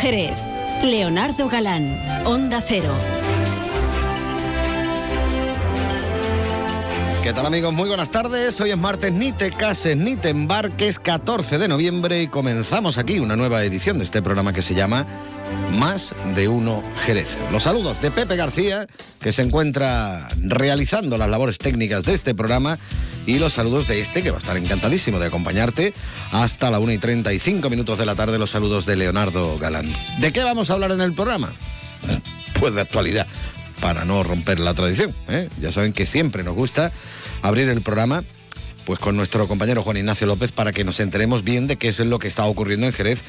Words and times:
Jerez. 0.00 0.32
Leonardo 0.82 1.50
Galán, 1.50 1.94
Onda 2.24 2.62
Cero. 2.66 2.94
¿Qué 7.22 7.34
tal 7.34 7.44
amigos? 7.44 7.74
Muy 7.74 7.86
buenas 7.86 8.10
tardes. 8.10 8.58
Hoy 8.62 8.70
es 8.70 8.78
martes, 8.78 9.12
ni 9.12 9.30
te 9.32 9.50
cases 9.50 9.98
ni 9.98 10.16
te 10.16 10.30
embarques, 10.30 10.98
14 10.98 11.58
de 11.58 11.68
noviembre 11.68 12.22
y 12.22 12.28
comenzamos 12.28 12.96
aquí 12.96 13.18
una 13.18 13.36
nueva 13.36 13.62
edición 13.62 13.98
de 13.98 14.04
este 14.04 14.22
programa 14.22 14.54
que 14.54 14.62
se 14.62 14.74
llama 14.74 15.04
Más 15.78 16.14
de 16.34 16.48
Uno 16.48 16.82
Jerez. 17.04 17.36
Los 17.52 17.64
saludos 17.64 18.00
de 18.00 18.10
Pepe 18.10 18.36
García, 18.36 18.86
que 19.20 19.32
se 19.32 19.42
encuentra 19.42 20.28
realizando 20.38 21.18
las 21.18 21.28
labores 21.28 21.58
técnicas 21.58 22.04
de 22.04 22.14
este 22.14 22.34
programa, 22.34 22.78
y 23.26 23.38
los 23.38 23.54
saludos 23.54 23.86
de 23.86 24.00
este, 24.00 24.22
que 24.22 24.30
va 24.30 24.36
a 24.36 24.40
estar 24.40 24.56
encantadísimo 24.56 25.18
de 25.18 25.26
acompañarte 25.26 25.92
hasta 26.32 26.70
la 26.70 26.78
1 26.78 26.92
y 26.92 26.98
35 26.98 27.70
minutos 27.70 27.98
de 27.98 28.06
la 28.06 28.14
tarde, 28.14 28.38
los 28.38 28.50
saludos 28.50 28.86
de 28.86 28.96
Leonardo 28.96 29.58
Galán. 29.58 29.86
¿De 30.20 30.32
qué 30.32 30.42
vamos 30.42 30.70
a 30.70 30.74
hablar 30.74 30.92
en 30.92 31.00
el 31.00 31.12
programa? 31.12 31.52
Pues 32.58 32.74
de 32.74 32.80
actualidad 32.80 33.26
para 33.80 34.04
no 34.04 34.22
romper 34.22 34.58
la 34.58 34.74
tradición. 34.74 35.14
¿eh? 35.28 35.48
Ya 35.60 35.72
saben 35.72 35.92
que 35.92 36.06
siempre 36.06 36.42
nos 36.42 36.54
gusta 36.54 36.92
abrir 37.42 37.68
el 37.68 37.82
programa 37.82 38.22
pues 38.84 38.98
con 38.98 39.16
nuestro 39.16 39.46
compañero 39.46 39.82
Juan 39.82 39.98
Ignacio 39.98 40.26
López 40.26 40.52
para 40.52 40.72
que 40.72 40.84
nos 40.84 41.00
enteremos 41.00 41.44
bien 41.44 41.66
de 41.66 41.76
qué 41.76 41.88
es 41.88 42.00
lo 42.00 42.18
que 42.18 42.28
está 42.28 42.44
ocurriendo 42.46 42.86
en 42.86 42.92
Jerez 42.92 43.22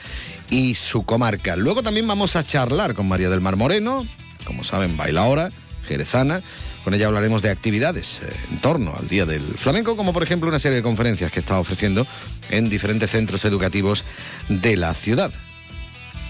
y 0.49 0.75
su 0.75 1.03
comarca. 1.03 1.55
Luego 1.55 1.83
también 1.83 2.07
vamos 2.07 2.35
a 2.35 2.43
charlar 2.43 2.93
con 2.93 3.07
María 3.07 3.29
del 3.29 3.41
Mar 3.41 3.57
Moreno, 3.57 4.05
como 4.45 4.63
saben, 4.63 4.97
baila 4.97 5.21
ahora, 5.21 5.51
jerezana. 5.87 6.41
Con 6.83 6.93
ella 6.93 7.07
hablaremos 7.07 7.41
de 7.41 7.49
actividades 7.49 8.21
eh, 8.23 8.29
en 8.51 8.59
torno 8.59 8.95
al 8.97 9.07
Día 9.07 9.25
del 9.25 9.41
Flamenco, 9.41 9.95
como 9.95 10.13
por 10.13 10.23
ejemplo 10.23 10.49
una 10.49 10.59
serie 10.59 10.77
de 10.77 10.83
conferencias 10.83 11.31
que 11.31 11.39
está 11.39 11.59
ofreciendo 11.59 12.07
en 12.49 12.69
diferentes 12.69 13.11
centros 13.11 13.45
educativos 13.45 14.03
de 14.49 14.77
la 14.77 14.93
ciudad 14.93 15.31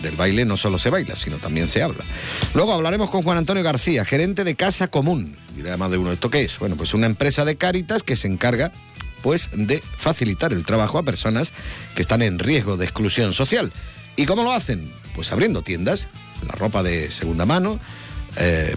del 0.02 0.16
baile 0.16 0.46
no 0.46 0.58
solo 0.58 0.78
se 0.78 0.90
baila, 0.90 1.16
sino 1.16 1.38
también 1.38 1.68
se 1.68 1.82
habla. 1.84 2.04
Luego 2.54 2.74
hablaremos 2.74 3.10
con 3.10 3.24
Juan 3.24 3.38
Antonio 3.38 3.64
García, 3.64 4.04
gerente 4.04 4.44
de 4.44 4.56
Casa 4.56 4.88
Común. 4.88 5.38
Dirá 5.56 5.78
más 5.78 5.92
de 5.92 5.98
uno, 5.98 6.12
¿esto 6.12 6.30
qué 6.30 6.42
es? 6.42 6.58
Bueno, 6.60 6.76
pues 6.76 6.94
una 6.94 7.06
empresa 7.06 7.46
de 7.46 7.56
Cáritas 7.56 8.04
que 8.04 8.16
se 8.16 8.28
encarga 8.28 8.72
pues 9.22 9.50
de 9.54 9.82
facilitar 9.82 10.52
el 10.52 10.66
trabajo 10.66 10.98
a 10.98 11.04
personas 11.04 11.54
que 11.96 12.02
están 12.02 12.24
en 12.24 12.40
riesgo 12.40 12.78
de 12.78 12.86
exclusión 12.86 13.34
social. 13.34 13.72
¿Y 14.16 14.26
cómo 14.26 14.44
lo 14.44 14.52
hacen? 14.52 14.92
Pues 15.16 15.32
abriendo 15.32 15.62
tiendas, 15.62 16.08
la 16.48 16.54
ropa 16.54 16.82
de 16.82 17.12
segunda 17.12 17.46
mano, 17.46 17.80
eh, 18.38 18.76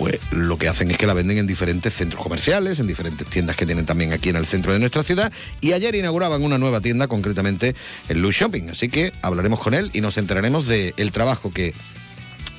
pues 0.00 0.18
lo 0.30 0.56
que 0.56 0.66
hacen 0.66 0.90
es 0.90 0.96
que 0.96 1.06
la 1.06 1.12
venden 1.12 1.36
en 1.36 1.46
diferentes 1.46 1.92
centros 1.92 2.22
comerciales, 2.22 2.80
en 2.80 2.86
diferentes 2.86 3.28
tiendas 3.28 3.54
que 3.54 3.66
tienen 3.66 3.84
también 3.84 4.14
aquí 4.14 4.30
en 4.30 4.36
el 4.36 4.46
centro 4.46 4.72
de 4.72 4.78
nuestra 4.78 5.02
ciudad. 5.02 5.30
Y 5.60 5.74
ayer 5.74 5.94
inauguraban 5.94 6.42
una 6.42 6.56
nueva 6.56 6.80
tienda, 6.80 7.06
concretamente 7.06 7.74
en 8.08 8.22
Luz 8.22 8.34
Shopping. 8.34 8.70
Así 8.70 8.88
que 8.88 9.12
hablaremos 9.20 9.60
con 9.60 9.74
él 9.74 9.90
y 9.92 10.00
nos 10.00 10.16
enteraremos 10.16 10.66
del 10.66 11.12
trabajo 11.12 11.50
que 11.50 11.74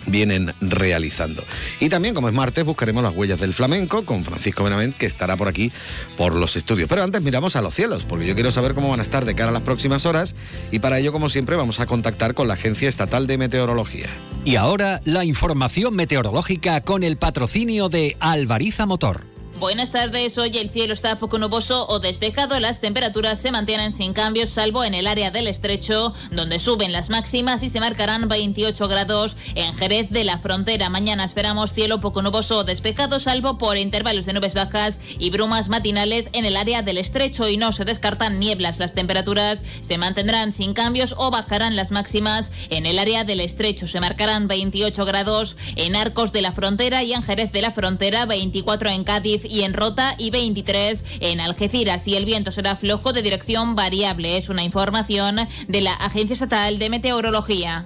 vienen 0.07 0.53
realizando. 0.61 1.43
Y 1.79 1.89
también, 1.89 2.13
como 2.13 2.27
es 2.27 2.33
martes, 2.33 2.63
buscaremos 2.63 3.03
las 3.03 3.15
huellas 3.15 3.39
del 3.39 3.53
flamenco 3.53 4.03
con 4.03 4.23
Francisco 4.23 4.63
Benavent, 4.63 4.95
que 4.95 5.05
estará 5.05 5.37
por 5.37 5.47
aquí 5.47 5.71
por 6.17 6.35
los 6.35 6.55
estudios. 6.55 6.89
Pero 6.89 7.03
antes 7.03 7.21
miramos 7.21 7.55
a 7.55 7.61
los 7.61 7.73
cielos, 7.73 8.03
porque 8.03 8.27
yo 8.27 8.35
quiero 8.35 8.51
saber 8.51 8.73
cómo 8.73 8.89
van 8.89 8.99
a 8.99 9.03
estar 9.03 9.25
de 9.25 9.35
cara 9.35 9.49
a 9.49 9.53
las 9.53 9.63
próximas 9.63 10.05
horas 10.05 10.35
y 10.71 10.79
para 10.79 10.99
ello, 10.99 11.11
como 11.11 11.29
siempre, 11.29 11.55
vamos 11.55 11.79
a 11.79 11.85
contactar 11.85 12.33
con 12.33 12.47
la 12.47 12.55
Agencia 12.55 12.89
Estatal 12.89 13.27
de 13.27 13.37
Meteorología. 13.37 14.07
Y 14.45 14.55
ahora 14.55 15.01
la 15.05 15.25
información 15.25 15.95
meteorológica 15.95 16.81
con 16.81 17.03
el 17.03 17.17
patrocinio 17.17 17.89
de 17.89 18.17
Alvariza 18.19 18.85
Motor. 18.85 19.30
Buenas 19.61 19.91
tardes, 19.91 20.39
hoy 20.39 20.57
el 20.57 20.71
cielo 20.71 20.91
está 20.91 21.19
poco 21.19 21.37
nuboso 21.37 21.85
o 21.87 21.99
despejado, 21.99 22.59
las 22.59 22.81
temperaturas 22.81 23.39
se 23.39 23.51
mantienen 23.51 23.93
sin 23.93 24.11
cambios 24.11 24.49
salvo 24.49 24.83
en 24.83 24.95
el 24.95 25.05
área 25.05 25.29
del 25.29 25.45
estrecho, 25.45 26.15
donde 26.31 26.57
suben 26.57 26.91
las 26.91 27.11
máximas 27.11 27.61
y 27.61 27.69
se 27.69 27.79
marcarán 27.79 28.27
28 28.27 28.87
grados 28.87 29.37
en 29.53 29.75
Jerez 29.75 30.09
de 30.09 30.23
la 30.23 30.39
Frontera. 30.39 30.89
Mañana 30.89 31.25
esperamos 31.25 31.73
cielo 31.73 31.99
poco 31.99 32.23
nuboso 32.23 32.57
o 32.57 32.63
despejado 32.63 33.19
salvo 33.19 33.59
por 33.59 33.77
intervalos 33.77 34.25
de 34.25 34.33
nubes 34.33 34.55
bajas 34.55 34.99
y 35.19 35.29
brumas 35.29 35.69
matinales 35.69 36.31
en 36.33 36.45
el 36.45 36.57
área 36.57 36.81
del 36.81 36.97
estrecho 36.97 37.47
y 37.47 37.57
no 37.57 37.71
se 37.71 37.85
descartan 37.85 38.39
nieblas. 38.39 38.79
Las 38.79 38.95
temperaturas 38.95 39.61
se 39.81 39.99
mantendrán 39.99 40.53
sin 40.53 40.73
cambios 40.73 41.13
o 41.19 41.29
bajarán 41.29 41.75
las 41.75 41.91
máximas 41.91 42.51
en 42.71 42.87
el 42.87 42.97
área 42.97 43.25
del 43.25 43.41
estrecho. 43.41 43.85
Se 43.85 43.99
marcarán 43.99 44.47
28 44.47 45.05
grados 45.05 45.55
en 45.75 45.95
Arcos 45.95 46.31
de 46.31 46.41
la 46.41 46.51
Frontera 46.51 47.03
y 47.03 47.13
en 47.13 47.21
Jerez 47.21 47.51
de 47.51 47.61
la 47.61 47.69
Frontera, 47.69 48.25
24 48.25 48.89
en 48.89 49.03
Cádiz 49.03 49.50
y 49.51 49.63
en 49.63 49.73
Rota 49.73 50.15
y 50.17 50.31
23 50.31 51.03
en 51.19 51.41
Algeciras 51.41 52.07
y 52.07 52.15
el 52.15 52.25
viento 52.25 52.51
será 52.51 52.75
flojo 52.75 53.13
de 53.13 53.21
dirección 53.21 53.75
variable. 53.75 54.37
Es 54.37 54.49
una 54.49 54.63
información 54.63 55.37
de 55.67 55.81
la 55.81 55.93
Agencia 55.93 56.33
Estatal 56.33 56.79
de 56.79 56.89
Meteorología. 56.89 57.85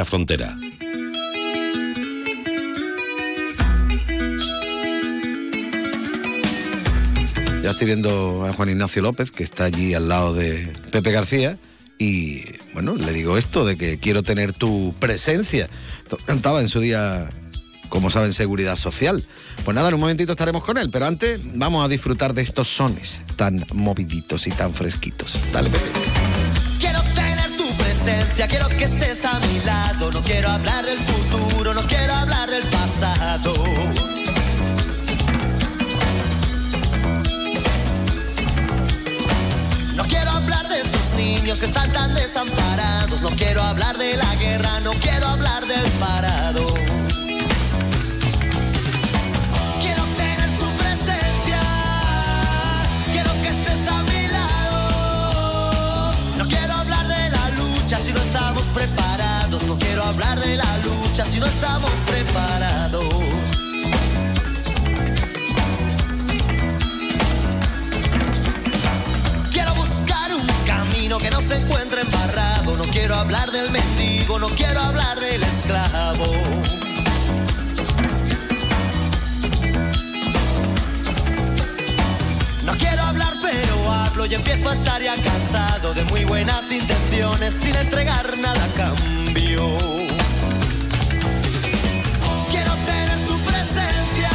Frontera. 0.05 0.57
Ya 7.63 7.71
estoy 7.71 7.85
viendo 7.85 8.45
a 8.47 8.53
Juan 8.53 8.69
Ignacio 8.69 9.03
López, 9.03 9.29
que 9.29 9.43
está 9.43 9.65
allí 9.65 9.93
al 9.93 10.09
lado 10.09 10.33
de 10.33 10.73
Pepe 10.91 11.11
García. 11.11 11.57
Y 11.99 12.43
bueno, 12.73 12.95
le 12.95 13.13
digo 13.13 13.37
esto 13.37 13.65
de 13.65 13.77
que 13.77 13.99
quiero 13.99 14.23
tener 14.23 14.51
tu 14.51 14.95
presencia. 14.99 15.69
Cantaba 16.25 16.61
en 16.61 16.69
su 16.69 16.79
día, 16.79 17.29
como 17.89 18.09
saben, 18.09 18.33
seguridad 18.33 18.75
social. 18.75 19.27
Pues 19.63 19.75
nada, 19.75 19.89
en 19.89 19.93
un 19.93 19.99
momentito 20.01 20.31
estaremos 20.31 20.63
con 20.63 20.79
él, 20.79 20.89
pero 20.89 21.05
antes 21.05 21.39
vamos 21.53 21.85
a 21.85 21.87
disfrutar 21.87 22.33
de 22.33 22.41
estos 22.41 22.67
sones 22.67 23.21
tan 23.35 23.63
moviditos 23.73 24.47
y 24.47 24.49
tan 24.49 24.73
fresquitos. 24.73 25.37
Dale, 25.53 25.69
Pepe. 25.69 26.10
Quiero 28.03 28.67
que 28.69 28.85
estés 28.85 29.23
a 29.25 29.39
mi 29.39 29.59
lado. 29.59 30.11
No 30.11 30.21
quiero 30.23 30.49
hablar 30.49 30.83
del 30.83 30.97
futuro, 30.97 31.73
no 31.73 31.85
quiero 31.85 32.13
hablar 32.13 32.49
del 32.49 32.63
pasado. 32.63 33.53
No 39.95 40.03
quiero 40.03 40.31
hablar 40.31 40.67
de 40.67 40.81
esos 40.81 41.13
niños 41.15 41.59
que 41.59 41.67
están 41.67 41.93
tan 41.93 42.15
desamparados. 42.15 43.21
No 43.21 43.29
quiero 43.29 43.61
hablar 43.61 43.97
de 43.97 44.17
la 44.17 44.35
guerra, 44.35 44.79
no 44.79 44.93
quiero 44.93 45.27
hablar 45.27 45.65
del 45.67 45.85
parado. 45.99 46.90
Preparados. 58.73 59.63
No 59.65 59.77
quiero 59.77 60.03
hablar 60.03 60.39
de 60.39 60.57
la 60.57 60.77
lucha 60.79 61.25
si 61.25 61.39
no 61.39 61.45
estamos 61.45 61.89
preparados. 62.07 63.03
Quiero 69.51 69.75
buscar 69.75 70.35
un 70.35 70.47
camino 70.65 71.17
que 71.19 71.29
no 71.31 71.41
se 71.41 71.55
encuentre 71.57 72.01
embarrado. 72.01 72.77
No 72.77 72.85
quiero 72.85 73.15
hablar 73.15 73.51
del 73.51 73.71
mendigo, 73.71 74.39
no 74.39 74.49
quiero 74.49 74.79
hablar 74.81 75.19
del 75.19 75.43
esclavo. 75.43 76.25
No 82.71 82.77
quiero 82.77 83.01
hablar, 83.01 83.33
pero 83.41 83.91
hablo 83.91 84.25
y 84.25 84.33
empiezo 84.33 84.69
a 84.69 84.73
estar 84.73 85.01
ya 85.01 85.15
cansado 85.17 85.93
de 85.93 86.05
muy 86.05 86.23
buenas 86.23 86.71
intenciones 86.71 87.53
sin 87.61 87.75
entregar 87.75 88.37
nada 88.37 88.63
a 88.63 88.67
cambio. 88.69 89.77
Quiero 92.49 92.73
tener 92.85 93.27
tu 93.27 93.37
presencia, 93.39 94.31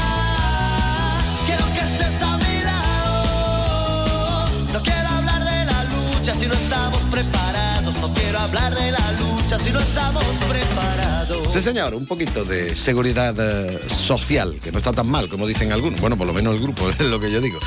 quiero 1.47 1.65
que 1.73 1.81
estés 1.81 2.23
a 2.23 2.37
mi 2.37 2.63
lado. 2.63 4.49
No 4.75 4.81
quiero 4.81 5.09
hablar 5.09 5.43
de 5.43 5.65
la 5.65 5.85
lucha 5.85 6.35
si 6.35 6.47
no 6.47 6.53
estamos 6.53 7.01
preparados. 7.11 7.95
No 7.97 8.13
quiero 8.13 8.39
hablar 8.39 8.75
de 8.75 8.93
la 8.93 9.13
lucha 9.13 9.59
si 9.59 9.71
no 9.71 9.81
estamos 9.81 10.25
preparados. 10.47 11.53
Sí, 11.55 11.63
señor, 11.63 11.95
un 11.95 12.05
poquito 12.05 12.45
de 12.45 12.77
seguridad 12.77 13.35
eh, 13.39 13.89
social, 13.89 14.61
que 14.63 14.71
no 14.73 14.77
está 14.77 14.93
tan 14.93 15.07
mal 15.09 15.31
como 15.31 15.47
dicen 15.47 15.73
algunos. 15.73 16.03
Bueno, 16.03 16.19
por 16.19 16.27
lo 16.27 16.35
menos 16.35 16.55
el 16.55 16.61
grupo, 16.61 16.87
es 16.99 17.01
lo 17.01 17.19
que 17.19 17.31
yo 17.31 17.41
digo. 17.41 17.59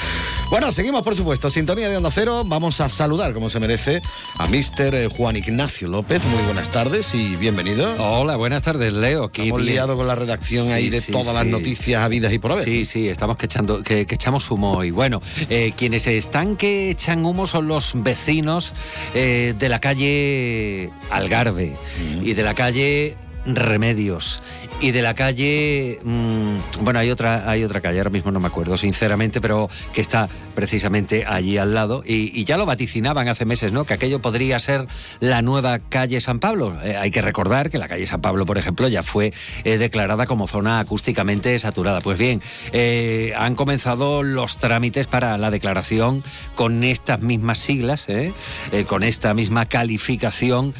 Bueno, 0.49 0.71
seguimos 0.71 1.03
por 1.03 1.15
supuesto. 1.15 1.51
Sintonía 1.51 1.89
de 1.89 1.97
Onda 1.97 2.09
Cero. 2.11 2.41
Vamos 2.43 2.81
a 2.81 2.89
saludar, 2.89 3.35
como 3.35 3.51
se 3.51 3.59
merece, 3.59 4.01
a 4.35 4.47
Mr. 4.47 4.95
eh, 4.95 5.07
Juan 5.15 5.35
Ignacio 5.37 5.87
López. 5.87 6.25
Muy 6.25 6.41
buenas 6.43 6.69
tardes 6.71 7.13
y 7.13 7.35
bienvenido. 7.35 7.93
Hola, 7.99 8.35
buenas 8.35 8.63
tardes, 8.63 8.91
Leo. 8.93 9.29
Hemos 9.35 9.61
bien. 9.61 9.73
liado 9.75 9.95
con 9.95 10.07
la 10.07 10.15
redacción 10.15 10.65
Sí, 10.65 10.73
ahí 10.73 10.89
de 10.89 11.01
sí, 11.01 11.11
todas 11.11 11.35
las 11.35 11.45
noticias 11.45 12.01
habidas 12.01 12.33
y 12.33 12.39
por 12.39 12.53
haber. 12.53 12.65
Sí, 12.65 12.85
sí, 12.85 13.07
estamos 13.09 13.37
que, 13.37 13.45
echando, 13.45 13.83
que, 13.83 14.07
que 14.07 14.15
echamos 14.15 14.49
humo 14.49 14.71
hoy. 14.71 14.89
Bueno, 14.89 15.21
eh, 15.51 15.73
quienes 15.77 16.07
están 16.07 16.55
que 16.55 16.89
echan 16.89 17.23
humo 17.25 17.45
son 17.45 17.67
los 17.67 17.91
vecinos 18.01 18.73
eh, 19.13 19.53
de 19.57 19.69
la 19.69 19.79
calle 19.79 20.89
Algarve 21.11 21.77
y 22.23 22.33
de 22.33 22.43
la 22.43 22.55
calle 22.55 23.15
Remedios 23.45 24.41
y 24.81 24.91
de 24.91 25.01
la 25.01 25.13
calle 25.13 25.99
mm, 26.03 26.57
bueno 26.81 26.99
hay 26.99 27.11
otra 27.11 27.49
hay 27.49 27.63
otra 27.63 27.81
calle 27.81 27.97
ahora 27.97 28.09
mismo 28.09 28.31
no 28.31 28.39
me 28.39 28.47
acuerdo 28.47 28.77
sinceramente 28.77 29.41
pero 29.41 29.69
que 29.93 30.01
está 30.01 30.29
precisamente 30.55 31.25
allí 31.25 31.57
al 31.57 31.73
lado 31.73 32.03
y, 32.05 32.43
ya 32.43 32.57
lo 32.57 32.65
vaticinaban 32.65 33.27
hace 33.27 33.45
meses 33.45 33.71
no 33.71 33.85
que 33.85 33.93
aquello 33.93 34.21
podría 34.21 34.59
ser 34.59 34.87
la 35.19 35.41
nueva 35.41 35.79
calle 35.79 36.21
San 36.21 36.39
Pablo. 36.39 36.77
Eh, 36.83 36.97
hay 36.97 37.11
que 37.11 37.21
recordar 37.21 37.69
que 37.69 37.77
la 37.77 37.87
calle 37.87 38.05
San 38.05 38.21
Pablo 38.21 38.45
por 38.45 38.57
ejemplo 38.57 38.87
ya 38.87 39.03
fue 39.03 39.33
eh, 39.63 39.77
declarada 39.77 40.25
como 40.25 40.47
zona 40.47 40.79
acústicamente 40.79 41.57
saturada. 41.59 42.01
Pues 42.01 42.17
bien 42.17 42.41
eh, 42.71 43.33
han 43.37 43.55
comenzado 43.55 44.23
los 44.23 44.57
trámites 44.57 45.07
para 45.07 45.37
la 45.37 45.51
declaración 45.51 46.23
con 46.55 46.83
estas 46.83 47.21
mismas 47.21 47.59
siglas 47.59 48.07
con 48.87 49.03
esta 49.03 49.33
misma 49.33 49.65
calificación 49.65 50.73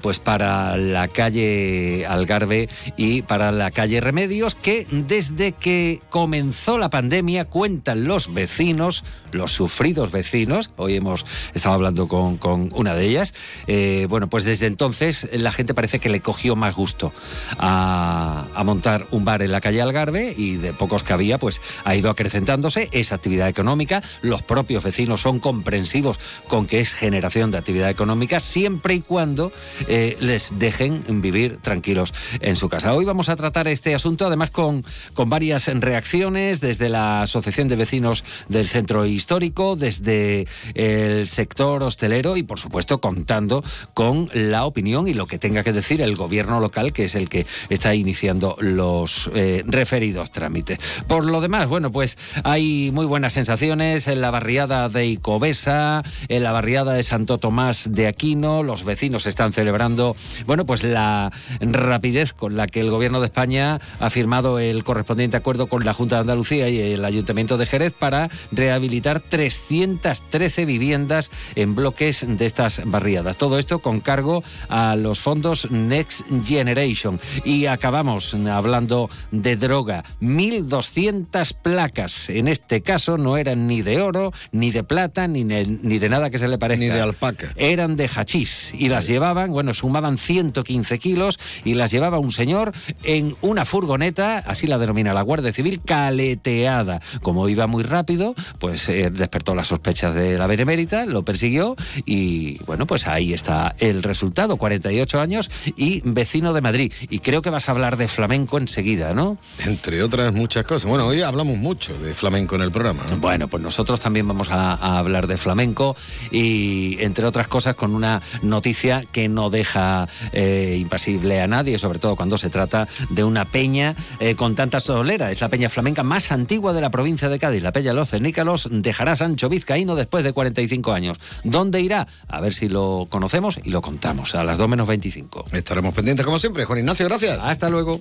pues 0.00 0.18
para 0.18 0.76
la 0.76 1.08
calle 1.08 2.06
Algarve 2.06 2.68
y 2.96 3.22
para 3.22 3.45
la 3.50 3.70
calle 3.70 4.00
Remedios, 4.00 4.54
que 4.54 4.86
desde 4.90 5.52
que 5.52 6.00
comenzó 6.10 6.78
la 6.78 6.90
pandemia 6.90 7.44
cuentan 7.44 8.04
los 8.04 8.32
vecinos, 8.32 9.04
los 9.32 9.52
sufridos 9.52 10.12
vecinos, 10.12 10.70
hoy 10.76 10.96
hemos 10.96 11.26
estado 11.54 11.74
hablando 11.74 12.08
con, 12.08 12.38
una 12.74 12.94
de 12.94 13.06
ellas, 13.06 13.34
eh, 13.66 14.06
bueno, 14.08 14.28
pues 14.28 14.44
desde 14.44 14.66
entonces 14.66 15.28
la 15.32 15.52
gente 15.52 15.74
parece 15.74 15.98
que 15.98 16.08
le 16.08 16.20
cogió 16.20 16.56
más 16.56 16.74
gusto 16.74 17.12
a, 17.58 18.46
a 18.54 18.64
montar 18.64 19.06
un 19.10 19.24
bar 19.24 19.42
en 19.42 19.52
la 19.52 19.60
calle 19.60 19.82
Algarve 19.82 20.34
y 20.36 20.56
de 20.56 20.72
pocos 20.72 21.02
que 21.02 21.12
había, 21.12 21.38
pues 21.38 21.60
ha 21.84 21.94
ido 21.94 22.10
acrecentándose 22.10 22.88
esa 22.92 23.14
actividad 23.14 23.48
económica, 23.48 24.02
los 24.22 24.42
propios 24.42 24.84
vecinos 24.84 25.20
son 25.20 25.40
comprensivos 25.40 26.18
con 26.48 26.66
que 26.66 26.80
es 26.80 26.94
generación 26.94 27.50
de 27.50 27.58
actividad 27.58 27.90
económica 27.90 28.40
siempre 28.40 28.94
y 28.94 29.00
cuando 29.00 29.52
eh, 29.88 30.16
les 30.20 30.58
dejen 30.58 31.00
vivir 31.20 31.58
tranquilos 31.58 32.12
en 32.40 32.56
su 32.56 32.68
casa. 32.68 32.94
Hoy 32.94 33.04
vamos 33.04 33.28
a 33.28 33.35
tratar 33.36 33.68
este 33.68 33.94
asunto 33.94 34.26
además 34.26 34.50
con, 34.50 34.84
con 35.14 35.28
varias 35.28 35.66
reacciones 35.66 36.60
desde 36.60 36.88
la 36.88 37.22
Asociación 37.22 37.68
de 37.68 37.76
Vecinos 37.76 38.24
del 38.48 38.68
Centro 38.68 39.06
Histórico, 39.06 39.76
desde 39.76 40.46
el 40.74 41.26
sector 41.26 41.82
hostelero 41.82 42.36
y 42.36 42.42
por 42.42 42.58
supuesto 42.58 43.00
contando 43.00 43.62
con 43.94 44.28
la 44.32 44.64
opinión 44.64 45.08
y 45.08 45.14
lo 45.14 45.26
que 45.26 45.38
tenga 45.38 45.62
que 45.62 45.72
decir 45.72 46.00
el 46.02 46.16
gobierno 46.16 46.60
local 46.60 46.92
que 46.92 47.04
es 47.04 47.14
el 47.14 47.28
que 47.28 47.46
está 47.68 47.94
iniciando 47.94 48.56
los 48.60 49.30
eh, 49.34 49.62
referidos 49.66 50.32
trámites. 50.32 50.78
Por 51.06 51.24
lo 51.24 51.40
demás, 51.40 51.68
bueno, 51.68 51.90
pues 51.92 52.18
hay 52.44 52.90
muy 52.92 53.06
buenas 53.06 53.32
sensaciones 53.32 54.06
en 54.08 54.20
la 54.20 54.30
barriada 54.30 54.88
de 54.88 55.06
Icobesa, 55.06 56.02
en 56.28 56.42
la 56.42 56.52
barriada 56.52 56.94
de 56.94 57.02
Santo 57.02 57.38
Tomás 57.38 57.88
de 57.92 58.06
Aquino, 58.06 58.62
los 58.62 58.84
vecinos 58.84 59.26
están 59.26 59.52
celebrando, 59.52 60.16
bueno, 60.46 60.66
pues 60.66 60.82
la 60.82 61.32
rapidez 61.60 62.32
con 62.32 62.56
la 62.56 62.66
que 62.66 62.80
el 62.80 62.90
gobierno 62.90 63.20
de 63.20 63.25
España 63.26 63.80
ha 64.00 64.10
firmado 64.10 64.58
el 64.58 64.84
correspondiente 64.84 65.36
acuerdo 65.36 65.66
con 65.66 65.84
la 65.84 65.94
Junta 65.94 66.16
de 66.16 66.20
Andalucía 66.22 66.68
y 66.68 66.80
el 66.80 67.04
Ayuntamiento 67.04 67.56
de 67.56 67.66
Jerez 67.66 67.92
para 67.92 68.30
rehabilitar 68.52 69.20
313 69.20 70.64
viviendas 70.64 71.30
en 71.54 71.74
bloques 71.74 72.24
de 72.26 72.46
estas 72.46 72.82
barriadas. 72.84 73.36
Todo 73.36 73.58
esto 73.58 73.80
con 73.80 74.00
cargo 74.00 74.42
a 74.68 74.96
los 74.96 75.20
fondos 75.20 75.70
Next 75.70 76.24
Generation. 76.44 77.20
Y 77.44 77.66
acabamos 77.66 78.34
hablando 78.34 79.10
de 79.30 79.56
droga. 79.56 80.04
1.200 80.20 81.54
placas. 81.62 82.30
En 82.30 82.48
este 82.48 82.82
caso 82.82 83.18
no 83.18 83.36
eran 83.36 83.66
ni 83.66 83.82
de 83.82 84.00
oro, 84.00 84.32
ni 84.52 84.70
de 84.70 84.84
plata, 84.84 85.26
ni 85.26 85.44
de, 85.44 85.66
ni 85.66 85.98
de 85.98 86.08
nada 86.08 86.30
que 86.30 86.38
se 86.38 86.48
le 86.48 86.58
parezca. 86.58 86.84
Ni 86.84 86.90
de 86.90 87.00
alpaca. 87.00 87.52
Eran 87.56 87.96
de 87.96 88.08
hachís 88.08 88.72
y 88.74 88.88
las 88.88 89.06
llevaban, 89.06 89.50
bueno, 89.50 89.74
sumaban 89.74 90.18
115 90.18 90.98
kilos 90.98 91.38
y 91.64 91.74
las 91.74 91.90
llevaba 91.90 92.18
un 92.18 92.32
señor 92.32 92.72
en 93.02 93.15
una 93.40 93.64
furgoneta, 93.64 94.38
así 94.38 94.66
la 94.66 94.78
denomina 94.78 95.14
la 95.14 95.22
Guardia 95.22 95.52
Civil, 95.52 95.80
caleteada. 95.84 97.00
Como 97.22 97.48
iba 97.48 97.66
muy 97.66 97.82
rápido, 97.82 98.34
pues 98.58 98.88
eh, 98.88 99.10
despertó 99.10 99.54
las 99.54 99.68
sospechas 99.68 100.14
de 100.14 100.38
la 100.38 100.46
Benemérita, 100.46 101.06
lo 101.06 101.24
persiguió 101.24 101.76
y 102.04 102.58
bueno, 102.64 102.86
pues 102.86 103.06
ahí 103.06 103.32
está 103.32 103.74
el 103.78 104.02
resultado, 104.02 104.56
48 104.56 105.20
años 105.20 105.50
y 105.76 106.02
vecino 106.04 106.52
de 106.52 106.60
Madrid. 106.60 106.92
Y 107.10 107.20
creo 107.20 107.42
que 107.42 107.50
vas 107.50 107.68
a 107.68 107.72
hablar 107.72 107.96
de 107.96 108.08
flamenco 108.08 108.58
enseguida, 108.58 109.12
¿no? 109.14 109.38
Entre 109.64 110.02
otras 110.02 110.32
muchas 110.32 110.64
cosas. 110.64 110.88
Bueno, 110.88 111.06
hoy 111.06 111.22
hablamos 111.22 111.56
mucho 111.58 111.96
de 111.98 112.14
flamenco 112.14 112.56
en 112.56 112.62
el 112.62 112.70
programa. 112.70 113.02
¿no? 113.10 113.18
Bueno, 113.18 113.48
pues 113.48 113.62
nosotros 113.62 114.00
también 114.00 114.26
vamos 114.28 114.50
a, 114.50 114.74
a 114.74 114.98
hablar 114.98 115.26
de 115.26 115.36
flamenco 115.36 115.96
y, 116.30 116.96
entre 117.00 117.26
otras 117.26 117.48
cosas, 117.48 117.74
con 117.74 117.94
una 117.94 118.22
noticia 118.42 119.04
que 119.12 119.28
no 119.28 119.50
deja 119.50 120.08
eh, 120.32 120.76
impasible 120.80 121.40
a 121.40 121.46
nadie, 121.46 121.78
sobre 121.78 121.98
todo 121.98 122.16
cuando 122.16 122.38
se 122.38 122.50
trata 122.50 122.88
de 123.10 123.24
una 123.24 123.44
peña 123.44 123.94
eh, 124.20 124.34
con 124.34 124.54
tanta 124.54 124.80
solera. 124.80 125.30
Es 125.30 125.40
la 125.40 125.48
peña 125.48 125.68
flamenca 125.68 126.02
más 126.02 126.32
antigua 126.32 126.72
de 126.72 126.80
la 126.80 126.90
provincia 126.90 127.28
de 127.28 127.38
Cádiz. 127.38 127.62
La 127.62 127.72
Peña 127.72 127.92
Los 127.92 128.10
Cernícalos 128.10 128.68
dejará 128.70 129.16
Sancho 129.16 129.48
Vizcaíno 129.48 129.94
después 129.94 130.24
de 130.24 130.32
45 130.32 130.92
años. 130.92 131.18
¿Dónde 131.44 131.80
irá? 131.80 132.06
A 132.28 132.40
ver 132.40 132.54
si 132.54 132.68
lo 132.68 133.06
conocemos 133.10 133.58
y 133.62 133.70
lo 133.70 133.80
contamos 133.80 134.34
a 134.34 134.44
las 134.44 134.58
2 134.58 134.68
menos 134.68 134.88
25. 134.88 135.46
Estaremos 135.52 135.94
pendientes 135.94 136.24
como 136.24 136.38
siempre. 136.38 136.64
Juan 136.64 136.80
Ignacio, 136.80 137.06
gracias. 137.06 137.38
Hasta 137.40 137.68
luego. 137.68 138.00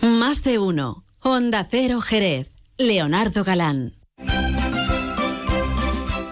Más 0.00 0.42
de 0.42 0.58
uno. 0.58 1.04
Onda 1.20 1.66
Cero 1.68 2.00
Jerez. 2.00 2.50
Leonardo 2.76 3.42
Galán. 3.44 3.94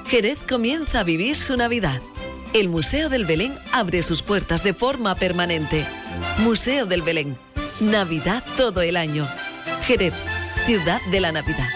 Jerez 0.06 0.38
comienza 0.48 1.00
a 1.00 1.04
vivir 1.04 1.36
su 1.36 1.56
Navidad. 1.56 2.00
El 2.56 2.70
Museo 2.70 3.10
del 3.10 3.26
Belén 3.26 3.54
abre 3.70 4.02
sus 4.02 4.22
puertas 4.22 4.64
de 4.64 4.72
forma 4.72 5.14
permanente. 5.14 5.84
Museo 6.38 6.86
del 6.86 7.02
Belén. 7.02 7.36
Navidad 7.80 8.42
todo 8.56 8.80
el 8.80 8.96
año. 8.96 9.28
Jerez, 9.82 10.14
ciudad 10.64 10.98
de 11.10 11.20
la 11.20 11.32
Navidad. 11.32 11.68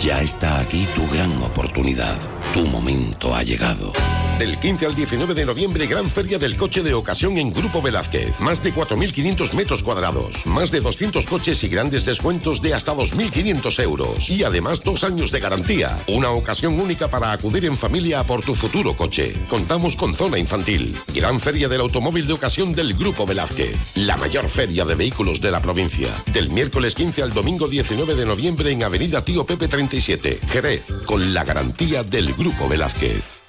Ya 0.00 0.20
está 0.22 0.58
aquí 0.58 0.88
tu 0.96 1.08
gran 1.08 1.40
oportunidad. 1.40 2.16
Tu 2.52 2.66
momento 2.66 3.32
ha 3.32 3.44
llegado. 3.44 3.92
Del 4.40 4.58
15 4.58 4.86
al 4.86 4.94
19 4.94 5.34
de 5.34 5.44
noviembre, 5.44 5.86
gran 5.86 6.08
feria 6.08 6.38
del 6.38 6.56
coche 6.56 6.82
de 6.82 6.94
ocasión 6.94 7.36
en 7.36 7.52
Grupo 7.52 7.82
Velázquez. 7.82 8.40
Más 8.40 8.62
de 8.62 8.72
4.500 8.72 9.52
metros 9.52 9.82
cuadrados. 9.82 10.46
Más 10.46 10.70
de 10.70 10.80
200 10.80 11.26
coches 11.26 11.62
y 11.62 11.68
grandes 11.68 12.06
descuentos 12.06 12.62
de 12.62 12.72
hasta 12.72 12.94
2.500 12.94 13.82
euros. 13.82 14.30
Y 14.30 14.42
además 14.42 14.82
dos 14.82 15.04
años 15.04 15.30
de 15.30 15.40
garantía. 15.40 16.02
Una 16.08 16.30
ocasión 16.30 16.80
única 16.80 17.08
para 17.08 17.32
acudir 17.32 17.66
en 17.66 17.76
familia 17.76 18.20
a 18.20 18.24
por 18.24 18.40
tu 18.40 18.54
futuro 18.54 18.96
coche. 18.96 19.34
Contamos 19.46 19.94
con 19.94 20.14
zona 20.14 20.38
infantil. 20.38 20.96
Gran 21.14 21.38
feria 21.38 21.68
del 21.68 21.82
automóvil 21.82 22.26
de 22.26 22.32
ocasión 22.32 22.72
del 22.72 22.94
Grupo 22.94 23.26
Velázquez. 23.26 23.98
La 23.98 24.16
mayor 24.16 24.48
feria 24.48 24.86
de 24.86 24.94
vehículos 24.94 25.42
de 25.42 25.50
la 25.50 25.60
provincia. 25.60 26.08
Del 26.32 26.48
miércoles 26.48 26.94
15 26.94 27.24
al 27.24 27.34
domingo 27.34 27.68
19 27.68 28.14
de 28.14 28.24
noviembre 28.24 28.70
en 28.70 28.84
Avenida 28.84 29.22
Tío 29.22 29.44
Pepe 29.44 29.68
37, 29.68 30.40
Jerez. 30.48 30.86
Con 31.04 31.34
la 31.34 31.44
garantía 31.44 32.02
del 32.02 32.32
Grupo 32.32 32.70
Velázquez. 32.70 33.39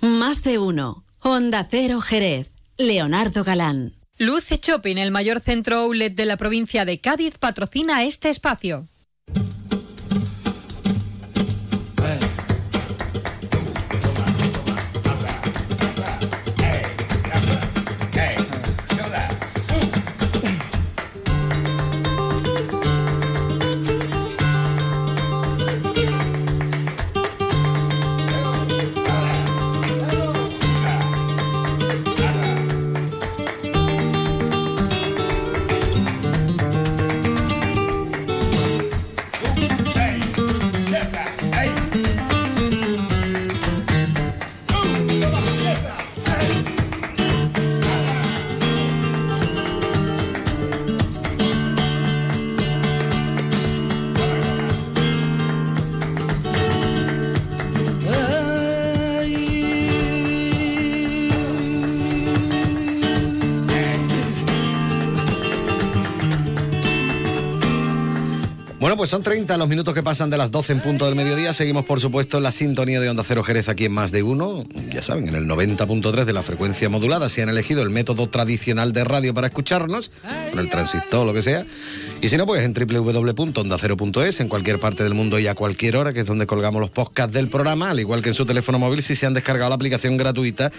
Más 0.00 0.42
de 0.42 0.58
uno. 0.58 1.04
Onda 1.20 1.66
Cero 1.70 2.00
Jerez. 2.00 2.52
Leonardo 2.78 3.44
Galán. 3.44 3.96
Luce 4.16 4.58
Shopping, 4.58 4.96
el 4.96 5.10
mayor 5.10 5.40
centro 5.40 5.76
outlet 5.76 6.14
de 6.14 6.24
la 6.24 6.38
provincia 6.38 6.86
de 6.86 6.98
Cádiz, 6.98 7.36
patrocina 7.38 8.02
este 8.04 8.30
espacio. 8.30 8.88
Son 69.10 69.24
30 69.24 69.56
los 69.56 69.66
minutos 69.66 69.92
que 69.92 70.04
pasan 70.04 70.30
de 70.30 70.38
las 70.38 70.52
12 70.52 70.74
en 70.74 70.80
punto 70.80 71.04
del 71.04 71.16
mediodía. 71.16 71.52
Seguimos, 71.52 71.84
por 71.84 72.00
supuesto, 72.00 72.36
en 72.36 72.44
la 72.44 72.52
sintonía 72.52 73.00
de 73.00 73.08
Onda 73.08 73.24
Cero 73.26 73.42
Jerez 73.42 73.68
aquí 73.68 73.86
en 73.86 73.92
Más 73.92 74.12
de 74.12 74.22
Uno. 74.22 74.64
Ya 74.88 75.02
saben, 75.02 75.26
en 75.26 75.34
el 75.34 75.48
90.3 75.48 76.24
de 76.24 76.32
la 76.32 76.44
frecuencia 76.44 76.88
modulada. 76.88 77.28
Si 77.28 77.40
han 77.40 77.48
elegido 77.48 77.82
el 77.82 77.90
método 77.90 78.28
tradicional 78.28 78.92
de 78.92 79.02
radio 79.02 79.34
para 79.34 79.48
escucharnos, 79.48 80.12
con 80.50 80.60
el 80.60 80.70
transistor, 80.70 81.26
lo 81.26 81.34
que 81.34 81.42
sea. 81.42 81.66
Y 82.22 82.28
si 82.28 82.36
no, 82.36 82.44
pues 82.44 82.62
en 82.62 82.74
www.ondacero.es, 82.74 84.40
en 84.40 84.48
cualquier 84.50 84.78
parte 84.78 85.02
del 85.02 85.14
mundo 85.14 85.38
y 85.38 85.46
a 85.46 85.54
cualquier 85.54 85.96
hora, 85.96 86.12
que 86.12 86.20
es 86.20 86.26
donde 86.26 86.46
colgamos 86.46 86.78
los 86.78 86.90
podcasts 86.90 87.32
del 87.32 87.48
programa, 87.48 87.88
al 87.90 87.98
igual 87.98 88.20
que 88.20 88.28
en 88.28 88.34
su 88.34 88.44
teléfono 88.44 88.78
móvil, 88.78 89.02
si 89.02 89.16
se 89.16 89.24
han 89.24 89.32
descargado 89.32 89.70
la 89.70 89.76
aplicación 89.76 90.18
gratuita 90.18 90.70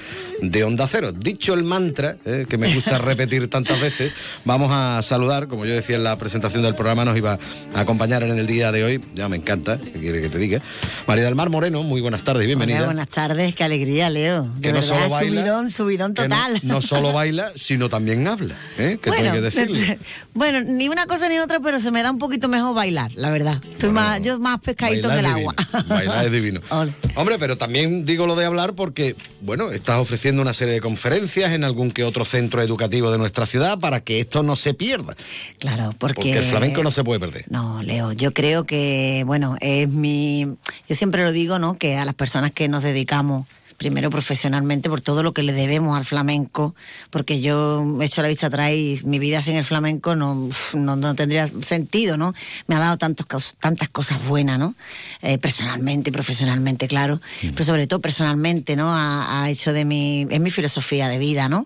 de 0.43 0.63
Onda 0.63 0.85
Cero. 0.85 1.11
Dicho 1.11 1.55
el 1.55 1.63
mantra, 1.63 2.15
eh, 2.25 2.45
que 2.47 2.59
me 2.59 2.71
gusta 2.75 2.97
repetir 2.99 3.49
tantas 3.49 3.81
veces, 3.81 4.13
vamos 4.45 4.69
a 4.71 5.01
saludar, 5.01 5.47
como 5.47 5.65
yo 5.65 5.73
decía 5.73 5.95
en 5.95 6.03
la 6.03 6.15
presentación 6.15 6.61
del 6.61 6.75
programa, 6.75 7.05
nos 7.05 7.17
iba 7.17 7.39
a 7.73 7.79
acompañar 7.79 8.21
en 8.21 8.37
el 8.37 8.45
día 8.45 8.71
de 8.71 8.83
hoy, 8.83 9.01
ya 9.15 9.27
me 9.27 9.37
encanta, 9.37 9.79
¿qué 9.79 9.99
quiere 9.99 10.21
que 10.21 10.29
te 10.29 10.37
diga? 10.37 10.61
María 11.07 11.25
del 11.25 11.33
Mar 11.33 11.49
Moreno, 11.49 11.81
muy 11.81 12.01
buenas 12.01 12.21
tardes, 12.23 12.45
bienvenida. 12.45 12.77
Hola, 12.77 12.85
buenas 12.85 13.09
tardes, 13.09 13.55
qué 13.55 13.63
alegría, 13.63 14.11
Leo. 14.11 14.43
De 14.43 14.61
Que 14.61 14.73
no 14.73 14.81
verdad, 14.81 14.95
solo 14.95 15.09
baila, 15.09 15.41
subidón, 15.41 15.69
subidón 15.71 16.13
que 16.13 16.27
no- 16.27 16.35
total. 16.35 16.59
No, 16.61 16.81
solo 16.83 17.13
baila, 17.13 17.51
sino 17.55 17.89
también 17.89 18.27
habla, 18.27 18.55
¿eh? 18.77 18.99
que 19.01 19.09
tengo 19.09 19.31
que 19.33 19.41
decirle. 19.41 19.97
bueno, 20.35 20.61
ni 20.61 20.87
una 20.87 21.07
cosa 21.07 21.30
ni 21.31 21.39
otra, 21.39 21.59
pero 21.59 21.79
se 21.79 21.91
me 21.91 22.03
da 22.03 22.11
un 22.11 22.19
poquito 22.19 22.47
mejor 22.47 22.75
bailar, 22.75 23.11
la 23.15 23.29
verdad. 23.29 23.61
Estoy 23.63 23.89
más, 23.89 24.21
yo 24.21 24.39
más 24.39 24.59
pescadito 24.59 25.11
en 25.11 25.19
el 25.19 25.25
agua. 25.25 25.55
Bailar 25.87 26.25
es 26.25 26.31
divino. 26.31 26.59
Hombre, 27.15 27.37
pero 27.39 27.57
también 27.57 28.05
digo 28.05 28.27
lo 28.27 28.35
de 28.35 28.45
hablar 28.45 28.73
porque, 28.73 29.15
bueno, 29.41 29.71
estás 29.71 29.99
ofreciendo 29.99 30.41
una 30.41 30.53
serie 30.53 30.73
de 30.73 30.81
conferencias 30.81 31.53
en 31.53 31.63
algún 31.63 31.91
que 31.91 32.03
otro 32.03 32.25
centro 32.25 32.61
educativo 32.61 33.11
de 33.11 33.17
nuestra 33.17 33.45
ciudad 33.45 33.79
para 33.79 34.01
que 34.01 34.19
esto 34.19 34.43
no 34.43 34.55
se 34.55 34.73
pierda. 34.73 35.15
Claro, 35.59 35.95
porque... 35.97 36.15
Porque 36.15 36.37
el 36.37 36.43
flamenco 36.43 36.83
no 36.83 36.91
se 36.91 37.03
puede 37.03 37.19
perder. 37.19 37.45
No, 37.49 37.81
Leo, 37.81 38.11
yo 38.11 38.33
creo 38.33 38.65
que, 38.65 39.23
bueno, 39.25 39.55
es 39.61 39.87
mi... 39.89 40.45
Yo 40.87 40.95
siempre 40.95 41.23
lo 41.23 41.31
digo, 41.31 41.59
¿no? 41.59 41.75
Que 41.75 41.97
a 41.97 42.05
las 42.05 42.15
personas 42.15 42.51
que 42.51 42.67
nos 42.67 42.83
dedicamos 42.83 43.47
primero 43.81 44.11
profesionalmente 44.11 44.89
por 44.89 45.01
todo 45.01 45.23
lo 45.23 45.33
que 45.33 45.41
le 45.41 45.53
debemos 45.53 45.97
al 45.97 46.05
flamenco, 46.05 46.75
porque 47.09 47.41
yo 47.41 47.83
he 47.99 48.05
hecho 48.05 48.21
la 48.21 48.27
vista 48.27 48.45
atrás 48.45 48.73
y 48.73 49.01
mi 49.05 49.17
vida 49.17 49.41
sin 49.41 49.55
el 49.55 49.63
flamenco 49.63 50.15
no, 50.15 50.49
no, 50.75 50.95
no 50.97 51.15
tendría 51.15 51.49
sentido, 51.63 52.15
¿no? 52.15 52.31
Me 52.67 52.75
ha 52.75 52.79
dado 52.79 52.99
tantos, 52.99 53.55
tantas 53.59 53.89
cosas 53.89 54.23
buenas, 54.27 54.59
¿no? 54.59 54.75
Eh, 55.23 55.39
personalmente 55.39 56.11
profesionalmente, 56.11 56.87
claro, 56.87 57.19
pero 57.41 57.65
sobre 57.65 57.87
todo 57.87 58.01
personalmente, 58.01 58.75
¿no? 58.75 58.87
Ha, 58.87 59.41
ha 59.41 59.49
hecho 59.49 59.73
de 59.73 59.83
mi, 59.83 60.27
es 60.29 60.39
mi 60.39 60.51
filosofía 60.51 61.07
de 61.07 61.17
vida, 61.17 61.49
¿no? 61.49 61.65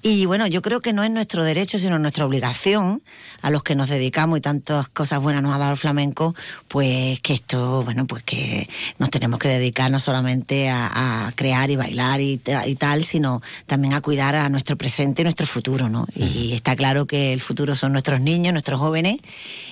Y 0.00 0.24
bueno, 0.24 0.46
yo 0.46 0.62
creo 0.62 0.80
que 0.80 0.94
no 0.94 1.04
es 1.04 1.10
nuestro 1.10 1.44
derecho, 1.44 1.78
sino 1.78 1.98
nuestra 1.98 2.24
obligación 2.24 3.02
a 3.42 3.50
los 3.50 3.62
que 3.62 3.74
nos 3.74 3.90
dedicamos 3.90 4.38
y 4.38 4.40
tantas 4.40 4.88
cosas 4.88 5.20
buenas 5.20 5.42
nos 5.42 5.54
ha 5.54 5.58
dado 5.58 5.72
el 5.72 5.76
flamenco, 5.76 6.34
pues 6.68 7.20
que 7.20 7.34
esto, 7.34 7.82
bueno, 7.84 8.06
pues 8.06 8.22
que 8.22 8.70
nos 8.98 9.10
tenemos 9.10 9.38
que 9.38 9.48
dedicar 9.48 9.90
no 9.90 10.00
solamente 10.00 10.70
a, 10.70 11.26
a 11.26 11.32
crear 11.42 11.68
y 11.70 11.76
bailar 11.76 12.20
y, 12.20 12.40
y 12.66 12.74
tal, 12.76 13.02
sino 13.04 13.42
también 13.66 13.94
a 13.94 14.00
cuidar 14.00 14.36
a 14.36 14.48
nuestro 14.48 14.76
presente 14.76 15.22
y 15.22 15.24
nuestro 15.24 15.44
futuro, 15.46 15.88
¿no? 15.88 16.06
Y 16.14 16.52
está 16.52 16.76
claro 16.76 17.04
que 17.06 17.32
el 17.32 17.40
futuro 17.40 17.74
son 17.74 17.90
nuestros 17.90 18.20
niños, 18.20 18.52
nuestros 18.52 18.78
jóvenes. 18.78 19.16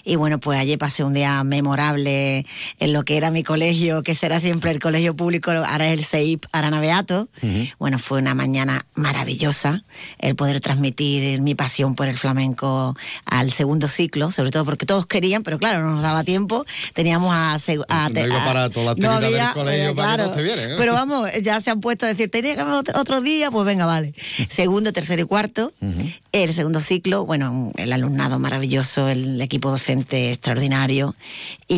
Y 0.02 0.16
bueno, 0.16 0.40
pues 0.40 0.58
ayer 0.58 0.78
pasé 0.78 1.04
un 1.04 1.14
día 1.14 1.44
memorable 1.44 2.44
en 2.80 2.92
lo 2.92 3.04
que 3.04 3.16
era 3.16 3.30
mi 3.30 3.44
colegio, 3.44 4.02
que 4.02 4.14
será 4.16 4.40
siempre 4.40 4.72
el 4.72 4.80
colegio 4.80 5.14
público, 5.14 5.52
ahora 5.52 5.86
es 5.86 5.92
el 5.98 6.04
CEIP 6.04 6.44
Arana 6.52 6.80
Beato. 6.80 7.28
Bueno, 7.78 7.98
fue 7.98 8.18
una 8.18 8.34
mañana 8.34 8.84
maravillosa 8.96 9.84
el 10.18 10.34
poder 10.34 10.60
transmitir 10.60 11.40
mi 11.40 11.54
pasión 11.54 11.94
por 11.94 12.08
el 12.08 12.18
flamenco 12.18 12.96
al 13.26 13.52
segundo 13.52 13.86
ciclo, 13.86 14.30
sobre 14.32 14.50
todo 14.50 14.64
porque 14.64 14.86
todos 14.86 15.06
querían, 15.06 15.42
pero 15.44 15.58
claro, 15.58 15.82
no 15.82 15.92
nos 15.92 16.02
daba 16.02 16.24
tiempo. 16.24 16.64
Tenías 16.94 17.20
a... 17.22 17.54
a- 17.54 18.08
No 18.08 18.20
iba 18.26 18.42
a- 18.42 18.46
para 18.46 18.70
toda 18.70 18.86
la 18.86 18.94
no 18.94 19.10
actividad 19.12 19.20
del 19.20 19.28
había, 19.40 19.52
colegio 19.52 19.90
eh, 19.90 19.94
para 19.94 20.16
que 20.16 20.22
todos 20.30 20.36
te 20.36 20.72
¿eh? 20.72 20.74
Pero 20.76 20.92
vamos, 20.94 21.28
ya 21.42 21.59
se 21.60 21.70
han 21.70 21.80
puesto 21.80 22.06
a 22.06 22.08
decir, 22.08 22.30
tenía 22.30 22.54
que 22.54 22.60
haber 22.60 22.74
otro, 22.94 23.20
día, 23.20 23.50
pues 23.50 23.66
venga, 23.66 23.86
vale. 23.86 24.12
Segundo, 24.48 24.92
tercero 24.92 25.22
y 25.22 25.24
cuarto. 25.26 25.72
El 26.32 26.54
segundo 26.54 26.80
ciclo, 26.80 27.26
bueno, 27.26 27.72
el 27.76 27.92
alumnado 27.92 28.38
maravilloso, 28.38 29.08
el 29.08 29.40
equipo 29.40 29.70
docente 29.70 30.30
extraordinario 30.32 31.14
y, 31.68 31.74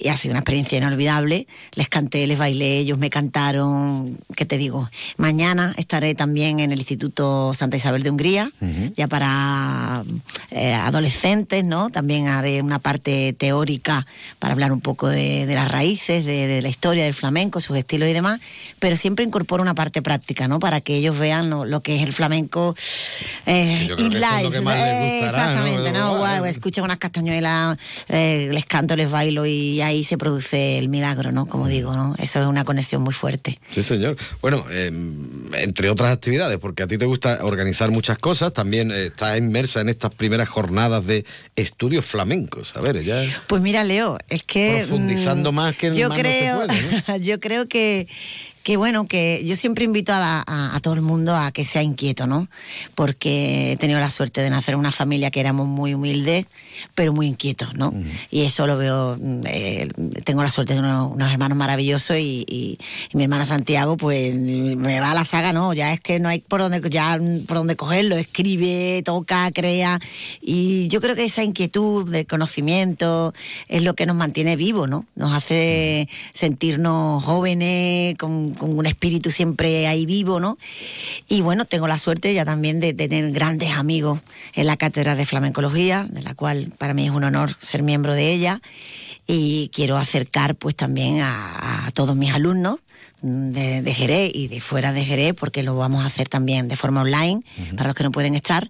y- 0.00 0.06
y 0.06 0.08
ha 0.08 0.16
sido 0.16 0.32
una 0.32 0.40
experiencia 0.40 0.78
inolvidable. 0.78 1.46
Les 1.74 1.88
canté, 1.88 2.26
les 2.26 2.38
bailé, 2.38 2.78
ellos 2.78 2.98
me 2.98 3.10
cantaron, 3.10 4.18
¿qué 4.36 4.46
te 4.46 4.56
digo? 4.58 4.88
Mañana 5.16 5.74
estaré 5.76 6.14
también 6.14 6.60
en 6.60 6.72
el 6.72 6.78
Instituto 6.78 7.52
Santa 7.54 7.76
Isabel 7.76 8.02
de 8.02 8.10
Hungría, 8.10 8.50
ya 8.96 9.08
para 9.08 10.04
eh, 10.50 10.72
adolescentes, 10.72 11.64
¿no? 11.64 11.90
También 11.90 12.28
haré 12.28 12.62
una 12.62 12.78
parte 12.78 13.32
teórica 13.34 14.06
para 14.38 14.52
hablar 14.54 14.72
un 14.72 14.80
poco 14.80 15.08
de, 15.08 15.46
de 15.46 15.54
las 15.54 15.70
raíces, 15.70 16.24
de, 16.24 16.46
de 16.46 16.62
la 16.62 16.68
historia 16.68 17.04
del 17.04 17.14
flamenco, 17.14 17.60
sus 17.60 17.76
estilos 17.76 18.08
y 18.08 18.12
demás, 18.12 18.40
pero 18.78 18.96
siempre 18.96 19.11
incorporo 19.20 19.62
una 19.62 19.74
parte 19.74 20.00
práctica, 20.02 20.48
¿no? 20.48 20.58
Para 20.58 20.80
que 20.80 20.96
ellos 20.96 21.18
vean 21.18 21.50
lo, 21.50 21.64
lo 21.64 21.80
que 21.80 21.96
es 21.96 22.02
el 22.02 22.12
flamenco 22.12 22.74
eh, 23.46 23.86
Yo 23.88 23.96
in 23.98 24.12
Eh, 24.14 24.60
¿no? 24.60 24.70
Exactamente, 24.70 25.92
¿no? 25.92 26.44
Escuchan 26.46 26.84
unas 26.84 26.98
castañuelas, 26.98 27.76
eh, 28.08 28.48
les 28.52 28.66
canto, 28.66 28.96
les 28.96 29.10
bailo 29.10 29.46
y 29.46 29.80
ahí 29.80 30.04
se 30.04 30.16
produce 30.16 30.78
el 30.78 30.88
milagro, 30.88 31.32
¿no? 31.32 31.46
Como 31.46 31.68
digo, 31.68 31.94
¿no? 31.94 32.14
Eso 32.18 32.40
es 32.40 32.46
una 32.46 32.64
conexión 32.64 33.02
muy 33.02 33.12
fuerte. 33.12 33.58
Sí, 33.70 33.82
señor. 33.82 34.16
Bueno, 34.40 34.64
eh, 34.70 34.90
entre 35.54 35.90
otras 35.90 36.12
actividades, 36.12 36.58
porque 36.58 36.82
a 36.82 36.86
ti 36.86 36.98
te 36.98 37.06
gusta 37.06 37.44
organizar 37.44 37.90
muchas 37.90 38.18
cosas, 38.18 38.52
también 38.52 38.90
eh, 38.90 39.06
estás 39.06 39.38
inmersa 39.38 39.80
en 39.80 39.88
estas 39.88 40.14
primeras 40.14 40.48
jornadas 40.48 41.04
de 41.06 41.24
estudios 41.56 42.04
flamencos. 42.04 42.74
A 42.76 42.80
ver, 42.80 43.02
ya 43.02 43.22
Pues 43.46 43.62
mira, 43.62 43.84
Leo, 43.84 44.18
es 44.28 44.42
que. 44.42 44.84
Profundizando 44.86 45.52
mm, 45.52 45.54
más 45.54 45.76
que 45.76 45.94
yo 45.94 46.08
no 46.08 46.14
se 46.14 46.20
creo, 46.20 46.66
yo 47.20 47.40
creo 47.40 47.68
que. 47.68 48.08
Que 48.62 48.76
bueno, 48.76 49.06
que 49.08 49.42
yo 49.44 49.56
siempre 49.56 49.84
invito 49.84 50.12
a, 50.12 50.20
la- 50.20 50.44
a- 50.46 50.76
a 50.76 50.80
todo 50.80 50.94
el 50.94 51.02
mundo 51.02 51.34
a 51.36 51.50
que 51.52 51.64
sea 51.64 51.82
inquieto, 51.82 52.26
¿no? 52.26 52.48
Porque 52.94 53.72
he 53.72 53.76
tenido 53.76 53.98
la 53.98 54.10
suerte 54.10 54.40
de 54.40 54.50
nacer 54.50 54.74
en 54.74 54.80
una 54.80 54.92
familia 54.92 55.30
que 55.30 55.40
éramos 55.40 55.66
muy 55.66 55.94
humildes, 55.94 56.46
pero 56.94 57.12
muy 57.12 57.26
inquietos, 57.26 57.74
¿no? 57.74 57.92
Y 58.30 58.42
eso 58.42 58.66
lo 58.66 58.76
veo, 58.76 59.18
eh, 59.46 59.88
tengo 60.24 60.42
la 60.42 60.50
suerte 60.50 60.74
de 60.74 60.80
unos, 60.80 61.10
unos 61.12 61.32
hermanos 61.32 61.58
maravillosos 61.58 62.16
y, 62.18 62.44
y- 62.48 62.78
y 63.12 63.16
mi 63.16 63.24
hermano 63.24 63.44
Santiago, 63.44 63.96
pues 63.96 64.34
me 64.34 65.00
va 65.00 65.10
a 65.10 65.14
la 65.14 65.24
saga, 65.24 65.52
¿no? 65.52 65.72
Ya 65.74 65.92
es 65.92 66.00
que 66.00 66.20
no 66.20 66.28
hay 66.28 66.40
por 66.40 66.60
dónde, 66.60 66.80
ya 66.88 67.18
por 67.48 67.56
dónde 67.56 67.76
cogerlo, 67.76 68.16
escribe, 68.16 69.02
toca, 69.04 69.50
crea. 69.52 69.98
Y 70.40 70.86
yo 70.88 71.00
creo 71.00 71.16
que 71.16 71.24
esa 71.24 71.42
inquietud 71.42 72.08
de 72.10 72.26
conocimiento 72.26 73.32
es 73.68 73.82
lo 73.82 73.94
que 73.94 74.06
nos 74.06 74.16
mantiene 74.16 74.56
vivos, 74.56 74.88
¿no? 74.88 75.04
Nos 75.16 75.32
hace 75.32 76.08
sentirnos 76.32 77.22
jóvenes, 77.24 78.16
con, 78.18 78.51
con 78.58 78.76
un 78.76 78.86
espíritu 78.86 79.30
siempre 79.30 79.86
ahí 79.86 80.06
vivo, 80.06 80.40
¿no? 80.40 80.58
Y 81.28 81.40
bueno, 81.42 81.64
tengo 81.64 81.88
la 81.88 81.98
suerte 81.98 82.32
ya 82.34 82.44
también 82.44 82.80
de 82.80 82.94
tener 82.94 83.30
grandes 83.32 83.70
amigos 83.70 84.20
en 84.54 84.66
la 84.66 84.76
cátedra 84.76 85.14
de 85.14 85.26
flamencología, 85.26 86.06
de 86.10 86.22
la 86.22 86.34
cual 86.34 86.72
para 86.78 86.94
mí 86.94 87.04
es 87.04 87.10
un 87.10 87.24
honor 87.24 87.56
ser 87.58 87.82
miembro 87.82 88.14
de 88.14 88.32
ella. 88.32 88.60
Y 89.26 89.70
quiero 89.72 89.96
acercar 89.96 90.56
pues 90.56 90.74
también 90.74 91.20
a, 91.20 91.86
a 91.86 91.90
todos 91.92 92.16
mis 92.16 92.32
alumnos 92.32 92.80
de, 93.22 93.82
de 93.82 93.94
Jerez 93.94 94.32
y 94.34 94.48
de 94.48 94.60
fuera 94.60 94.92
de 94.92 95.04
Jerez, 95.04 95.34
porque 95.34 95.62
lo 95.62 95.76
vamos 95.76 96.02
a 96.02 96.06
hacer 96.06 96.28
también 96.28 96.68
de 96.68 96.76
forma 96.76 97.02
online, 97.02 97.40
para 97.76 97.88
los 97.88 97.96
que 97.96 98.02
no 98.02 98.10
pueden 98.10 98.34
estar. 98.34 98.68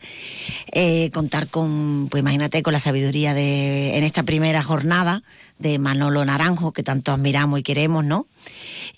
Eh, 0.73 1.11
contar 1.13 1.49
con, 1.49 2.09
pues 2.11 2.21
imagínate, 2.21 2.63
con 2.63 2.73
la 2.73 2.81
sabiduría 2.81 3.35
de, 3.35 3.97
en 3.97 4.05
esta 4.05 4.23
primera 4.23 4.63
jornada 4.63 5.23
de 5.63 5.79
Manolo 5.79 6.25
Naranjo, 6.25 6.73
que 6.73 6.83
tanto 6.83 7.13
admiramos 7.13 7.61
y 7.61 7.63
queremos, 7.63 8.05
¿no? 8.05 8.27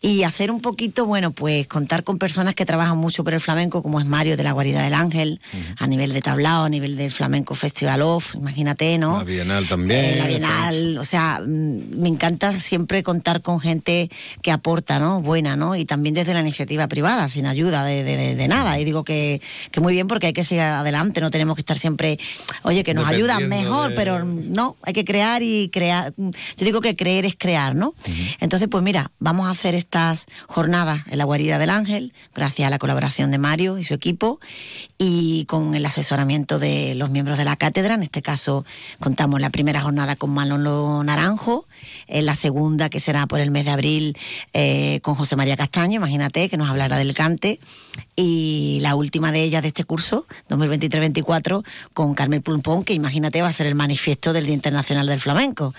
Y 0.01 0.23
hacer 0.23 0.51
un 0.51 0.61
poquito, 0.61 1.07
bueno, 1.07 1.31
pues 1.33 1.67
contar 1.67 2.03
con 2.05 2.19
personas 2.19 2.55
que 2.55 2.65
trabajan 2.67 2.97
mucho 2.99 3.25
por 3.25 3.35
el 3.35 3.41
flamenco, 3.41 3.83
como 3.83 4.01
es 4.01 4.07
Mario 4.07 4.37
de 4.37 4.43
la 4.43 4.53
Guarida 4.53 4.83
del 4.83 4.95
Ángel, 4.95 5.41
a 5.79 5.87
nivel 5.87 6.13
de 6.13 6.21
tablao, 6.23 6.65
a 6.65 6.69
nivel 6.69 6.97
del 6.97 7.11
Flamenco 7.11 7.55
Festival 7.55 8.03
Off, 8.03 8.35
imagínate, 8.35 8.99
¿no? 8.99 9.19
la 9.19 9.25
Bienal 9.25 9.67
también. 9.69 10.05
Eh, 10.05 10.17
la 10.17 10.27
Bienal, 10.27 10.99
o 10.99 11.05
sea, 11.05 11.41
mm, 11.41 11.97
me 12.01 12.09
encanta 12.09 12.59
siempre 12.61 13.03
contar 13.03 13.41
con 13.43 13.61
gente 13.61 14.11
que 14.43 14.51
aporta, 14.51 14.99
¿no? 14.99 15.21
Buena, 15.23 15.57
¿no? 15.57 15.77
Y 15.77 15.85
también 15.85 16.15
desde 16.15 16.35
la 16.35 16.41
iniciativa 16.41 16.89
privada, 16.89 17.29
sin 17.29 17.47
ayuda 17.47 17.85
de, 17.85 18.03
de- 18.03 18.49
nada. 18.49 18.79
Y 18.79 18.85
digo 18.85 19.05
que, 19.05 19.41
que 19.71 19.81
muy 19.81 19.93
bien 19.95 20.07
porque 20.07 20.27
hay 20.29 20.33
que 20.35 20.45
seguir 20.45 20.63
adelante, 20.65 21.21
no 21.23 21.31
tenemos 21.31 21.55
que 21.55 21.63
estar 21.63 21.79
siempre, 21.79 22.19
oye, 22.63 22.83
que 22.83 22.93
nos 22.95 23.07
ayudan 23.07 23.49
mejor, 23.49 23.91
de- 23.91 23.97
pero 23.97 24.25
no, 24.25 24.77
hay 24.83 24.93
que 24.95 25.05
crear 25.05 25.43
y 25.43 25.71
crear. 25.73 26.13
Yo 26.57 26.65
digo 26.65 26.81
que 26.81 26.97
creer 26.97 27.25
es 27.25 27.35
crear, 27.37 27.75
¿no? 27.75 27.95
Entonces, 28.41 28.69
pues 28.71 28.83
mira, 28.83 29.11
vamos 29.19 29.47
a 29.49 29.51
hacer 29.51 29.75
estas 29.75 30.27
jornadas 30.47 31.03
en 31.09 31.19
la 31.19 31.25
guarida 31.25 31.59
del 31.59 31.71
Ángel, 31.71 32.13
gracias 32.35 32.67
a 32.67 32.71
la 32.71 32.79
colaboración 32.79 33.31
de 33.31 33.39
Mario 33.39 33.79
y 33.79 33.85
su 33.85 33.95
equipo, 33.95 34.39
y 34.99 35.45
con 35.47 35.75
el 35.75 35.85
asesoramiento 35.85 36.59
de 36.59 36.95
los 36.95 37.11
miembros 37.11 37.39
de 37.39 37.45
la 37.45 37.57
cátedra. 37.57 37.95
En 37.95 38.03
este 38.05 38.23
caso, 38.23 38.65
contamos 39.01 39.41
la 39.41 39.51
primera 39.51 39.81
jornada 39.81 40.15
con 40.17 40.31
Manolo 40.31 41.03
Naranjo, 41.03 41.67
en 42.07 42.27
la 42.27 42.37
segunda, 42.37 42.89
que 42.89 43.01
será 43.01 43.27
por 43.27 43.41
el 43.41 43.51
mes 43.51 43.65
de 43.65 43.71
abril, 43.73 44.17
eh, 44.53 45.01
con 45.03 45.15
José 45.15 45.25
José 45.25 45.37
María 45.37 45.57
Castaño, 45.57 45.97
imagínate, 45.97 46.51
que 46.51 46.59
nos 46.59 46.69
hablará 46.69 46.99
del 46.99 47.15
cante. 47.15 47.59
Y 48.15 48.79
la 48.83 48.95
última 48.95 49.33
de 49.33 49.43
ellas 49.43 49.63
de 49.63 49.69
este 49.69 49.85
curso, 49.85 50.27
2023-24, 50.51 51.65
con 51.95 52.13
Carmen 52.13 52.43
Pulpón, 52.43 52.85
que 52.85 52.93
imagínate 52.93 53.41
va 53.41 53.49
a 53.49 53.53
ser 53.55 53.67
el 53.67 53.75
manifiesto 53.75 54.35
del 54.35 54.45
Día 54.45 54.55
Internacional 54.55 55.07
del 55.07 55.19
Flamenco. 55.19 55.73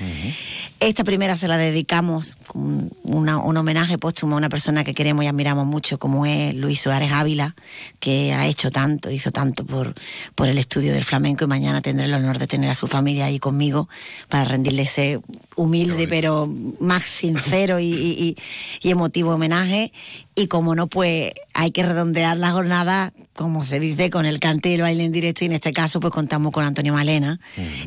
Esta 0.79 1.03
primera 1.03 1.37
se 1.37 1.47
la 1.47 1.57
dedicamos 1.57 2.37
con 2.47 2.91
una- 3.03 3.37
un 3.39 3.57
homenaje 3.57 3.97
póstumo 3.97 4.35
a 4.35 4.37
una 4.37 4.49
persona 4.49 4.83
que 4.83 4.93
queremos 4.93 5.23
y 5.23 5.27
admiramos 5.27 5.65
mucho, 5.65 5.97
como 5.99 6.25
es 6.25 6.53
Luis 6.53 6.81
Suárez 6.81 7.11
Ávila, 7.11 7.55
que 7.99 8.33
ha 8.33 8.47
hecho 8.47 8.71
tanto, 8.71 9.09
hizo 9.11 9.31
tanto 9.31 9.65
por, 9.65 9.93
por 10.35 10.47
el 10.47 10.57
estudio 10.57 10.93
del 10.93 11.03
flamenco 11.03 11.43
y 11.43 11.47
mañana 11.47 11.81
tendré 11.81 12.05
el 12.05 12.13
honor 12.13 12.37
de 12.39 12.47
tener 12.47 12.69
a 12.69 12.75
su 12.75 12.87
familia 12.87 13.25
ahí 13.25 13.39
conmigo 13.39 13.87
para 14.29 14.43
rendirle 14.45 14.83
ese 14.83 15.19
humilde 15.55 16.07
pero 16.07 16.47
más 16.79 17.03
sincero 17.03 17.79
y, 17.79 17.85
y- 17.93 18.17
y- 18.29 18.35
y 18.87 18.91
emotivo 18.91 19.33
homenaje. 19.33 19.91
Y 20.37 20.47
como 20.47 20.75
no, 20.75 20.87
pues 20.87 21.31
hay 21.53 21.71
que 21.71 21.81
redondear 21.81 22.35
la 22.35 22.51
jornada, 22.51 23.13
como 23.33 23.63
se 23.63 23.79
dice, 23.79 24.09
con 24.09 24.25
el 24.25 24.41
cante 24.41 24.69
y 24.69 24.73
el 24.73 24.81
baile 24.81 25.05
en 25.05 25.13
directo. 25.13 25.45
Y 25.45 25.47
en 25.47 25.53
este 25.53 25.71
caso, 25.71 26.01
pues 26.01 26.11
contamos 26.13 26.51
con 26.51 26.65
Antonio 26.65 26.91
Malena 26.91 27.39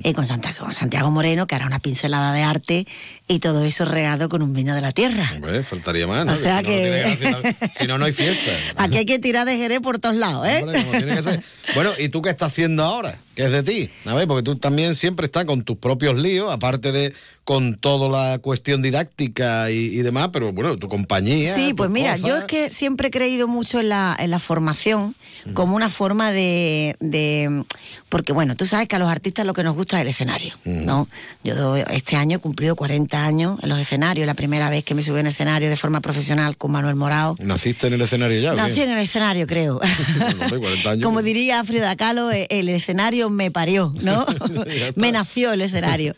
y 0.03 0.15
con 0.15 0.25
Santiago, 0.25 0.57
con 0.65 0.73
Santiago 0.73 1.11
Moreno, 1.11 1.47
que 1.47 1.55
hará 1.57 1.67
una 1.67 1.79
pincelada 1.79 2.33
de 2.33 2.43
arte 2.43 2.87
y 3.27 3.41
todo 3.41 3.65
eso 3.65 3.85
regado 3.85 4.31
con 4.31 4.41
un 4.41 4.55
vino 4.55 4.75
de 4.75 4.81
la 4.81 4.93
tierra. 4.93 5.31
Hombre, 5.35 5.63
faltaría 5.63 6.07
más, 6.07 6.25
¿no? 6.25 6.33
O 6.33 6.37
sea 6.37 6.59
Si 6.61 6.63
no, 6.65 6.69
que- 6.71 6.77
tiene 6.81 7.03
hacer 7.33 7.43
la- 7.61 7.69
si 7.79 7.87
no, 7.87 7.99
no 7.99 8.05
hay 8.07 8.13
fiesta. 8.13 8.51
Aquí 8.77 8.97
hay 8.97 9.05
que 9.05 9.19
tirar 9.19 9.47
de 9.47 9.59
Jerez 9.59 9.81
por 9.81 9.99
todos 9.99 10.17
lados, 10.17 10.49
¿eh? 10.49 10.61
Hombre, 10.63 10.85
como 10.85 10.99
tiene 10.99 11.17
que 11.17 11.23
ser. 11.23 11.43
Bueno, 11.75 11.91
¿y 11.99 12.09
tú 12.09 12.23
qué 12.23 12.31
estás 12.31 12.51
haciendo 12.51 12.83
ahora? 12.83 13.19
¿Qué 13.39 13.45
es 13.45 13.53
de 13.53 13.63
ti? 13.63 13.89
Ver, 14.05 14.27
porque 14.27 14.43
tú 14.43 14.57
también 14.57 14.97
siempre 14.97 15.27
estás 15.27 15.45
con 15.45 15.63
tus 15.63 15.77
propios 15.79 16.19
líos, 16.19 16.53
aparte 16.53 16.91
de 16.91 17.15
con 17.45 17.77
toda 17.77 18.09
la 18.11 18.39
cuestión 18.41 18.83
didáctica 18.83 19.71
y, 19.71 19.77
y 19.77 20.03
demás, 20.03 20.29
pero 20.33 20.53
bueno, 20.53 20.77
tu 20.77 20.89
compañía. 20.89 21.55
Sí, 21.55 21.73
pues 21.73 21.89
mira, 21.89 22.13
cosas. 22.17 22.29
yo 22.29 22.37
es 22.39 22.45
que 22.45 22.69
siempre 22.69 23.09
he 23.09 23.11
creído 23.13 23.47
mucho 23.49 23.79
en 23.81 23.89
la, 23.91 24.15
en 24.19 24.31
la 24.33 24.39
formación 24.41 25.15
como 25.55 25.77
una 25.77 25.89
forma 25.89 26.31
de, 26.33 26.97
de- 27.01 27.65
Porque 28.11 28.33
bueno, 28.35 28.55
tú 28.57 28.67
sabes 28.67 28.87
que 28.89 28.97
a 28.97 28.99
los 28.99 29.09
artistas 29.09 29.47
lo 29.47 29.55
que 29.55 29.63
nos 29.63 29.75
gusta 29.77 29.97
es 29.97 30.03
el 30.03 30.09
escenario, 30.09 30.53
¿no? 30.65 31.09
Yo 31.45 31.77
este 31.77 32.17
año 32.17 32.37
he 32.37 32.41
cumplido 32.41 32.75
40 32.77 33.25
años 33.25 33.59
en 33.63 33.69
los 33.71 33.79
escenarios, 33.79 34.27
la 34.27 34.35
primera 34.35 34.69
vez 34.69 34.83
que 34.85 34.95
me 34.95 35.03
subí 35.03 35.21
en 35.21 35.29
escenario 35.29 35.71
de 35.71 35.77
forma 35.77 36.01
profesional 36.01 36.57
con 36.59 36.73
Manuel 36.73 36.97
Morao. 36.97 37.37
¿Naciste 37.39 37.87
en 37.87 37.95
el 37.95 38.01
escenario 38.03 38.41
ya? 38.41 38.53
Nací 38.55 38.83
en 38.83 38.91
el 38.91 38.99
escenario, 38.99 39.47
creo. 39.47 39.81
No, 40.19 40.45
hombre, 40.45 40.59
40 40.59 40.91
años. 40.91 41.03
Como 41.05 41.23
diría 41.23 41.63
Frida 41.65 41.95
Kahlo, 41.97 42.31
eh, 42.33 42.47
el 42.51 42.69
escenario 42.69 43.28
me 43.31 43.51
parió, 43.51 43.93
¿no? 44.03 44.27
me 44.97 45.13
nació 45.13 45.53
el 45.53 45.63
escenario. 45.63 46.17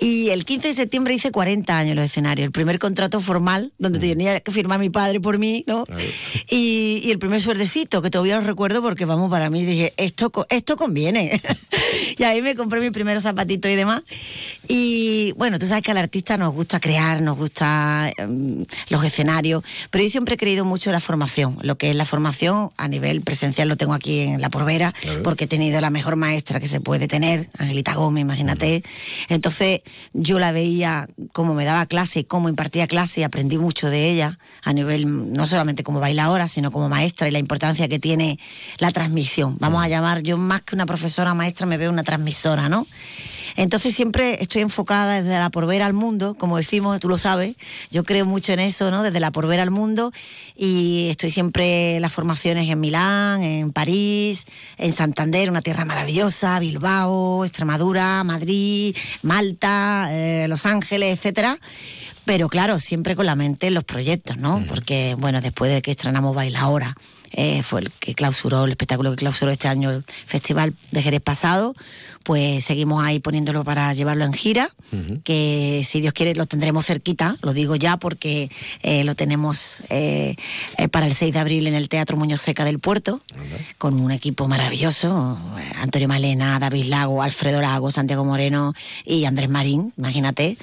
Y 0.00 0.30
el 0.30 0.44
15 0.44 0.68
de 0.68 0.74
septiembre 0.74 1.14
hice 1.14 1.30
40 1.30 1.76
años 1.76 1.96
los 1.96 2.04
escenarios. 2.04 2.46
El 2.46 2.52
primer 2.52 2.78
contrato 2.78 3.20
formal, 3.20 3.72
donde 3.78 3.98
tenía 3.98 4.40
que 4.40 4.52
firmar 4.52 4.80
mi 4.80 4.90
padre 4.90 5.20
por 5.20 5.38
mí, 5.38 5.64
¿no? 5.66 5.84
Y, 6.48 7.00
y 7.04 7.10
el 7.10 7.18
primer 7.18 7.40
suerdecito, 7.40 8.02
que 8.02 8.10
todavía 8.10 8.36
lo 8.36 8.46
recuerdo 8.46 8.82
porque, 8.82 9.04
vamos, 9.04 9.30
para 9.30 9.50
mí 9.50 9.64
dije, 9.64 9.92
esto, 9.96 10.30
esto 10.48 10.76
conviene. 10.76 11.40
y 12.18 12.22
ahí 12.24 12.42
me 12.42 12.54
compré 12.54 12.80
mis 12.80 12.90
primeros 12.90 13.22
zapatitos 13.22 13.70
y 13.70 13.74
demás. 13.74 14.02
Y 14.68 15.32
bueno, 15.32 15.58
tú 15.58 15.66
sabes 15.66 15.82
que 15.82 15.90
al 15.90 15.98
artista 15.98 16.36
nos 16.36 16.52
gusta 16.52 16.80
crear, 16.80 17.20
nos 17.20 17.36
gusta 17.36 18.12
em, 18.16 18.64
los 18.88 19.04
escenarios, 19.04 19.62
pero 19.90 20.04
yo 20.04 20.10
siempre 20.10 20.34
he 20.34 20.38
creído 20.38 20.64
mucho 20.64 20.90
en 20.90 20.94
la 20.94 21.00
formación. 21.00 21.58
Lo 21.62 21.76
que 21.76 21.90
es 21.90 21.96
la 21.96 22.04
formación 22.04 22.70
a 22.76 22.88
nivel 22.88 23.22
presencial 23.22 23.68
lo 23.68 23.76
tengo 23.76 23.94
aquí 23.94 24.20
en 24.20 24.40
La 24.40 24.50
Porvera, 24.50 24.94
porque 25.22 25.44
he 25.44 25.48
tenido 25.48 25.80
la 25.80 25.90
mejor 25.90 26.16
maestra 26.16 26.49
que 26.58 26.68
se 26.68 26.80
puede 26.80 27.06
tener, 27.06 27.48
Angelita 27.58 27.94
Gómez, 27.94 28.22
imagínate. 28.22 28.82
Entonces 29.28 29.82
yo 30.12 30.38
la 30.38 30.50
veía 30.50 31.08
cómo 31.32 31.54
me 31.54 31.64
daba 31.64 31.86
clase, 31.86 32.24
cómo 32.24 32.48
impartía 32.48 32.86
clase 32.86 33.20
y 33.20 33.24
aprendí 33.24 33.58
mucho 33.58 33.90
de 33.90 34.10
ella 34.10 34.38
a 34.64 34.72
nivel 34.72 35.32
no 35.32 35.46
solamente 35.46 35.84
como 35.84 36.00
bailadora, 36.00 36.48
sino 36.48 36.70
como 36.70 36.88
maestra 36.88 37.28
y 37.28 37.30
la 37.30 37.38
importancia 37.38 37.88
que 37.88 37.98
tiene 37.98 38.38
la 38.78 38.90
transmisión. 38.90 39.56
Vamos 39.60 39.84
a 39.84 39.88
llamar, 39.88 40.22
yo 40.22 40.36
más 40.38 40.62
que 40.62 40.74
una 40.74 40.86
profesora 40.86 41.34
maestra 41.34 41.66
me 41.66 41.76
veo 41.76 41.90
una 41.90 42.02
transmisora, 42.02 42.68
¿no? 42.68 42.86
Entonces 43.56 43.94
siempre 43.94 44.42
estoy 44.42 44.62
enfocada 44.62 45.22
desde 45.22 45.38
la 45.38 45.50
por 45.50 45.66
ver 45.66 45.82
al 45.82 45.92
mundo, 45.92 46.34
como 46.38 46.56
decimos, 46.56 46.98
tú 47.00 47.08
lo 47.08 47.18
sabes, 47.18 47.56
yo 47.90 48.04
creo 48.04 48.24
mucho 48.24 48.52
en 48.52 48.60
eso, 48.60 48.90
¿no? 48.90 49.02
Desde 49.02 49.20
la 49.20 49.30
por 49.30 49.46
ver 49.46 49.60
al 49.60 49.70
mundo 49.70 50.12
y 50.56 51.08
estoy 51.10 51.30
siempre 51.30 51.96
en 51.96 52.02
las 52.02 52.12
formaciones 52.12 52.68
en 52.68 52.80
Milán, 52.80 53.42
en 53.42 53.72
París, 53.72 54.44
en 54.78 54.92
Santander, 54.92 55.50
una 55.50 55.62
tierra 55.62 55.84
maravillosa, 55.84 56.58
Bilbao, 56.58 57.44
Extremadura, 57.44 58.24
Madrid, 58.24 58.96
Malta, 59.22 60.08
eh, 60.10 60.46
Los 60.48 60.66
Ángeles, 60.66 61.18
etcétera. 61.18 61.58
Pero 62.24 62.48
claro, 62.48 62.78
siempre 62.78 63.16
con 63.16 63.26
la 63.26 63.34
mente 63.34 63.66
en 63.66 63.74
los 63.74 63.84
proyectos, 63.84 64.36
¿no? 64.36 64.62
Porque, 64.68 65.16
bueno, 65.18 65.40
después 65.40 65.72
de 65.72 65.82
que 65.82 65.90
estrenamos 65.90 66.34
Baila 66.34 66.60
Ahora, 66.60 66.94
eh, 67.32 67.62
fue 67.62 67.80
el 67.80 67.90
que 67.92 68.14
clausuró, 68.14 68.64
el 68.64 68.70
espectáculo 68.70 69.10
que 69.10 69.16
clausuró 69.16 69.50
este 69.52 69.68
año 69.68 69.90
el 69.90 70.04
Festival 70.26 70.74
de 70.90 71.02
Jerez 71.02 71.20
pasado, 71.20 71.74
pues 72.24 72.64
seguimos 72.64 73.04
ahí 73.04 73.20
poniéndolo 73.20 73.64
para 73.64 73.92
llevarlo 73.92 74.24
en 74.24 74.32
gira, 74.32 74.70
que 75.24 75.84
si 75.86 76.00
Dios 76.00 76.12
quiere 76.12 76.34
lo 76.34 76.46
tendremos 76.46 76.86
cerquita, 76.86 77.36
lo 77.42 77.52
digo 77.52 77.76
ya 77.76 77.96
porque 77.96 78.50
eh, 78.82 79.04
lo 79.04 79.14
tenemos 79.14 79.82
eh, 79.90 80.36
para 80.90 81.06
el 81.06 81.14
6 81.14 81.32
de 81.32 81.38
abril 81.38 81.66
en 81.66 81.74
el 81.74 81.88
Teatro 81.88 82.16
Muñoz 82.16 82.42
Seca 82.42 82.64
del 82.64 82.78
Puerto, 82.78 83.20
con 83.78 84.00
un 84.00 84.10
equipo 84.10 84.48
maravilloso, 84.48 85.38
Antonio 85.76 86.08
Malena, 86.08 86.58
David 86.58 86.86
Lago, 86.86 87.22
Alfredo 87.22 87.60
Lago, 87.60 87.90
Santiago 87.90 88.24
Moreno 88.24 88.74
y 89.04 89.24
Andrés 89.24 89.48
Marín, 89.48 89.92
imagínate. 89.96 90.58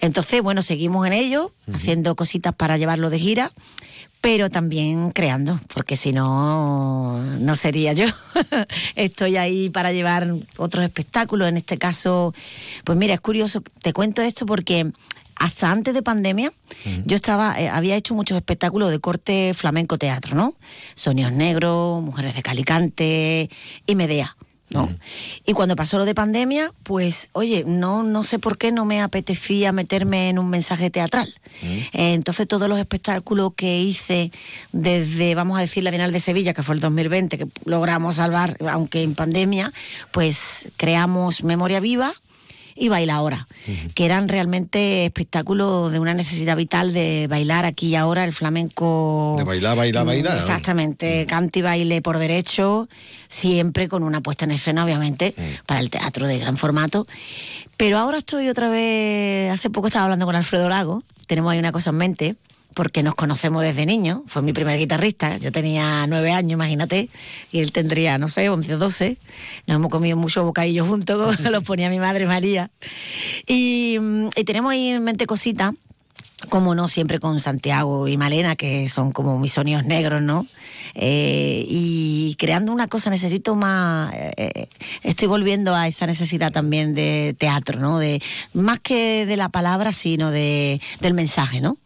Entonces, 0.00 0.42
bueno, 0.42 0.62
seguimos 0.62 1.06
en 1.06 1.12
ello, 1.12 1.52
haciendo 1.72 2.14
cositas 2.14 2.54
para 2.54 2.76
llevarlo 2.76 3.10
de 3.10 3.18
gira 3.18 3.50
pero 4.24 4.48
también 4.48 5.10
creando, 5.10 5.60
porque 5.74 5.96
si 5.96 6.14
no, 6.14 7.20
no 7.40 7.56
sería 7.56 7.92
yo. 7.92 8.06
Estoy 8.96 9.36
ahí 9.36 9.68
para 9.68 9.92
llevar 9.92 10.34
otros 10.56 10.82
espectáculos, 10.82 11.46
en 11.46 11.58
este 11.58 11.76
caso, 11.76 12.32
pues 12.84 12.96
mira, 12.96 13.12
es 13.12 13.20
curioso, 13.20 13.62
te 13.82 13.92
cuento 13.92 14.22
esto 14.22 14.46
porque 14.46 14.90
hasta 15.36 15.70
antes 15.70 15.92
de 15.92 16.02
pandemia 16.02 16.54
yo 17.04 17.16
estaba, 17.16 17.60
eh, 17.60 17.68
había 17.68 17.96
hecho 17.96 18.14
muchos 18.14 18.38
espectáculos 18.38 18.90
de 18.90 18.98
corte 18.98 19.52
flamenco 19.52 19.98
teatro, 19.98 20.34
¿no? 20.34 20.54
Sonidos 20.94 21.32
negros, 21.32 22.02
Mujeres 22.02 22.34
de 22.34 22.42
Calicante 22.42 23.50
y 23.86 23.94
Medea. 23.94 24.34
¿No? 24.74 24.90
Y 25.46 25.52
cuando 25.52 25.76
pasó 25.76 25.98
lo 25.98 26.04
de 26.04 26.14
pandemia, 26.14 26.70
pues, 26.82 27.30
oye, 27.32 27.64
no, 27.66 28.02
no 28.02 28.24
sé 28.24 28.38
por 28.38 28.58
qué 28.58 28.72
no 28.72 28.84
me 28.84 29.00
apetecía 29.00 29.72
meterme 29.72 30.28
en 30.28 30.38
un 30.38 30.50
mensaje 30.50 30.90
teatral. 30.90 31.32
Eh, 31.62 32.14
entonces 32.14 32.48
todos 32.48 32.68
los 32.68 32.78
espectáculos 32.78 33.52
que 33.56 33.80
hice 33.80 34.32
desde, 34.72 35.34
vamos 35.34 35.56
a 35.58 35.60
decir, 35.60 35.84
la 35.84 35.90
Bienal 35.90 36.12
de 36.12 36.20
Sevilla, 36.20 36.52
que 36.52 36.62
fue 36.62 36.74
el 36.74 36.80
2020, 36.80 37.38
que 37.38 37.46
logramos 37.64 38.16
salvar, 38.16 38.56
aunque 38.68 39.02
en 39.02 39.14
pandemia, 39.14 39.72
pues 40.10 40.68
creamos 40.76 41.44
Memoria 41.44 41.80
Viva 41.80 42.12
y 42.74 42.88
Baila 42.88 43.14
Ahora, 43.14 43.46
que 43.94 44.04
eran 44.04 44.28
realmente 44.28 45.04
espectáculos 45.04 45.92
de 45.92 46.00
una 46.00 46.14
necesidad 46.14 46.56
vital 46.56 46.92
de 46.92 47.26
bailar 47.28 47.64
aquí 47.64 47.88
y 47.88 47.94
ahora 47.94 48.24
el 48.24 48.32
flamenco. 48.32 49.36
De 49.38 49.44
bailar, 49.44 49.76
bailar, 49.76 50.04
bailar. 50.04 50.38
Exactamente, 50.38 51.26
cante 51.26 51.60
y 51.60 51.62
baile 51.62 52.02
por 52.02 52.18
derecho, 52.18 52.88
siempre 53.28 53.88
con 53.88 54.02
una 54.02 54.20
puesta 54.20 54.44
en 54.44 54.52
escena, 54.52 54.84
obviamente, 54.84 55.34
para 55.66 55.80
el 55.80 55.90
teatro 55.90 56.26
de 56.26 56.38
gran 56.38 56.56
formato. 56.56 57.06
Pero 57.76 57.98
ahora 57.98 58.18
estoy 58.18 58.48
otra 58.48 58.68
vez, 58.68 59.52
hace 59.52 59.70
poco 59.70 59.88
estaba 59.88 60.04
hablando 60.04 60.26
con 60.26 60.36
Alfredo 60.36 60.68
Lago, 60.68 61.02
tenemos 61.26 61.52
ahí 61.52 61.58
una 61.58 61.72
cosa 61.72 61.90
en 61.90 61.96
mente, 61.96 62.36
porque 62.74 63.02
nos 63.02 63.14
conocemos 63.14 63.62
desde 63.62 63.86
niño, 63.86 64.24
fue 64.26 64.42
mi 64.42 64.52
primer 64.52 64.78
guitarrista, 64.78 65.36
yo 65.38 65.52
tenía 65.52 66.06
nueve 66.06 66.32
años, 66.32 66.52
imagínate, 66.52 67.08
y 67.52 67.60
él 67.60 67.72
tendría, 67.72 68.18
no 68.18 68.28
sé, 68.28 68.48
once 68.48 68.74
o 68.74 68.78
doce, 68.78 69.18
nos 69.66 69.76
hemos 69.76 69.90
comido 69.90 70.16
muchos 70.16 70.44
bocadillos 70.44 70.88
juntos, 70.88 71.40
los 71.50 71.62
ponía 71.64 71.88
mi 71.88 71.98
madre 71.98 72.26
María, 72.26 72.70
y, 73.46 73.98
mm, 74.00 74.28
y 74.36 74.44
tenemos 74.44 74.72
ahí 74.72 74.88
en 74.88 75.04
mente 75.04 75.26
cositas, 75.26 75.72
como 76.48 76.74
no, 76.74 76.88
siempre 76.88 77.20
con 77.20 77.40
Santiago 77.40 78.08
y 78.08 78.16
Malena, 78.16 78.56
que 78.56 78.88
son 78.88 79.12
como 79.12 79.38
mis 79.38 79.52
sonidos 79.52 79.84
negros, 79.84 80.22
¿no? 80.22 80.46
Eh, 80.94 81.64
y 81.66 82.36
creando 82.38 82.72
una 82.72 82.86
cosa, 82.86 83.10
necesito 83.10 83.56
más. 83.56 84.12
eh, 84.14 84.68
estoy 85.02 85.28
volviendo 85.28 85.74
a 85.74 85.88
esa 85.88 86.06
necesidad 86.06 86.52
también 86.52 86.94
de 86.94 87.34
teatro, 87.38 87.80
¿no? 87.80 87.98
De, 87.98 88.22
más 88.52 88.80
que 88.80 89.26
de 89.26 89.36
la 89.36 89.48
palabra, 89.48 89.92
sino 89.92 90.30
de, 90.30 90.80
del 91.00 91.14
mensaje, 91.14 91.60
¿no? 91.60 91.78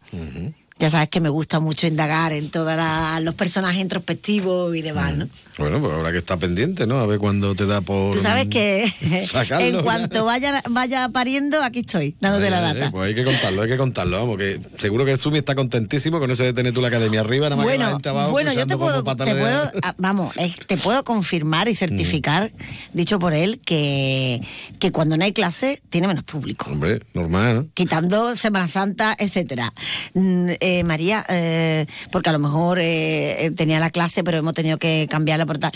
Ya 0.79 0.89
sabes 0.89 1.09
que 1.09 1.19
me 1.19 1.27
gusta 1.29 1.59
mucho 1.59 1.87
indagar 1.87 2.31
en 2.31 2.49
todos 2.49 2.73
los 3.21 3.35
personajes 3.35 3.81
introspectivos 3.81 4.73
y 4.75 4.81
demás, 4.81 5.15
¿no? 5.17 5.27
Bueno, 5.57 5.81
pues 5.81 5.93
habrá 5.93 6.13
que 6.13 6.19
estar 6.19 6.39
pendiente, 6.39 6.87
¿no? 6.87 6.99
A 7.01 7.05
ver 7.05 7.19
cuándo 7.19 7.53
te 7.53 7.65
da 7.65 7.81
por. 7.81 8.15
Tú 8.15 8.21
sabes 8.21 8.47
que 8.47 8.89
sacarlo, 9.29 9.79
en 9.79 9.83
cuanto 9.83 10.23
vaya, 10.23 10.63
vaya 10.69 11.09
pariendo, 11.09 11.61
aquí 11.61 11.79
estoy, 11.79 12.15
dándote 12.21 12.49
la 12.49 12.59
Eh, 12.59 12.73
data. 12.75 12.91
Pues 12.91 13.09
hay 13.09 13.13
que 13.15 13.25
contarlo, 13.25 13.61
hay 13.63 13.67
que 13.69 13.75
contarlo, 13.75 14.17
vamos, 14.19 14.37
que 14.37 14.57
seguro 14.77 15.03
que 15.03 15.17
Sumi 15.17 15.39
está 15.39 15.53
contentísimo 15.53 16.17
con 16.21 16.31
eso 16.31 16.43
de 16.43 16.53
tener 16.53 16.71
tú 16.71 16.79
la 16.81 16.87
academia 16.87 17.19
arriba, 17.19 17.49
nada 17.49 17.57
más 17.57 17.65
que 17.65 17.71
la 17.73 17.77
Bueno, 17.77 17.91
gente 17.97 18.09
abajo 18.09 18.31
bueno 18.31 18.53
yo 18.53 18.65
te 18.65 18.77
puedo, 18.77 19.03
te 19.03 19.25
puedo- 19.25 19.71
ah, 19.83 19.95
vamos, 19.97 20.33
te 20.65 20.77
puedo 20.77 21.03
confirmar 21.03 21.67
y 21.67 21.75
certificar, 21.75 22.53
dicho 22.93 23.19
por 23.19 23.33
él, 23.33 23.59
que, 23.59 24.39
que 24.79 24.93
cuando 24.93 25.17
no 25.17 25.25
hay 25.25 25.33
clase 25.33 25.81
tiene 25.89 26.07
menos 26.07 26.23
público. 26.23 26.67
Hombre, 26.71 27.01
normal, 27.13 27.55
¿no? 27.55 27.67
Quitando 27.73 28.33
Semana 28.37 28.69
Santa, 28.69 29.13
etcétera. 29.19 29.73
Mm, 30.13 30.51
eh, 30.61 30.68
María, 30.85 31.25
eh, 31.29 31.85
porque 32.11 32.29
a 32.29 32.33
lo 32.33 32.39
mejor 32.39 32.79
eh, 32.79 33.45
eh, 33.45 33.51
tenía 33.51 33.79
la 33.79 33.89
clase, 33.89 34.23
pero 34.23 34.37
hemos 34.37 34.53
tenido 34.53 34.77
que 34.77 35.07
cambiarla 35.09 35.45
por 35.45 35.57
tal. 35.57 35.71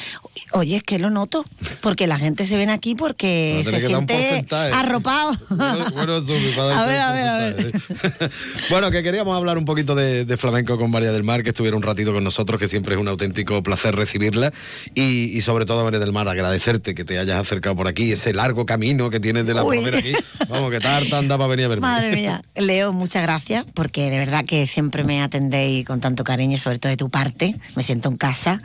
Oye, 0.52 0.78
es 0.78 0.84
que 0.84 1.00
lo 1.00 1.10
noto, 1.10 1.46
porque 1.82 2.08
la 2.08 2.18
gente 2.18 2.46
se 2.46 2.58
ven 2.58 2.70
aquí 2.70 2.96
porque 2.96 3.62
se 3.70 3.80
siente 3.86 4.46
arropado. 4.52 5.34
Bueno, 5.64 5.86
bueno, 5.94 6.22
tú, 6.26 6.34
mi 6.34 6.52
padre, 6.52 6.76
A 6.76 6.86
ver, 6.86 6.96
un 6.98 7.02
a 7.02 7.12
ver, 7.14 7.28
a 7.28 7.38
ver. 7.38 7.56
porcentaje, 7.56 8.26
¿eh? 8.26 8.30
bueno, 8.70 8.92
que 8.92 9.02
queríamos 9.04 9.36
hablar 9.36 9.58
un 9.58 9.66
poquito 9.66 9.96
de, 9.96 10.26
de 10.26 10.38
flamenco 10.38 10.78
con 10.78 10.92
María 10.92 11.12
del 11.12 11.24
Mar, 11.24 11.44
que 11.44 11.50
estuviera 11.50 11.76
un 11.78 11.84
ratito 11.84 12.14
con 12.14 12.24
nosotros, 12.24 12.60
que 12.60 12.68
siempre 12.68 12.96
es 12.96 13.02
un 13.02 13.08
auténtico 13.08 13.62
placer 13.64 13.96
recibirla. 13.96 14.52
Y, 14.94 15.36
y 15.38 15.42
sobre 15.42 15.66
todo, 15.66 15.84
María 15.84 16.00
del 16.00 16.12
Mar, 16.12 16.28
agradecerte 16.28 16.96
que 16.96 17.04
te 17.06 17.18
hayas 17.20 17.38
acercado 17.40 17.76
por 17.76 17.88
aquí, 17.88 18.12
ese 18.12 18.34
largo 18.34 18.66
camino 18.66 19.10
que 19.10 19.20
tienes 19.20 19.46
de 19.46 19.54
la 19.54 19.64
Uy. 19.64 19.78
Palomera 19.78 20.00
aquí. 20.00 20.14
Vamos, 20.50 20.72
que 20.72 20.80
tarta 20.80 21.18
anda 21.18 21.38
para 21.38 21.48
venir 21.48 21.66
a 21.66 21.70
verme. 21.70 21.82
Madre 21.82 22.16
mía. 22.16 22.44
Leo, 22.56 22.94
muchas 22.94 23.24
gracias, 23.24 23.66
porque 23.74 24.10
de 24.10 24.18
verdad 24.18 24.46
que 24.46 24.68
siempre 24.68 24.83
me 25.04 25.22
atendéis 25.22 25.86
con 25.86 26.00
tanto 26.00 26.24
cariño, 26.24 26.58
sobre 26.58 26.80
todo 26.80 26.89
de 26.89 26.98
tu 26.98 27.10
parte. 27.10 27.56
Me 27.76 27.84
siento 27.84 28.10
en 28.10 28.17
casa. 28.17 28.62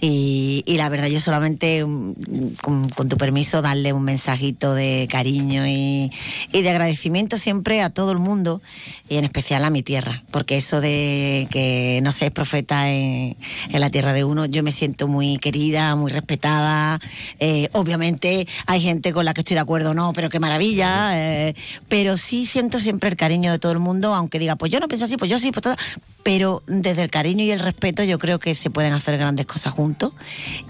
Y, 0.00 0.62
y 0.66 0.76
la 0.76 0.88
verdad, 0.88 1.08
yo 1.08 1.20
solamente, 1.20 1.84
mm, 1.84 2.14
con, 2.62 2.88
con 2.88 3.08
tu 3.08 3.16
permiso, 3.16 3.62
darle 3.62 3.92
un 3.92 4.04
mensajito 4.04 4.74
de 4.74 5.08
cariño 5.10 5.66
y, 5.66 6.10
y 6.52 6.62
de 6.62 6.70
agradecimiento 6.70 7.38
siempre 7.38 7.82
a 7.82 7.90
todo 7.90 8.12
el 8.12 8.18
mundo, 8.18 8.60
y 9.08 9.16
en 9.16 9.24
especial 9.24 9.64
a 9.64 9.70
mi 9.70 9.82
tierra, 9.82 10.24
porque 10.30 10.56
eso 10.56 10.80
de 10.80 11.46
que 11.50 12.00
no 12.02 12.12
sé, 12.12 12.26
es 12.26 12.32
profeta 12.32 12.90
en, 12.90 13.36
en 13.70 13.80
la 13.80 13.90
tierra 13.90 14.12
de 14.12 14.24
uno, 14.24 14.46
yo 14.46 14.62
me 14.62 14.72
siento 14.72 15.08
muy 15.08 15.38
querida, 15.38 15.94
muy 15.96 16.10
respetada. 16.10 17.00
Eh, 17.38 17.68
obviamente 17.72 18.46
hay 18.66 18.80
gente 18.80 19.12
con 19.12 19.24
la 19.24 19.34
que 19.34 19.40
estoy 19.42 19.54
de 19.54 19.60
acuerdo, 19.60 19.94
no, 19.94 20.12
pero 20.12 20.28
qué 20.28 20.40
maravilla. 20.40 21.12
eh, 21.14 21.54
pero 21.88 22.16
sí 22.16 22.46
siento 22.46 22.78
siempre 22.78 23.08
el 23.10 23.16
cariño 23.16 23.52
de 23.52 23.58
todo 23.58 23.72
el 23.72 23.78
mundo, 23.78 24.14
aunque 24.14 24.38
diga, 24.38 24.56
pues 24.56 24.72
yo 24.72 24.80
no 24.80 24.88
pienso 24.88 25.04
así, 25.04 25.16
pues 25.16 25.30
yo 25.30 25.38
sí, 25.38 25.52
todo. 25.62 25.76
Pero 26.22 26.64
desde 26.66 27.04
el 27.04 27.10
cariño 27.10 27.44
y 27.44 27.52
el 27.52 27.60
respeto 27.60 28.02
yo 28.02 28.18
creo 28.18 28.40
que 28.40 28.56
se 28.56 28.68
pueden 28.68 28.92
hacer 28.92 29.16
grandes 29.16 29.46
cosas 29.46 29.72
juntos 29.72 30.12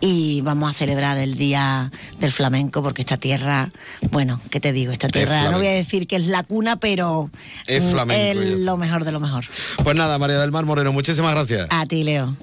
y 0.01 0.42
vamos 0.42 0.70
a 0.70 0.75
celebrar 0.75 1.16
el 1.16 1.37
Día 1.37 1.90
del 2.20 2.31
Flamenco 2.31 2.83
porque 2.83 3.01
esta 3.01 3.16
tierra, 3.16 3.70
bueno, 4.11 4.38
¿qué 4.51 4.61
te 4.61 4.72
digo? 4.72 4.92
Esta 4.92 5.09
tierra, 5.09 5.51
no 5.51 5.57
voy 5.57 5.68
a 5.68 5.72
decir 5.72 6.07
que 6.07 6.16
es 6.16 6.27
la 6.27 6.42
cuna, 6.42 6.77
pero 6.77 7.31
Es 7.66 7.83
flamenco, 7.83 8.42
es 8.42 8.59
lo 8.59 8.77
mejor 8.77 9.05
de 9.05 9.12
lo 9.12 9.20
mejor. 9.20 9.46
Pues 9.83 9.96
nada, 9.96 10.18
María 10.18 10.38
del 10.38 10.53
Mar 10.53 10.66
Moreno, 10.66 10.92
muchísimas 10.92 11.33
gracias. 11.33 11.66
A 11.70 11.87
ti, 11.87 12.05
Leo. 12.05 12.37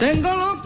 Tengo 0.00 0.34
lo 0.34 0.59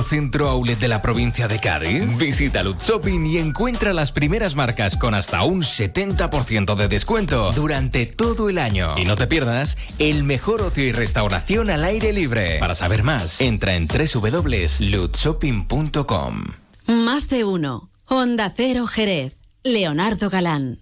centro 0.00 0.48
outlet 0.48 0.78
de 0.78 0.88
la 0.88 1.02
provincia 1.02 1.46
de 1.48 1.58
Cádiz? 1.58 2.16
Visita 2.16 2.62
Lutz 2.62 2.86
Shopping 2.86 3.26
y 3.26 3.36
encuentra 3.36 3.92
las 3.92 4.12
primeras 4.12 4.54
marcas 4.54 4.96
con 4.96 5.14
hasta 5.14 5.42
un 5.42 5.62
70% 5.62 6.74
de 6.74 6.88
descuento 6.88 7.52
durante 7.52 8.06
todo 8.06 8.48
el 8.48 8.56
año. 8.58 8.94
Y 8.96 9.04
no 9.04 9.16
te 9.16 9.26
pierdas 9.26 9.76
el 9.98 10.24
mejor 10.24 10.62
ocio 10.62 10.84
y 10.84 10.92
restauración 10.92 11.68
al 11.68 11.84
aire 11.84 12.14
libre. 12.14 12.58
Para 12.60 12.74
saber 12.74 13.02
más, 13.02 13.38
entra 13.40 13.74
en 13.74 13.88
www.lutzshopping.com. 13.88 16.44
Más 16.86 17.28
de 17.28 17.44
uno. 17.44 17.90
Honda 18.06 18.54
Cero 18.56 18.86
Jerez. 18.86 19.36
Leonardo 19.64 20.30
Galán. 20.30 20.81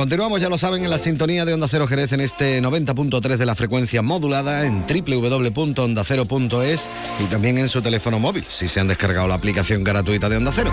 Continuamos, 0.00 0.40
ya 0.40 0.48
lo 0.48 0.56
saben, 0.56 0.82
en 0.82 0.88
la 0.88 0.96
sintonía 0.96 1.44
de 1.44 1.52
Onda 1.52 1.68
Cero 1.68 1.86
Jerez 1.86 2.10
en 2.14 2.22
este 2.22 2.62
90.3 2.62 3.36
de 3.36 3.44
la 3.44 3.54
frecuencia 3.54 4.00
modulada 4.00 4.64
en 4.64 4.86
www.ondacero.es 4.86 6.88
y 7.18 7.24
también 7.24 7.58
en 7.58 7.68
su 7.68 7.82
teléfono 7.82 8.18
móvil, 8.18 8.42
si 8.48 8.66
se 8.66 8.80
han 8.80 8.88
descargado 8.88 9.28
la 9.28 9.34
aplicación 9.34 9.84
gratuita 9.84 10.30
de 10.30 10.38
Onda 10.38 10.52
Cero. 10.54 10.72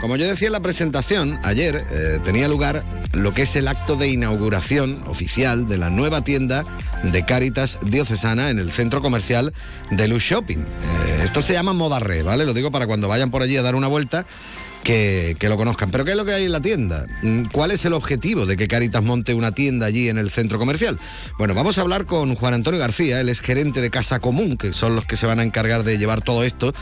Como 0.00 0.16
yo 0.16 0.26
decía 0.26 0.48
en 0.48 0.52
la 0.52 0.60
presentación, 0.60 1.38
ayer 1.44 1.84
eh, 1.92 2.18
tenía 2.24 2.48
lugar 2.48 2.84
lo 3.12 3.32
que 3.32 3.42
es 3.42 3.54
el 3.54 3.68
acto 3.68 3.94
de 3.94 4.08
inauguración 4.08 5.00
oficial 5.06 5.68
de 5.68 5.78
la 5.78 5.88
nueva 5.88 6.24
tienda 6.24 6.64
de 7.04 7.24
Cáritas 7.24 7.78
Diocesana 7.82 8.50
en 8.50 8.58
el 8.58 8.72
centro 8.72 9.00
comercial 9.00 9.54
de 9.92 10.08
Luz 10.08 10.24
Shopping. 10.24 10.58
Eh, 10.58 11.22
esto 11.24 11.40
se 11.40 11.52
llama 11.52 11.72
Moda 11.72 12.00
Re, 12.00 12.24
¿vale? 12.24 12.46
Lo 12.46 12.54
digo 12.54 12.72
para 12.72 12.88
cuando 12.88 13.06
vayan 13.06 13.30
por 13.30 13.42
allí 13.42 13.56
a 13.56 13.62
dar 13.62 13.76
una 13.76 13.86
vuelta 13.86 14.26
que, 14.82 15.36
que, 15.38 15.48
lo 15.48 15.56
conozcan. 15.56 15.90
Pero 15.90 16.04
¿qué 16.04 16.12
es 16.12 16.16
lo 16.16 16.24
que 16.24 16.32
hay 16.32 16.44
en 16.44 16.52
la 16.52 16.60
tienda? 16.60 17.06
Mm, 17.22 17.44
¿Cuál 17.52 17.70
es 17.70 17.84
el 17.84 17.92
objetivo 17.92 18.46
de 18.46 18.56
que 18.56 18.68
Caritas 18.68 19.02
monte 19.02 19.34
una 19.34 19.52
tienda 19.52 19.86
allí 19.86 20.08
en 20.08 20.18
el 20.18 20.30
centro 20.30 20.58
comercial? 20.58 20.98
Bueno, 21.38 21.54
vamos 21.54 21.78
a 21.78 21.82
hablar 21.82 22.04
con 22.04 22.34
Juan 22.34 22.54
Antonio 22.54 22.80
García, 22.80 23.20
él 23.20 23.28
es 23.28 23.40
gerente 23.40 23.80
de 23.80 23.90
Casa 23.90 24.18
Común, 24.20 24.56
que 24.56 24.72
son 24.72 24.96
los 24.96 25.06
que 25.06 25.16
se 25.16 25.26
van 25.26 25.40
a 25.40 25.42
encargar 25.42 25.84
de 25.84 25.98
llevar 25.98 26.22
todo 26.22 26.44
esto. 26.44 26.72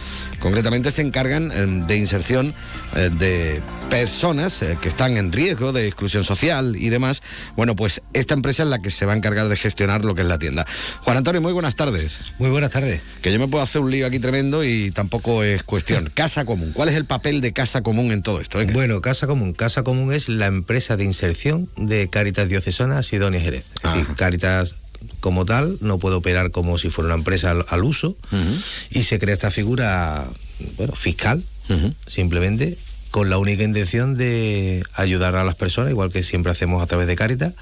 Concretamente 0.40 0.90
se 0.92 1.02
encargan 1.02 1.50
eh, 1.52 1.84
de 1.86 1.96
inserción 1.96 2.54
eh, 2.96 3.10
de 3.10 3.60
personas 3.90 4.62
eh, 4.62 4.78
que 4.80 4.88
están 4.88 5.16
en 5.16 5.32
riesgo 5.32 5.72
de 5.72 5.86
exclusión 5.86 6.24
social 6.24 6.76
y 6.76 6.88
demás. 6.90 7.22
Bueno, 7.56 7.74
pues 7.74 8.02
esta 8.12 8.34
empresa 8.34 8.62
es 8.62 8.68
la 8.68 8.80
que 8.80 8.90
se 8.90 9.06
va 9.06 9.14
a 9.14 9.16
encargar 9.16 9.48
de 9.48 9.56
gestionar 9.56 10.04
lo 10.04 10.14
que 10.14 10.22
es 10.22 10.28
la 10.28 10.38
tienda. 10.38 10.66
Juan 11.02 11.16
Antonio, 11.16 11.40
muy 11.40 11.52
buenas 11.52 11.74
tardes. 11.74 12.18
Muy 12.38 12.50
buenas 12.50 12.70
tardes. 12.70 13.02
Que 13.22 13.32
yo 13.32 13.38
me 13.38 13.48
puedo 13.48 13.64
hacer 13.64 13.80
un 13.80 13.90
lío 13.90 14.06
aquí 14.06 14.18
tremendo 14.18 14.62
y 14.62 14.90
tampoco 14.90 15.42
es 15.42 15.62
cuestión. 15.62 16.10
Casa 16.14 16.44
Común, 16.44 16.72
¿cuál 16.72 16.88
es 16.88 16.94
el 16.94 17.04
papel 17.04 17.40
de 17.40 17.52
Casa 17.52 17.82
Común 17.82 17.87
en 17.96 18.22
todo 18.22 18.40
esto? 18.40 18.58
Venga. 18.58 18.72
Bueno, 18.74 19.00
Casa 19.00 19.26
Común. 19.26 19.52
Casa 19.52 19.82
Común 19.82 20.12
es 20.12 20.28
la 20.28 20.46
empresa 20.46 20.96
de 20.96 21.04
inserción 21.04 21.68
de 21.76 22.08
Cáritas 22.08 22.48
Diocesana 22.48 23.02
Sidonia 23.02 23.40
Jerez. 23.40 23.64
Es 23.82 23.92
decir, 23.94 24.14
Cáritas 24.16 24.76
como 25.20 25.44
tal 25.44 25.78
no 25.80 25.98
puede 25.98 26.16
operar 26.16 26.50
como 26.50 26.78
si 26.78 26.90
fuera 26.90 27.06
una 27.06 27.14
empresa 27.14 27.52
al, 27.52 27.64
al 27.68 27.84
uso 27.84 28.16
uh 28.32 28.36
-huh. 28.36 28.62
y 28.90 29.04
se 29.04 29.18
crea 29.18 29.32
esta 29.34 29.50
figura, 29.50 30.28
bueno, 30.76 30.94
fiscal, 30.94 31.44
uh 31.68 31.72
-huh. 31.72 31.94
simplemente 32.06 32.78
con 33.10 33.30
la 33.30 33.38
única 33.38 33.62
intención 33.64 34.16
de 34.16 34.82
ayudar 34.94 35.34
a 35.36 35.44
las 35.44 35.54
personas, 35.54 35.90
igual 35.90 36.10
que 36.10 36.22
siempre 36.22 36.52
hacemos 36.52 36.82
a 36.82 36.86
través 36.86 37.06
de 37.06 37.16
Cáritas, 37.16 37.54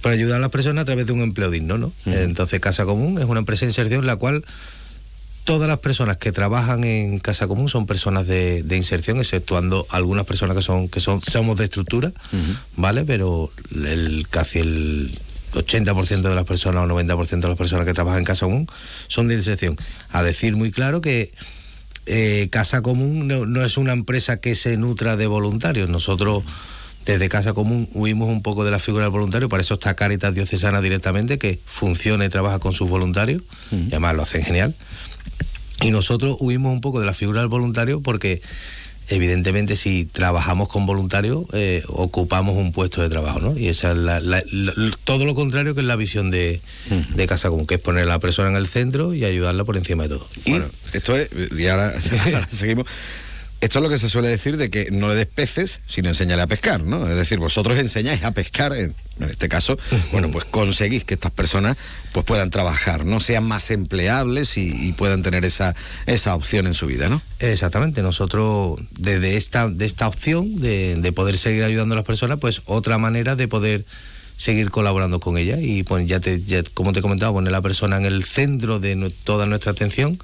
para 0.00 0.14
ayudar 0.14 0.36
a 0.36 0.40
las 0.40 0.50
personas 0.50 0.82
a 0.82 0.84
través 0.84 1.06
de 1.06 1.12
un 1.12 1.22
empleo 1.22 1.50
digno, 1.50 1.76
¿no? 1.76 1.88
Uh 1.88 2.10
-huh. 2.10 2.22
Entonces 2.22 2.60
Casa 2.60 2.84
Común 2.84 3.18
es 3.18 3.24
una 3.24 3.40
empresa 3.40 3.64
de 3.64 3.72
inserción 3.72 4.06
la 4.06 4.16
cual 4.16 4.44
todas 5.46 5.68
las 5.68 5.78
personas 5.78 6.18
que 6.18 6.32
trabajan 6.32 6.84
en 6.84 7.18
Casa 7.20 7.46
Común 7.46 7.68
son 7.70 7.86
personas 7.86 8.26
de, 8.26 8.62
de 8.64 8.76
inserción, 8.76 9.18
exceptuando 9.18 9.86
algunas 9.90 10.24
personas 10.26 10.56
que 10.56 10.62
son 10.62 10.88
que 10.88 11.00
son 11.00 11.22
somos 11.22 11.56
de 11.56 11.64
estructura, 11.64 12.08
uh 12.08 12.36
-huh. 12.36 12.56
¿vale? 12.76 13.04
Pero 13.04 13.50
el 13.72 14.26
casi 14.28 14.58
el 14.58 15.18
80% 15.54 16.20
de 16.28 16.34
las 16.34 16.44
personas 16.44 16.84
o 16.84 16.86
90% 16.86 17.40
de 17.40 17.48
las 17.48 17.56
personas 17.56 17.86
que 17.86 17.94
trabajan 17.94 18.18
en 18.18 18.24
Casa 18.24 18.44
Común 18.44 18.66
son 19.06 19.28
de 19.28 19.34
inserción. 19.36 19.76
A 20.10 20.22
decir 20.22 20.56
muy 20.56 20.70
claro 20.72 21.00
que 21.00 21.32
eh, 22.06 22.48
Casa 22.50 22.82
Común 22.82 23.26
no, 23.28 23.46
no, 23.46 23.64
es 23.64 23.76
una 23.78 23.92
empresa 23.92 24.38
que 24.40 24.54
se 24.56 24.76
nutra 24.76 25.16
de 25.16 25.28
voluntarios. 25.28 25.88
Nosotros 25.88 26.42
desde 27.06 27.28
Casa 27.28 27.52
Común 27.52 27.88
huimos 27.94 28.28
un 28.28 28.42
poco 28.42 28.64
de 28.64 28.72
la 28.72 28.80
figura 28.80 29.04
del 29.04 29.12
voluntario, 29.12 29.48
para 29.48 29.62
eso 29.62 29.74
está 29.74 29.94
Caritas 29.94 30.34
Diocesana 30.34 30.80
directamente, 30.82 31.38
que 31.38 31.60
funciona 31.64 32.24
y 32.24 32.28
trabaja 32.28 32.58
con 32.58 32.72
sus 32.72 32.88
voluntarios, 32.90 33.42
uh 33.70 33.76
-huh. 33.76 33.84
y 33.84 33.88
además 33.92 34.16
lo 34.16 34.22
hacen 34.24 34.42
genial. 34.42 34.74
Y 35.82 35.90
nosotros 35.90 36.36
huimos 36.40 36.72
un 36.72 36.80
poco 36.80 37.00
de 37.00 37.06
la 37.06 37.14
figura 37.14 37.40
del 37.40 37.48
voluntario 37.48 38.00
porque 38.00 38.40
evidentemente 39.08 39.76
si 39.76 40.04
trabajamos 40.04 40.68
con 40.68 40.84
voluntarios 40.84 41.44
eh, 41.52 41.82
ocupamos 41.88 42.56
un 42.56 42.72
puesto 42.72 43.02
de 43.02 43.08
trabajo, 43.08 43.38
¿no? 43.40 43.56
Y 43.56 43.68
esa 43.68 43.92
es 43.92 43.96
la, 43.98 44.20
la, 44.20 44.42
la, 44.50 44.72
todo 45.04 45.24
lo 45.24 45.34
contrario 45.34 45.74
que 45.74 45.80
es 45.82 45.86
la 45.86 45.96
visión 45.96 46.30
de, 46.30 46.60
uh 46.90 46.94
-huh. 46.94 47.06
de 47.14 47.26
Casa 47.26 47.48
Común, 47.50 47.66
que 47.66 47.76
es 47.76 47.80
poner 47.80 48.04
a 48.04 48.06
la 48.06 48.18
persona 48.18 48.48
en 48.48 48.56
el 48.56 48.66
centro 48.66 49.14
y 49.14 49.24
ayudarla 49.24 49.64
por 49.64 49.76
encima 49.76 50.04
de 50.04 50.08
todo. 50.10 50.26
Y 50.44 50.50
bueno, 50.50 50.66
esto 50.92 51.16
es, 51.16 51.28
y 51.56 51.66
ahora, 51.68 51.92
ahora 52.24 52.48
seguimos. 52.50 52.86
Esto 53.60 53.78
es 53.78 53.82
lo 53.82 53.88
que 53.88 53.98
se 53.98 54.10
suele 54.10 54.28
decir 54.28 54.58
de 54.58 54.70
que 54.70 54.90
no 54.90 55.08
le 55.08 55.14
des 55.14 55.26
peces, 55.26 55.80
sino 55.86 56.08
enseñale 56.08 56.42
a 56.42 56.46
pescar, 56.46 56.82
¿no? 56.82 57.08
Es 57.08 57.16
decir, 57.16 57.38
vosotros 57.38 57.78
enseñáis 57.78 58.22
a 58.22 58.32
pescar, 58.32 58.74
en, 58.74 58.94
en 59.18 59.30
este 59.30 59.48
caso, 59.48 59.78
bueno, 60.12 60.30
pues 60.30 60.44
conseguís 60.44 61.04
que 61.04 61.14
estas 61.14 61.32
personas 61.32 61.76
pues 62.12 62.26
puedan 62.26 62.50
trabajar, 62.50 63.06
no 63.06 63.18
sean 63.20 63.44
más 63.44 63.70
empleables 63.70 64.58
y, 64.58 64.68
y, 64.68 64.92
puedan 64.92 65.22
tener 65.22 65.44
esa, 65.44 65.74
esa 66.04 66.34
opción 66.34 66.66
en 66.66 66.74
su 66.74 66.86
vida, 66.86 67.08
¿no? 67.08 67.22
Exactamente, 67.38 68.02
nosotros 68.02 68.78
desde 68.98 69.36
esta, 69.36 69.68
de 69.68 69.86
esta 69.86 70.06
opción 70.06 70.56
de, 70.56 70.96
de 70.96 71.12
poder 71.12 71.38
seguir 71.38 71.64
ayudando 71.64 71.94
a 71.94 71.96
las 71.96 72.06
personas, 72.06 72.38
pues 72.38 72.60
otra 72.66 72.98
manera 72.98 73.36
de 73.36 73.48
poder 73.48 73.86
seguir 74.36 74.70
colaborando 74.70 75.18
con 75.18 75.38
ellas 75.38 75.60
y 75.62 75.82
pues 75.82 76.06
ya 76.06 76.20
te, 76.20 76.42
ya, 76.42 76.62
como 76.74 76.92
te 76.92 76.98
he 76.98 77.02
comentado, 77.02 77.32
poner 77.32 77.48
a 77.48 77.56
la 77.56 77.62
persona 77.62 77.96
en 77.96 78.04
el 78.04 78.22
centro 78.24 78.80
de 78.80 78.96
no, 78.96 79.10
toda 79.10 79.46
nuestra 79.46 79.72
atención 79.72 80.18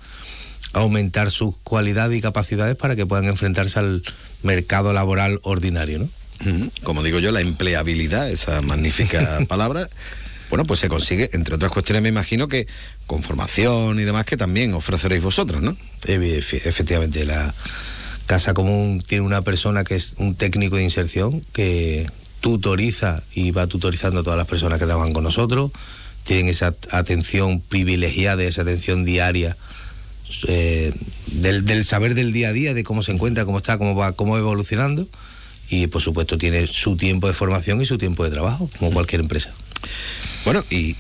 aumentar 0.73 1.31
sus 1.31 1.59
cualidades 1.59 2.19
y 2.19 2.21
capacidades 2.21 2.77
para 2.77 2.97
que 2.97 3.07
puedan 3.07 3.27
enfrentarse 3.27 3.79
al 3.79 4.03
mercado 4.43 4.93
laboral 4.93 5.41
ordinario, 5.43 5.99
¿no? 5.99 6.09
Como 6.83 7.05
digo 7.05 7.21
yo, 7.21 7.31
la 7.31 7.41
empleabilidad, 7.41 8.29
esa 8.29 8.63
magnífica 8.63 9.41
palabra, 9.49 9.89
bueno, 10.51 10.65
pues 10.65 10.81
se 10.81 10.89
consigue, 10.89 11.31
entre 11.33 11.55
otras 11.55 11.71
cuestiones, 11.71 12.03
me 12.03 12.09
imagino 12.09 12.49
que 12.49 12.67
con 13.07 13.23
formación 13.23 13.99
y 14.01 14.03
demás 14.03 14.25
que 14.25 14.37
también 14.37 14.75
ofreceréis 14.75 15.23
vosotros, 15.23 15.63
¿no? 15.63 15.77
Efectivamente, 16.05 17.25
la 17.25 17.55
Casa 18.27 18.55
Común 18.55 19.03
tiene 19.07 19.25
una 19.25 19.43
persona 19.43 19.85
que 19.85 19.95
es 19.95 20.15
un 20.19 20.35
técnico 20.35 20.77
de 20.77 20.83
inserción 20.83 21.43
que 21.53 22.07
tutoriza 22.41 23.23
y 23.33 23.53
va 23.53 23.67
tutorizando 23.67 24.21
a 24.21 24.23
todas 24.25 24.37
las 24.37 24.49
personas 24.49 24.79
que 24.79 24.87
trabajan 24.87 25.13
con 25.13 25.25
nosotros, 25.25 25.71
tienen 26.25 26.49
esa 26.49 26.75
atención 26.91 27.61
privilegiada, 27.61 28.43
esa 28.43 28.63
atención 28.63 29.05
diaria 29.05 29.57
eh, 30.49 30.93
del, 31.27 31.65
del, 31.65 31.85
saber 31.85 32.15
del 32.15 32.33
día 32.33 32.49
a 32.49 32.53
día, 32.53 32.75
de 32.75 32.85
cómo 32.85 33.03
se 33.03 33.13
encuentra, 33.13 33.45
cómo 33.45 33.59
está, 33.59 33.79
cómo 33.79 33.95
va, 33.95 34.13
cómo 34.13 34.33
va 34.33 34.39
evolucionando 34.39 35.09
y 35.69 35.87
por 35.87 36.03
supuesto 36.03 36.39
tiene 36.39 36.67
su 36.67 36.97
tiempo 36.97 37.27
de 37.29 37.35
formación 37.35 37.81
y 37.81 37.87
su 37.87 37.99
tiempo 37.99 38.25
de 38.25 38.31
trabajo, 38.31 38.71
como 38.79 38.93
cualquier 38.93 39.21
empresa. 39.21 39.51
Bueno, 40.45 40.65
y 40.71 40.97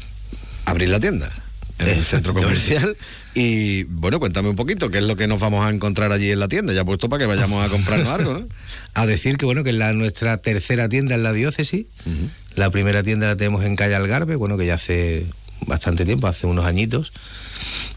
abrir 0.64 0.88
la 0.88 1.01
tienda 1.01 1.33
en 1.79 1.88
el 1.88 2.05
centro 2.05 2.33
comercial 2.35 2.97
y 3.35 3.85
bueno, 3.85 4.21
cuéntame 4.21 4.51
un 4.51 4.57
poquito 4.57 4.90
qué 4.90 4.99
es 4.99 5.05
lo 5.05 5.16
que 5.16 5.27
nos 5.27 5.40
vamos 5.40 5.64
a 5.64 5.71
encontrar 5.71 6.12
allí 6.12 6.31
en 6.31 6.40
la 6.40 6.49
tienda, 6.49 6.73
ya 6.73 6.85
puesto 6.85 7.09
para 7.09 7.21
que 7.21 7.27
vayamos 7.27 7.64
a 7.64 7.68
comprarnos 7.68 8.09
algo, 8.21 8.35
¿no? 8.35 8.47
A 8.95 9.07
decir 9.07 9.37
que 9.37 9.47
bueno, 9.47 9.64
que 9.64 9.73
la, 9.73 9.92
nuestra 9.95 10.37
tercera 10.37 10.88
tienda 10.88 11.14
en 11.14 11.23
la 11.23 11.33
diócesis, 11.33 11.87
uh 12.05 12.11
-huh. 12.11 12.29
la 12.57 12.71
primera 12.71 13.03
tienda 13.03 13.27
la 13.29 13.37
tenemos 13.37 13.64
en 13.64 13.77
calle 13.77 13.95
Algarve, 13.95 14.37
bueno, 14.37 14.59
que 14.59 14.66
ya 14.66 14.75
hace 14.75 15.27
bastante 15.66 16.05
tiempo, 16.05 16.27
hace 16.27 16.46
unos 16.46 16.64
añitos. 16.64 17.12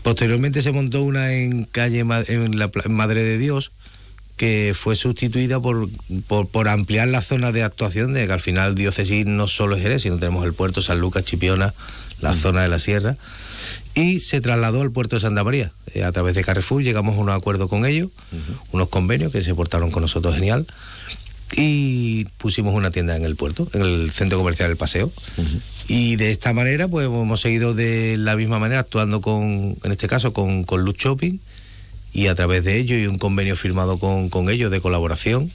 Posteriormente 0.04 0.62
se 0.62 0.72
montó 0.72 1.04
una 1.04 1.34
en 1.34 1.66
calle 1.66 2.00
en 2.00 2.60
la 2.60 2.72
en 2.86 2.94
Madre 2.94 3.24
de 3.24 3.38
Dios, 3.38 3.72
que 4.38 4.76
fue 4.78 4.96
sustituida 4.96 5.62
por, 5.62 5.90
por, 6.28 6.48
por 6.48 6.68
ampliar 6.68 7.08
la 7.08 7.22
zona 7.22 7.52
de 7.52 7.64
actuación 7.64 8.14
de 8.14 8.28
que 8.28 8.34
al 8.34 8.42
final 8.42 8.76
diócesis 8.76 9.26
no 9.26 9.48
solo 9.48 9.76
es 9.76 9.82
Jerez, 9.82 10.04
sino 10.04 10.18
tenemos 10.18 10.46
el 10.46 10.54
puerto 10.54 10.82
San 10.82 11.00
Lucas, 11.00 11.24
Chipiona, 11.24 11.74
la 12.22 12.36
zona 12.36 12.62
de 12.62 12.68
la 12.68 12.80
sierra, 12.80 13.18
y 13.94 14.20
se 14.20 14.42
trasladó 14.42 14.82
al 14.82 14.92
puerto 14.92 15.16
de 15.16 15.22
Santa 15.22 15.44
María. 15.44 15.72
Eh, 15.94 16.04
a 16.04 16.12
través 16.12 16.36
de 16.36 16.44
Carrefour 16.44 16.84
llegamos 16.84 17.16
a 17.16 17.20
un 17.20 17.30
acuerdo 17.30 17.68
con 17.70 17.86
ellos, 17.86 18.10
unos 18.72 18.90
convenios 18.90 19.32
que 19.32 19.42
se 19.42 19.56
portaron 19.56 19.92
con 19.92 20.02
nosotros 20.02 20.36
genial, 20.36 20.68
y 21.54 22.26
pusimos 22.38 22.74
una 22.74 22.92
tienda 22.92 23.16
en 23.16 23.26
el 23.26 23.36
puerto, 23.36 23.68
en 23.74 23.82
el 23.82 24.12
centro 24.12 24.38
comercial 24.38 24.72
El 24.72 24.78
Paseo. 24.78 25.12
Y 25.88 26.16
de 26.16 26.32
esta 26.32 26.54
manera, 26.54 26.88
pues 26.88 27.06
hemos 27.06 27.42
seguido 27.42 27.74
de 27.74 28.18
la 28.18 28.36
misma 28.36 28.60
manera 28.60 28.82
actuando 28.82 29.22
con, 29.22 29.78
en 29.84 29.92
este 29.92 30.08
caso, 30.08 30.34
con, 30.34 30.64
con 30.64 30.82
Luz 30.82 30.96
Shopping 30.98 31.40
y 32.12 32.28
a 32.28 32.36
través 32.36 32.64
de 32.64 32.78
ello 32.78 32.98
y 32.98 33.08
un 33.08 33.18
convenio 33.18 33.56
firmado 33.56 34.00
con, 34.00 34.30
con 34.30 34.50
ellos 34.50 34.72
de 34.72 34.82
colaboración, 34.82 35.52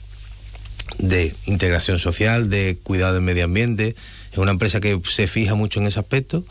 de 0.97 1.35
integración 1.45 1.99
social, 1.99 2.49
de 2.49 2.77
cuidado 2.81 3.15
del 3.15 3.23
medio 3.23 3.45
ambiente. 3.45 3.95
Es 4.31 4.37
una 4.37 4.51
empresa 4.51 4.79
que 4.79 4.99
se 5.03 5.27
fija 5.27 5.55
mucho 5.55 5.79
en 5.79 5.87
ese 5.87 5.99
aspecto. 5.99 6.45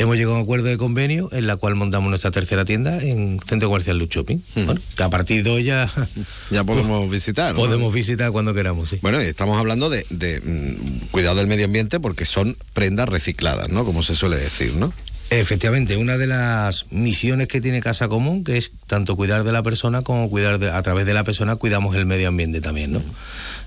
Hemos 0.00 0.14
llegado 0.16 0.34
a 0.34 0.38
un 0.38 0.42
acuerdo 0.44 0.66
de 0.66 0.76
convenio 0.78 1.28
en 1.32 1.48
la 1.48 1.56
cual 1.56 1.74
montamos 1.74 2.08
nuestra 2.08 2.30
tercera 2.30 2.64
tienda 2.64 3.02
en 3.02 3.40
Centro 3.44 3.68
Comercial 3.68 3.98
Luz 3.98 4.08
Shopping. 4.10 4.38
Bueno, 4.54 4.80
que 4.96 5.02
a 5.02 5.10
partir 5.10 5.42
de 5.42 5.50
hoy 5.50 5.64
ya... 5.64 5.92
Ya 6.52 6.62
podemos 6.62 7.10
visitar. 7.10 7.52
¿no? 7.52 7.58
Podemos 7.60 7.92
visitar 7.92 8.30
cuando 8.30 8.54
queramos, 8.54 8.90
sí. 8.90 8.98
Bueno, 9.02 9.20
y 9.20 9.26
estamos 9.26 9.58
hablando 9.58 9.90
de, 9.90 10.06
de, 10.10 10.40
mm, 10.40 11.06
cuidado 11.10 11.34
del 11.36 11.48
medio 11.48 11.64
ambiente 11.64 11.98
porque 11.98 12.26
son 12.26 12.56
prendas 12.74 13.08
recicladas, 13.08 13.70
¿no? 13.70 13.84
Como 13.84 14.04
se 14.04 14.14
suele 14.14 14.36
decir, 14.36 14.74
¿no? 14.76 14.92
Efectivamente, 15.30 15.96
una 15.96 16.16
de 16.16 16.28
las 16.28 16.86
misiones 16.90 17.48
que 17.48 17.60
tiene 17.60 17.80
Casa 17.80 18.06
Común, 18.06 18.44
que 18.44 18.56
es 18.56 18.70
tanto 18.86 19.16
cuidar 19.16 19.42
de 19.42 19.50
la 19.50 19.64
persona 19.64 20.02
como 20.02 20.30
cuidar 20.30 20.60
de, 20.60 20.70
a 20.70 20.80
través 20.82 21.06
de 21.06 21.12
la 21.12 21.24
persona, 21.24 21.56
cuidamos 21.56 21.96
el 21.96 22.06
medio 22.06 22.28
ambiente 22.28 22.60
también, 22.60 22.92
¿no? 22.92 23.02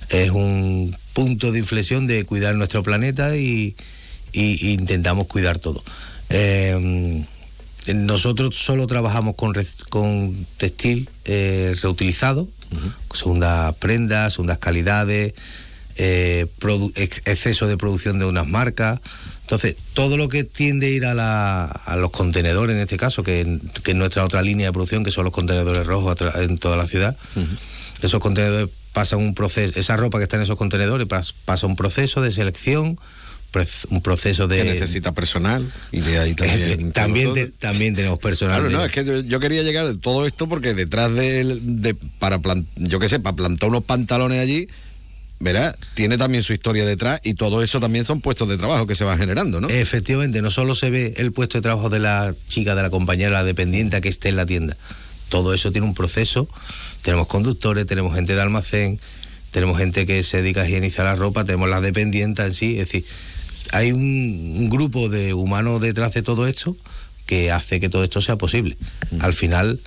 Es 0.09 0.31
un 0.31 0.95
punto 1.13 1.51
de 1.51 1.59
inflexión 1.59 2.07
de 2.07 2.23
cuidar 2.23 2.55
nuestro 2.55 2.81
planeta 2.83 3.35
y, 3.35 3.75
y- 4.31 4.65
y 4.65 4.71
intentamos 4.71 5.27
cuidar 5.27 5.59
todo. 5.59 5.83
Eh, 6.33 7.23
nosotros 7.93 8.55
solo 8.55 8.85
trabajamos 8.87 9.35
con, 9.35 9.53
con 9.89 10.45
textil 10.57 11.09
eh, 11.25 11.73
reutilizado, 11.81 12.47
segundas 13.13 13.75
prendas, 13.77 14.33
segundas 14.33 14.59
calidades, 14.59 15.33
eh, 15.97 16.45
ex- 16.95 17.21
exceso 17.25 17.67
de 17.67 17.77
producción 17.77 18.19
de 18.19 18.25
unas 18.25 18.47
marcas. 18.47 18.99
Entonces, 19.41 19.75
todo 19.93 20.15
lo 20.15 20.29
que 20.29 20.43
tiende 20.45 20.87
a 20.87 20.89
ir 20.91 21.05
a, 21.05 21.13
la- 21.13 21.65
a 21.65 21.95
los 21.97 22.11
contenedores, 22.11 22.73
en 22.75 22.81
este 22.81 22.97
caso, 22.97 23.23
que, 23.23 23.59
que 23.83 23.91
es 23.91 23.97
nuestra 23.97 24.23
otra 24.23 24.41
línea 24.41 24.67
de 24.67 24.73
producción, 24.73 25.03
que 25.03 25.11
son 25.11 25.25
los 25.25 25.33
contenedores 25.33 25.85
rojos 25.85 26.15
en 26.35 26.57
toda 26.57 26.77
la 26.77 26.85
ciudad, 26.87 27.17
esos 28.01 28.19
contenedores 28.21 28.69
pasan 28.93 29.19
un 29.19 29.33
proceso, 29.33 29.77
esa 29.79 29.97
ropa 29.97 30.17
que 30.19 30.23
está 30.23 30.37
en 30.37 30.43
esos 30.43 30.55
contenedores 30.57 31.07
pas- 31.07 31.33
pasa 31.45 31.65
un 31.67 31.75
proceso 31.75 32.21
de 32.21 32.31
selección, 32.31 32.97
un 33.89 34.01
proceso 34.01 34.47
de... 34.47 34.57
Que 34.57 34.63
necesita 34.63 35.11
personal 35.11 35.71
y 35.91 35.99
de 36.01 36.17
ahí 36.19 36.33
también. 36.35 36.91
también, 36.91 37.33
te- 37.33 37.47
también 37.47 37.95
tenemos 37.95 38.19
personal. 38.19 38.61
Claro, 38.61 38.69
de- 38.69 38.75
no, 38.75 38.85
es 38.85 38.91
que 38.91 39.23
yo, 39.27 39.39
quería 39.39 39.61
llegar 39.63 39.85
a 39.85 39.93
todo 39.95 40.25
esto 40.25 40.47
porque 40.47 40.73
detrás 40.73 41.13
de, 41.13 41.59
de 41.61 41.95
para 42.19 42.39
plan- 42.39 42.65
yo 42.75 42.99
qué 42.99 43.09
sé, 43.09 43.19
para 43.19 43.35
plantar 43.35 43.69
unos 43.69 43.83
pantalones 43.83 44.39
allí, 44.39 44.67
verá, 45.39 45.75
tiene 45.95 46.17
también 46.17 46.43
su 46.43 46.53
historia 46.53 46.85
detrás 46.85 47.19
y 47.23 47.33
todo 47.33 47.63
eso 47.63 47.79
también 47.79 48.05
son 48.05 48.21
puestos 48.21 48.47
de 48.47 48.57
trabajo 48.57 48.85
que 48.85 48.95
se 48.95 49.03
van 49.03 49.17
generando, 49.17 49.59
¿no? 49.59 49.69
Efectivamente, 49.69 50.41
no 50.41 50.51
solo 50.51 50.75
se 50.75 50.89
ve 50.89 51.13
el 51.17 51.31
puesto 51.31 51.57
de 51.57 51.63
trabajo 51.63 51.89
de 51.89 51.99
la 51.99 52.33
chica, 52.47 52.75
de 52.75 52.83
la 52.83 52.89
compañera, 52.89 53.31
la 53.31 53.43
dependiente 53.43 53.99
que 54.01 54.09
esté 54.09 54.29
en 54.29 54.35
la 54.35 54.45
tienda. 54.45 54.77
Todo 55.29 55.53
eso 55.53 55.71
tiene 55.71 55.87
un 55.87 55.93
proceso. 55.93 56.47
Tenemos 57.01 57.25
conductores, 57.27 57.85
tenemos 57.87 58.13
gente 58.13 58.35
de 58.35 58.41
almacén, 58.41 58.99
tenemos 59.49 59.79
gente 59.79 60.05
que 60.05 60.21
se 60.23 60.37
dedica 60.43 60.61
a 60.61 60.67
higienizar 60.67 61.05
la 61.05 61.15
ropa, 61.15 61.43
tenemos 61.43 61.67
la 61.69 61.81
dependiente 61.81 62.43
en 62.43 62.53
sí. 62.53 62.73
Es 62.77 62.87
decir, 62.91 63.05
hay 63.71 63.91
un, 63.91 64.55
un 64.57 64.69
grupo 64.69 65.09
de 65.09 65.33
humanos 65.33 65.81
detrás 65.81 66.13
de 66.13 66.21
todo 66.21 66.47
esto 66.47 66.75
que 67.25 67.51
hace 67.51 67.79
que 67.79 67.89
todo 67.89 68.03
esto 68.03 68.21
sea 68.21 68.35
posible. 68.35 68.77
Al 69.19 69.33
final 69.33 69.79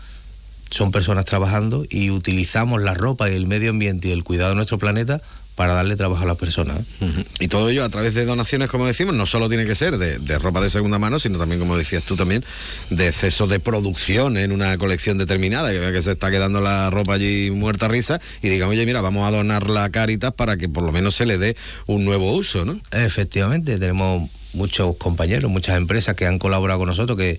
son 0.70 0.90
personas 0.90 1.24
trabajando 1.24 1.86
y 1.88 2.10
utilizamos 2.10 2.82
la 2.82 2.94
ropa 2.94 3.30
y 3.30 3.34
el 3.34 3.46
medio 3.46 3.70
ambiente 3.70 4.08
y 4.08 4.12
el 4.12 4.24
cuidado 4.24 4.50
de 4.50 4.56
nuestro 4.56 4.78
planeta 4.78 5.20
para 5.54 5.74
darle 5.74 5.96
trabajo 5.96 6.24
a 6.24 6.26
las 6.26 6.36
personas. 6.36 6.80
¿eh? 7.00 7.24
Y 7.38 7.48
todo 7.48 7.68
ello 7.68 7.84
a 7.84 7.88
través 7.88 8.14
de 8.14 8.24
donaciones, 8.24 8.68
como 8.68 8.86
decimos, 8.86 9.14
no 9.14 9.26
solo 9.26 9.48
tiene 9.48 9.66
que 9.66 9.74
ser 9.74 9.98
de, 9.98 10.18
de 10.18 10.38
ropa 10.38 10.60
de 10.60 10.68
segunda 10.68 10.98
mano, 10.98 11.18
sino 11.18 11.38
también, 11.38 11.60
como 11.60 11.76
decías 11.76 12.02
tú 12.02 12.16
también, 12.16 12.44
de 12.90 13.08
exceso 13.08 13.46
de 13.46 13.60
producción 13.60 14.36
en 14.36 14.52
una 14.52 14.76
colección 14.78 15.18
determinada, 15.18 15.70
que 15.70 16.02
se 16.02 16.12
está 16.12 16.30
quedando 16.30 16.60
la 16.60 16.90
ropa 16.90 17.14
allí 17.14 17.50
muerta 17.50 17.86
a 17.86 17.88
risa, 17.88 18.20
y 18.42 18.48
digamos, 18.48 18.74
oye, 18.74 18.84
mira, 18.86 19.00
vamos 19.00 19.26
a 19.26 19.30
donarla 19.30 19.84
a 19.84 19.90
Caritas 19.90 20.32
para 20.34 20.56
que 20.56 20.68
por 20.68 20.82
lo 20.82 20.92
menos 20.92 21.14
se 21.14 21.26
le 21.26 21.38
dé 21.38 21.56
un 21.86 22.04
nuevo 22.04 22.32
uso, 22.32 22.64
¿no? 22.64 22.80
Efectivamente, 22.90 23.78
tenemos 23.78 24.28
muchos 24.54 24.96
compañeros, 24.96 25.50
muchas 25.50 25.76
empresas 25.76 26.14
que 26.14 26.26
han 26.26 26.38
colaborado 26.38 26.80
con 26.80 26.88
nosotros 26.88 27.18
que 27.18 27.38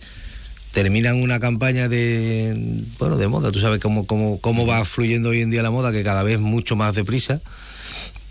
terminan 0.72 1.22
una 1.22 1.40
campaña 1.40 1.88
de 1.88 2.54
bueno 3.00 3.18
de 3.18 3.28
moda. 3.28 3.52
Tú 3.52 3.60
sabes 3.60 3.80
cómo, 3.80 4.06
cómo, 4.06 4.40
cómo 4.42 4.66
va 4.66 4.84
fluyendo 4.84 5.30
hoy 5.30 5.42
en 5.42 5.50
día 5.50 5.64
la 5.64 5.72
moda, 5.72 5.92
que 5.92 6.04
cada 6.04 6.22
vez 6.24 6.40
mucho 6.40 6.76
más 6.76 6.96
deprisa. 6.96 7.42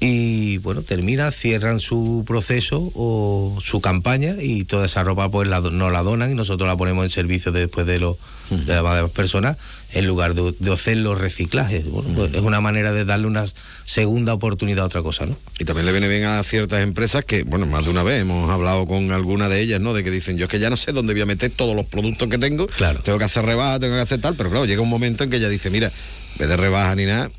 Y 0.01 0.59
bueno, 0.59 0.83
termina, 0.83 1.31
cierran 1.31 1.81
su 1.81 2.25
proceso 2.27 2.91
o 2.95 3.59
su 3.63 3.81
campaña 3.81 4.35
y 4.41 4.65
toda 4.65 4.87
esa 4.87 5.03
ropa 5.03 5.31
pues 5.31 5.49
la, 5.49 5.61
nos 5.61 5.93
la 5.93 6.03
donan 6.03 6.31
y 6.31 6.35
nosotros 6.35 6.69
la 6.69 6.77
ponemos 6.77 7.05
en 7.05 7.11
servicio 7.11 7.53
de- 7.53 7.61
después 7.61 7.87
de, 7.87 8.01
los 8.01 8.17
de 8.51 8.75
las 8.83 9.11
personas 9.11 9.57
en 9.93 10.07
lugar 10.07 10.35
de, 10.35 10.55
de 10.59 10.73
hacer 10.75 10.99
los 10.99 11.19
reciclajes. 11.19 11.87
Bueno, 11.89 12.11
pues 12.15 12.35
es 12.35 12.41
una 12.43 12.61
manera 12.61 12.93
de 12.93 13.07
darle 13.07 13.27
una 13.29 13.47
segunda 13.87 14.35
oportunidad 14.35 14.85
a 14.85 14.87
otra 14.89 15.03
cosa, 15.03 15.25
¿no? 15.25 15.37
Y 15.59 15.65
también 15.65 15.87
le 15.87 15.93
viene 15.93 16.09
bien 16.09 16.25
a 16.25 16.43
ciertas 16.43 16.83
empresas 16.83 17.25
que, 17.25 17.45
bueno, 17.45 17.65
más 17.67 17.85
de 17.85 17.91
una 17.91 18.03
vez 18.03 18.21
hemos 18.21 18.51
hablado 18.51 18.87
con 18.87 19.11
alguna 19.13 19.49
de 19.49 19.61
ellas, 19.63 19.81
¿no? 19.81 19.95
De 19.95 20.05
que 20.05 20.11
dicen, 20.11 20.37
yo 20.37 20.45
es 20.45 20.51
que 20.51 20.59
ya 20.59 20.69
no 20.69 20.77
sé 20.77 20.93
dónde 20.93 21.15
voy 21.15 21.23
a 21.23 21.27
meter 21.27 21.51
todos 21.51 21.75
los 21.75 21.87
productos 21.87 22.29
que 22.29 22.37
tengo, 22.37 22.67
Claro. 22.67 23.01
tengo 23.03 23.17
que 23.19 23.25
hacer 23.25 23.47
rebaja, 23.47 23.79
tengo 23.81 23.95
que 23.95 24.01
hacer 24.03 24.21
tal, 24.21 24.35
pero 24.35 24.51
claro, 24.51 24.67
llega 24.67 24.83
un 24.83 24.91
momento 24.91 25.25
en 25.25 25.31
que 25.31 25.37
ella 25.37 25.49
dice, 25.49 25.71
mira, 25.71 25.87
en 25.87 26.39
vez 26.39 26.49
de 26.49 26.57
rebaja 26.59 26.95
ni 26.97 27.07
nada, 27.07 27.31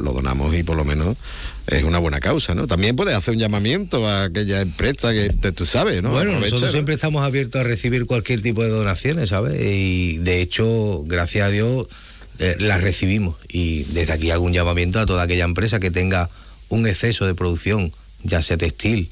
lo 0.00 0.12
donamos 0.12 0.52
y 0.54 0.62
por 0.64 0.76
lo 0.76 0.84
menos 0.84 1.16
es 1.70 1.84
una 1.84 1.98
buena 1.98 2.20
causa, 2.20 2.54
¿no? 2.54 2.66
También 2.66 2.96
puedes 2.96 3.14
hacer 3.14 3.34
un 3.34 3.40
llamamiento 3.40 4.06
a 4.06 4.24
aquella 4.24 4.60
empresa 4.60 5.12
que 5.12 5.30
te- 5.30 5.52
tú 5.52 5.66
sabes, 5.66 6.02
¿no? 6.02 6.10
Bueno, 6.10 6.30
Aprovecha, 6.32 6.46
nosotros 6.46 6.70
¿no? 6.70 6.72
siempre 6.72 6.94
estamos 6.94 7.22
abiertos 7.24 7.60
a 7.60 7.64
recibir 7.64 8.06
cualquier 8.06 8.40
tipo 8.42 8.62
de 8.62 8.70
donaciones, 8.70 9.28
¿sabes? 9.28 9.60
Y 9.60 10.18
de 10.18 10.40
hecho, 10.40 11.02
gracias 11.06 11.46
a 11.46 11.50
Dios, 11.50 11.86
eh, 12.38 12.56
las 12.58 12.82
recibimos. 12.82 13.36
Y 13.48 13.82
desde 13.84 14.12
aquí 14.12 14.30
hago 14.30 14.44
un 14.44 14.52
llamamiento 14.52 14.98
a 15.00 15.06
toda 15.06 15.22
aquella 15.24 15.44
empresa 15.44 15.78
que 15.80 15.90
tenga 15.90 16.30
un 16.68 16.86
exceso 16.86 17.26
de 17.26 17.34
producción, 17.34 17.92
ya 18.22 18.42
sea 18.42 18.56
textil 18.56 19.10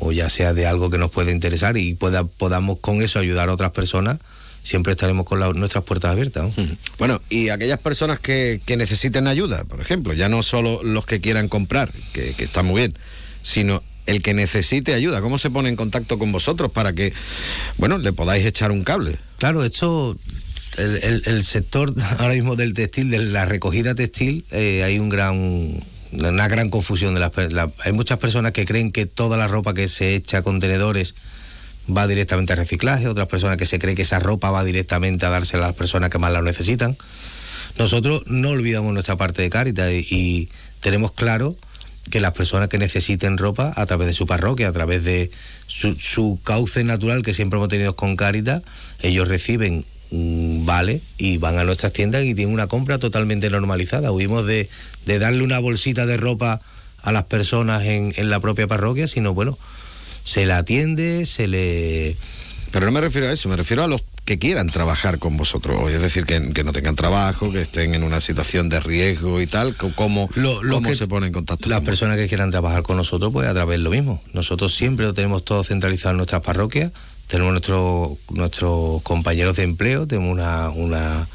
o 0.00 0.10
ya 0.12 0.28
sea 0.28 0.52
de 0.54 0.66
algo 0.66 0.90
que 0.90 0.98
nos 0.98 1.10
pueda 1.10 1.30
interesar 1.30 1.76
y 1.76 1.94
pueda, 1.94 2.24
podamos 2.24 2.78
con 2.80 3.02
eso 3.02 3.18
ayudar 3.20 3.48
a 3.48 3.54
otras 3.54 3.70
personas, 3.72 4.18
siempre 4.64 4.92
estaremos 4.94 5.24
con 5.26 5.38
la- 5.38 5.52
nuestras 5.52 5.84
puertas 5.84 6.10
abiertas. 6.10 6.44
¿no? 6.56 6.66
Bueno, 6.98 7.22
y 7.30 7.50
aquellas 7.50 7.78
personas 7.78 8.18
que, 8.18 8.60
que 8.66 8.76
necesiten 8.76 9.28
ayuda, 9.28 9.62
por 9.64 9.80
ejemplo, 9.80 10.12
ya 10.14 10.28
no 10.28 10.42
solo 10.42 10.82
los 10.82 11.06
que 11.06 11.20
quieran 11.20 11.48
comprar, 11.48 11.92
que, 12.12 12.32
que 12.32 12.42
está 12.44 12.64
muy 12.64 12.80
bien, 12.80 12.94
sino 13.42 13.82
el 14.06 14.20
que 14.22 14.34
necesite 14.34 14.92
ayuda, 14.94 15.20
¿cómo 15.20 15.38
se 15.38 15.50
pone 15.50 15.68
en 15.68 15.76
contacto 15.76 16.18
con 16.18 16.32
vosotros 16.32 16.72
para 16.72 16.92
que, 16.94 17.12
bueno, 17.78 17.98
le 17.98 18.12
podáis 18.12 18.44
echar 18.44 18.70
un 18.72 18.82
cable? 18.84 19.16
Claro, 19.38 19.62
esto, 19.64 20.16
el, 20.78 20.96
el- 21.04 21.22
el 21.26 21.44
sector 21.44 21.94
ahora 22.18 22.34
mismo 22.34 22.56
del 22.56 22.74
textil, 22.74 23.10
de 23.10 23.18
la 23.20 23.44
recogida 23.44 23.94
textil, 23.94 24.44
eh, 24.50 24.82
hay 24.82 24.98
un 24.98 25.08
gran, 25.10 25.82
una 26.12 26.48
gran 26.48 26.70
confusión. 26.70 27.12
De 27.14 27.20
las, 27.20 27.32
la- 27.52 27.70
hay 27.84 27.92
muchas 27.92 28.18
personas 28.18 28.52
que 28.52 28.64
creen 28.64 28.92
que 28.92 29.06
toda 29.06 29.36
la 29.36 29.46
ropa 29.48 29.74
que 29.74 29.88
se 29.88 30.14
echa 30.14 30.38
a 30.38 30.42
contenedores 30.42 31.14
va 31.88 32.06
directamente 32.06 32.52
a 32.52 32.56
reciclaje, 32.56 33.08
otras 33.08 33.28
personas 33.28 33.56
que 33.56 33.66
se 33.66 33.78
creen 33.78 33.96
que 33.96 34.02
esa 34.02 34.18
ropa 34.18 34.50
va 34.50 34.64
directamente 34.64 35.26
a 35.26 35.30
dársela 35.30 35.64
a 35.64 35.68
las 35.68 35.76
personas 35.76 36.10
que 36.10 36.18
más 36.18 36.32
la 36.32 36.42
necesitan. 36.42 36.96
Nosotros 37.78 38.22
no 38.26 38.50
olvidamos 38.50 38.92
nuestra 38.92 39.16
parte 39.16 39.42
de 39.42 39.50
Cáritas 39.50 39.92
y, 39.92 40.48
tenemos 40.80 41.12
claro 41.12 41.56
que 42.10 42.20
las 42.20 42.32
personas 42.32 42.68
que 42.68 42.76
necesiten 42.76 43.38
ropa 43.38 43.72
a 43.74 43.86
través 43.86 44.06
de 44.06 44.12
su 44.12 44.26
parroquia, 44.26 44.68
a 44.68 44.72
través 44.72 45.02
de 45.02 45.30
su, 45.66 46.38
cauce 46.44 46.84
natural 46.84 47.22
que 47.22 47.32
siempre 47.32 47.56
hemos 47.58 47.70
tenido 47.70 47.96
con 47.96 48.16
Cáritas, 48.16 48.62
ellos 49.00 49.28
reciben 49.28 49.86
un 50.10 50.64
vale 50.66 51.00
y 51.16 51.38
van 51.38 51.56
a 51.56 51.64
nuestras 51.64 51.94
tiendas 51.94 52.22
y 52.24 52.34
tienen 52.34 52.52
una 52.52 52.66
compra 52.66 52.98
totalmente 52.98 53.48
normalizada. 53.48 54.12
Huimos 54.12 54.44
de, 54.44 54.68
de 55.06 55.18
darle 55.18 55.42
una 55.42 55.58
bolsita 55.58 56.04
de 56.04 56.18
ropa 56.18 56.60
a 57.00 57.12
las 57.12 57.24
personas 57.24 57.84
en, 57.84 58.12
en 58.16 58.28
la 58.28 58.40
propia 58.40 58.66
parroquia, 58.66 59.08
sino 59.08 59.32
bueno, 59.32 59.58
se 60.24 60.46
la 60.46 60.58
atiende, 60.58 61.26
se 61.26 61.46
le... 61.46 62.16
Pero 62.72 62.86
no 62.86 62.92
me 62.92 63.00
refiero 63.00 63.28
a 63.28 63.32
eso, 63.32 63.48
me 63.48 63.56
refiero 63.56 63.84
a 63.84 63.86
los 63.86 64.02
que 64.24 64.38
quieran 64.38 64.70
trabajar 64.70 65.18
con 65.18 65.36
vosotros, 65.36 65.76
hoy, 65.80 65.92
es 65.92 66.00
decir, 66.00 66.24
que, 66.24 66.52
que 66.52 66.64
no 66.64 66.72
tengan 66.72 66.96
trabajo, 66.96 67.52
que 67.52 67.60
estén 67.60 67.94
en 67.94 68.02
una 68.02 68.20
situación 68.20 68.68
de 68.70 68.80
riesgo 68.80 69.40
y 69.40 69.46
tal, 69.46 69.76
¿cómo, 69.76 70.28
Lo- 70.34 70.62
lo 70.62 70.76
cómo 70.76 70.88
que- 70.88 70.96
se 70.96 71.06
pone 71.06 71.26
en 71.28 71.32
contacto? 71.34 71.68
Las 71.68 71.80
con 71.80 71.84
personas 71.86 72.16
que 72.16 72.26
quieran 72.26 72.50
trabajar 72.50 72.82
con 72.82 72.96
nosotros, 72.96 73.32
pues 73.32 73.46
a 73.46 73.54
través 73.54 73.78
de 73.78 73.84
lo 73.84 73.90
mismo. 73.90 74.22
Nosotros 74.32 74.74
siempre 74.74 75.06
lo 75.06 75.12
tenemos 75.14 75.44
todo 75.44 75.62
centralizado 75.62 76.12
en 76.12 76.16
nuestras 76.16 76.42
parroquias. 76.42 76.90
Tenemos 77.28 77.52
nuestros 77.52 78.12
nuestros 78.30 79.02
compañeros 79.02 79.56
de 79.56 79.62
empleo, 79.62 80.06
tenemos 80.06 80.32
una, 80.32 80.70
una, 80.70 81.26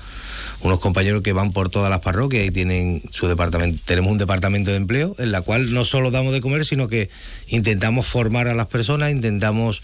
unos 0.61 0.79
compañeros 0.79 1.21
que 1.21 1.33
van 1.33 1.51
por 1.51 1.69
todas 1.69 1.89
las 1.89 1.99
parroquias 1.99 2.45
y 2.45 2.51
tienen 2.51 3.01
su 3.11 3.27
departamento. 3.27 3.81
Tenemos 3.85 4.11
un 4.11 4.17
departamento 4.17 4.71
de 4.71 4.77
empleo 4.77 5.15
en 5.17 5.31
la 5.31 5.41
cual 5.41 5.73
no 5.73 5.85
solo 5.85 6.11
damos 6.11 6.33
de 6.33 6.41
comer, 6.41 6.65
sino 6.65 6.87
que 6.87 7.09
intentamos 7.47 8.05
formar 8.07 8.47
a 8.47 8.53
las 8.53 8.67
personas, 8.67 9.11
intentamos 9.11 9.81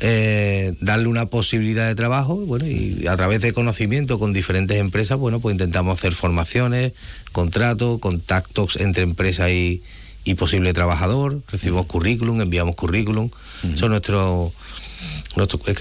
eh, 0.00 0.74
darle 0.80 1.08
una 1.08 1.26
posibilidad 1.26 1.86
de 1.86 1.94
trabajo, 1.94 2.36
bueno, 2.36 2.66
y 2.66 3.06
a 3.06 3.16
través 3.16 3.40
de 3.40 3.52
conocimiento 3.52 4.18
con 4.18 4.32
diferentes 4.32 4.78
empresas, 4.78 5.18
bueno, 5.18 5.40
pues 5.40 5.54
intentamos 5.54 5.98
hacer 5.98 6.12
formaciones, 6.12 6.92
contratos, 7.32 7.98
contactos 7.98 8.76
entre 8.76 9.04
empresa 9.04 9.50
y, 9.50 9.82
y 10.24 10.34
posible 10.34 10.72
trabajador, 10.72 11.40
recibimos 11.48 11.86
currículum, 11.86 12.40
enviamos 12.40 12.76
currículum, 12.76 13.30
son 13.76 13.90
nuestros 13.90 14.52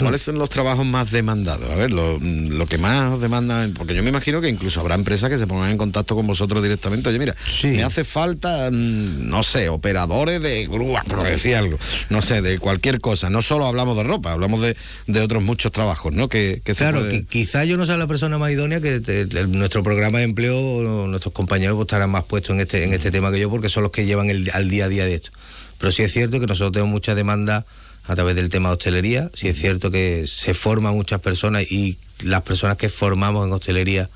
¿Cuáles 0.05 0.21
son 0.21 0.37
los 0.37 0.49
trabajos 0.49 0.85
más 0.85 1.11
demandados? 1.11 1.69
A 1.69 1.75
ver, 1.75 1.91
lo, 1.91 2.17
lo 2.19 2.65
que 2.65 2.77
más 2.77 3.19
demandan, 3.19 3.73
porque 3.73 3.93
yo 3.93 4.01
me 4.03 4.09
imagino 4.09 4.39
que 4.39 4.47
incluso 4.47 4.79
habrá 4.79 4.95
empresas 4.95 5.29
que 5.29 5.37
se 5.37 5.45
pongan 5.47 5.71
en 5.71 5.77
contacto 5.77 6.15
con 6.15 6.25
vosotros 6.25 6.63
directamente. 6.63 7.09
Oye, 7.09 7.19
mira, 7.19 7.35
me 7.63 7.83
hace 7.83 8.03
falta, 8.05 8.69
mm, 8.71 9.27
no 9.29 9.43
sé, 9.43 9.67
operadores 9.69 10.41
de 10.41 10.65
grúas, 10.67 11.03
por 11.05 11.23
decir 11.23 11.55
algo, 11.55 11.77
no 12.09 12.21
sé, 12.21 12.41
de 12.41 12.59
cualquier 12.59 13.01
cosa. 13.01 13.29
No 13.29 13.41
solo 13.41 13.65
hablamos 13.65 13.97
de 13.97 14.03
ropa, 14.03 14.31
hablamos 14.31 14.61
de, 14.61 14.77
de 15.07 15.19
otros 15.21 15.43
muchos 15.43 15.71
trabajos, 15.71 16.13
¿no? 16.13 16.29
Que, 16.29 16.61
que 16.63 16.73
Claro, 16.73 16.99
puede- 16.99 17.23
qui- 17.23 17.27
quizá 17.27 17.65
yo 17.65 17.75
no 17.77 17.85
sea 17.85 17.97
la 17.97 18.07
persona 18.07 18.37
más 18.37 18.51
idónea 18.51 18.79
que 18.79 18.99
te- 19.01 19.25
te- 19.25 19.47
nuestro 19.47 19.83
programa 19.83 20.19
de 20.19 20.23
empleo, 20.25 21.07
nuestros 21.07 21.33
compañeros 21.33 21.75
pues, 21.75 21.87
estarán 21.87 22.09
más 22.09 22.23
puestos 22.23 22.53
en 22.55 22.61
este, 22.61 22.83
en 22.85 22.93
este 22.93 23.11
tema 23.11 23.31
que 23.31 23.39
yo 23.39 23.49
porque 23.49 23.67
son 23.69 23.83
los 23.83 23.91
que 23.91 24.05
llevan 24.05 24.29
el, 24.29 24.49
al 24.53 24.69
día 24.69 24.85
a 24.85 24.87
día 24.87 25.05
de 25.05 25.15
esto. 25.15 25.31
Pero 25.77 25.91
sí 25.91 26.03
es 26.03 26.13
cierto 26.13 26.39
que 26.39 26.45
nosotros 26.47 26.71
tenemos 26.71 26.91
mucha 26.91 27.15
demanda 27.15 27.65
a 28.05 28.15
través 28.15 28.35
del 28.35 28.49
tema 28.49 28.69
de 28.69 28.73
hostelería, 28.75 29.29
sí 29.33 29.47
es 29.47 29.57
cierto 29.59 29.91
que 29.91 30.25
se 30.27 30.53
forman 30.53 30.93
muchas 30.95 31.19
personas 31.21 31.71
y 31.71 31.97
las 32.23 32.41
personas 32.41 32.77
que 32.77 32.89
formamos 32.89 33.45
en 33.47 33.53
hostelería 33.53 34.09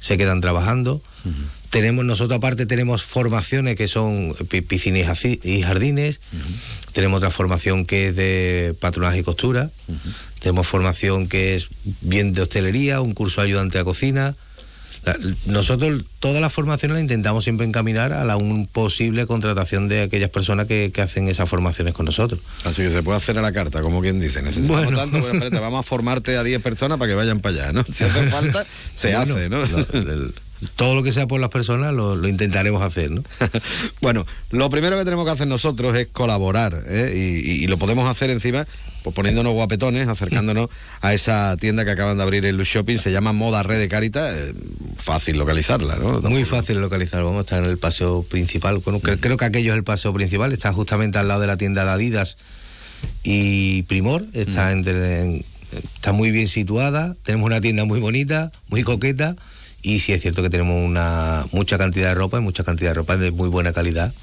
se 0.00 0.16
quedan 0.18 0.40
trabajando. 0.40 1.00
Tenemos 1.70 2.04
nosotros 2.04 2.36
aparte 2.36 2.66
tenemos 2.66 3.02
formaciones 3.02 3.74
que 3.76 3.88
son 3.88 4.34
pi- 4.48 4.60
piscinas 4.60 5.24
y 5.24 5.62
jardines. 5.62 6.20
Tenemos 6.92 7.18
otra 7.18 7.30
formación 7.30 7.84
que 7.86 8.08
es 8.08 8.16
de 8.16 8.76
patronaje 8.78 9.18
y 9.20 9.22
costura. 9.22 9.70
Tenemos 10.40 10.66
formación 10.66 11.26
que 11.26 11.54
es 11.54 11.68
bien 12.02 12.32
de 12.34 12.42
hostelería, 12.42 13.00
un 13.00 13.14
curso 13.14 13.40
de 13.40 13.46
ayudante 13.48 13.78
a 13.78 13.84
cocina. 13.84 14.36
Nosotros 15.46 16.02
todas 16.20 16.40
las 16.40 16.52
formaciones 16.52 16.94
las 16.94 17.02
intentamos 17.02 17.44
siempre 17.44 17.66
encaminar 17.66 18.12
a 18.12 18.24
la 18.24 18.36
un 18.36 18.66
posible 18.66 19.26
contratación 19.26 19.88
de 19.88 20.02
aquellas 20.02 20.30
personas 20.30 20.66
que, 20.66 20.90
que 20.92 21.02
hacen 21.02 21.28
esas 21.28 21.48
formaciones 21.48 21.94
con 21.94 22.06
nosotros. 22.06 22.40
Así 22.64 22.82
que 22.82 22.90
se 22.90 23.02
puede 23.02 23.18
hacer 23.18 23.38
a 23.38 23.42
la 23.42 23.52
carta, 23.52 23.82
como 23.82 24.00
quien 24.00 24.20
dice. 24.20 24.42
Necesitamos 24.42 24.82
Bueno. 24.84 24.98
tanto, 24.98 25.18
bueno, 25.20 25.34
espérate, 25.34 25.58
vamos 25.60 25.80
a 25.80 25.82
formarte 25.82 26.36
a 26.36 26.42
10 26.42 26.62
personas 26.62 26.98
para 26.98 27.08
que 27.10 27.14
vayan 27.14 27.40
para 27.40 27.54
allá, 27.54 27.72
¿no? 27.72 27.84
Si 27.84 28.04
hace 28.04 28.26
falta, 28.30 28.64
se 28.94 29.14
Bueno, 29.16 29.34
hace, 29.36 29.48
¿no? 29.48 29.58
lo- 29.64 29.78
el- 30.12 30.34
todo 30.76 30.94
lo 30.94 31.02
que 31.02 31.12
sea 31.12 31.26
por 31.26 31.40
las 31.40 31.50
personas 31.50 31.92
lo, 31.92 32.16
lo 32.16 32.26
intentaremos 32.26 32.82
hacer, 32.82 33.10
¿no? 33.10 33.22
Bueno, 34.00 34.24
lo 34.50 34.70
primero 34.70 34.96
que 34.96 35.04
tenemos 35.04 35.26
que 35.26 35.32
hacer 35.32 35.46
nosotros 35.46 35.94
es 35.96 36.06
colaborar, 36.06 36.82
¿eh? 36.86 37.12
y, 37.14 37.50
y- 37.50 37.64
y 37.64 37.66
lo 37.66 37.76
podemos 37.78 38.08
hacer 38.10 38.30
encima 38.30 38.66
pues 39.04 39.14
poniéndonos 39.14 39.52
guapetones, 39.52 40.08
acercándonos 40.08 40.70
a 41.02 41.12
esa 41.12 41.56
tienda 41.58 41.84
que 41.84 41.90
acaban 41.90 42.16
de 42.16 42.22
abrir 42.22 42.44
en 42.46 42.56
Luz 42.56 42.66
Shopping, 42.68 42.96
se 42.96 43.12
llama 43.12 43.32
Moda 43.34 43.62
Red 43.62 43.78
de 43.78 43.86
Caritas, 43.88 44.34
eh, 44.34 44.54
fácil 44.98 45.36
localizarla, 45.36 45.96
¿no? 45.96 46.22
Muy 46.22 46.44
fácil 46.46 46.80
localizar, 46.80 47.22
vamos 47.22 47.38
a 47.38 47.40
estar 47.42 47.62
en 47.62 47.68
el 47.68 47.76
paseo 47.76 48.22
principal. 48.22 48.80
Creo 49.20 49.36
que 49.36 49.44
aquello 49.44 49.72
es 49.72 49.76
el 49.76 49.84
paseo 49.84 50.14
principal, 50.14 50.52
está 50.54 50.72
justamente 50.72 51.18
al 51.18 51.28
lado 51.28 51.42
de 51.42 51.46
la 51.46 51.58
tienda 51.58 51.84
de 51.84 51.90
Adidas 51.90 52.38
y 53.22 53.82
Primor, 53.82 54.24
está, 54.32 54.72
entre- 54.72 55.20
en- 55.22 55.44
está 55.96 56.12
muy 56.12 56.30
bien 56.30 56.48
situada, 56.48 57.14
tenemos 57.24 57.44
una 57.46 57.60
tienda 57.60 57.84
muy 57.84 58.00
bonita, 58.00 58.52
muy 58.68 58.82
coqueta. 58.84 59.36
Y 59.86 60.00
sí 60.00 60.14
es 60.14 60.22
cierto 60.22 60.42
que 60.42 60.48
tenemos 60.48 60.82
una 60.82 61.44
mucha 61.52 61.76
cantidad 61.76 62.08
de 62.08 62.14
ropa 62.14 62.38
y 62.38 62.40
mucha 62.40 62.64
cantidad 62.64 62.90
de 62.90 62.94
ropa 62.94 63.18
de 63.18 63.30
muy 63.30 63.50
buena 63.50 63.70
calidad 63.74 64.14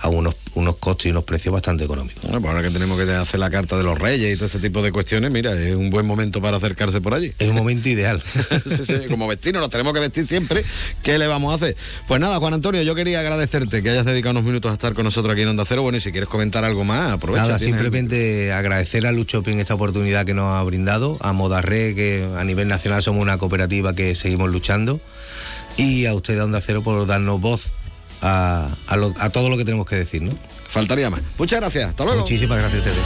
a 0.00 0.08
unos, 0.08 0.36
unos 0.54 0.76
costos 0.76 1.06
y 1.06 1.10
unos 1.10 1.24
precios 1.24 1.52
bastante 1.52 1.82
económicos. 1.84 2.22
Bueno, 2.22 2.40
pues 2.40 2.50
ahora 2.54 2.62
que 2.66 2.72
tenemos 2.72 2.96
que 3.02 3.10
hacer 3.12 3.40
la 3.40 3.50
carta 3.50 3.76
de 3.76 3.82
los 3.82 3.98
reyes 3.98 4.32
y 4.32 4.36
todo 4.36 4.46
ese 4.46 4.60
tipo 4.60 4.80
de 4.80 4.92
cuestiones, 4.92 5.32
mira, 5.32 5.52
es 5.60 5.74
un 5.74 5.90
buen 5.90 6.06
momento 6.06 6.40
para 6.40 6.58
acercarse 6.58 7.00
por 7.00 7.14
allí. 7.14 7.32
Es 7.40 7.48
un 7.48 7.56
momento 7.56 7.88
ideal. 7.88 8.22
Sí, 8.68 8.84
sí, 8.84 8.94
como 9.08 9.26
vestirnos, 9.26 9.60
nos 9.60 9.70
tenemos 9.70 9.92
que 9.92 10.00
vestir 10.00 10.24
siempre. 10.24 10.62
¿Qué 11.02 11.18
le 11.18 11.26
vamos 11.26 11.52
a 11.52 11.56
hacer? 11.56 11.76
Pues 12.06 12.20
nada, 12.20 12.38
Juan 12.38 12.54
Antonio, 12.54 12.82
yo 12.82 12.94
quería 12.94 13.18
agradecerte 13.20 13.82
que 13.82 13.90
hayas 13.90 14.04
dedicado 14.06 14.32
unos 14.32 14.44
minutos 14.44 14.70
a 14.70 14.74
estar 14.74 14.94
con 14.94 15.04
nosotros 15.04 15.32
aquí 15.32 15.42
en 15.42 15.48
Onda 15.48 15.64
Cero. 15.66 15.82
Bueno, 15.82 15.98
y 15.98 16.00
si 16.00 16.12
quieres 16.12 16.28
comentar 16.28 16.64
algo 16.64 16.84
más, 16.84 17.12
aprovecha. 17.12 17.42
Nada, 17.44 17.56
el- 17.56 17.60
simplemente 17.64 18.52
agradecer 18.52 19.06
a 19.06 19.12
Lucho 19.12 19.38
Shopping 19.38 19.56
esta 19.58 19.74
oportunidad 19.74 20.24
que 20.26 20.34
nos 20.34 20.54
ha 20.54 20.62
brindado, 20.62 21.16
a 21.20 21.32
Modarre, 21.32 21.94
que 21.96 22.28
a 22.38 22.44
nivel 22.44 22.68
nacional 22.68 23.02
somos 23.02 23.22
una 23.22 23.36
cooperativa 23.38 23.94
que 23.94 24.14
seguimos 24.14 24.50
luchando, 24.50 25.00
y 25.76 26.06
a 26.06 26.14
usted 26.14 26.34
de 26.34 26.42
Onda 26.42 26.60
Cero 26.60 26.82
por 26.82 27.06
darnos 27.06 27.40
voz 27.40 27.70
a, 28.22 28.68
a 28.86 28.96
lo- 28.96 29.14
a 29.18 29.30
todo 29.30 29.48
lo 29.48 29.56
que 29.56 29.64
tenemos 29.64 29.86
que 29.86 29.96
decir, 29.96 30.22
¿no? 30.22 30.32
Faltaría 30.68 31.08
más. 31.10 31.20
Muchas 31.38 31.60
gracias, 31.60 31.88
hasta 31.90 32.04
luego. 32.04 32.20
Muchísimas 32.20 32.58
gracias 32.58 32.86
a 32.86 32.90
ustedes. 32.90 33.04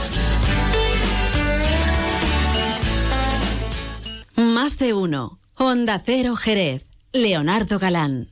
Más 4.36 4.78
de 4.78 4.92
uno. 4.94 5.38
Honda 5.56 6.02
Cero 6.04 6.36
Jerez. 6.36 6.84
Leonardo 7.12 7.78
Galán. 7.78 8.28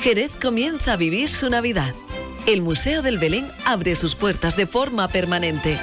Jerez 0.00 0.30
comienza 0.40 0.92
a 0.92 0.96
vivir 0.96 1.30
su 1.32 1.50
Navidad. 1.50 1.92
El 2.46 2.62
Museo 2.62 3.02
del 3.02 3.18
Belén 3.18 3.46
abre 3.66 3.96
sus 3.96 4.14
puertas 4.14 4.56
de 4.56 4.66
forma 4.66 5.08
permanente. 5.08 5.78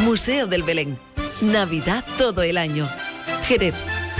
Museo 0.00 0.46
del 0.46 0.62
Belén. 0.62 0.96
Navidad 1.42 2.04
todo 2.16 2.42
el 2.42 2.56
año. 2.56 2.88
Jerez, 3.46 3.74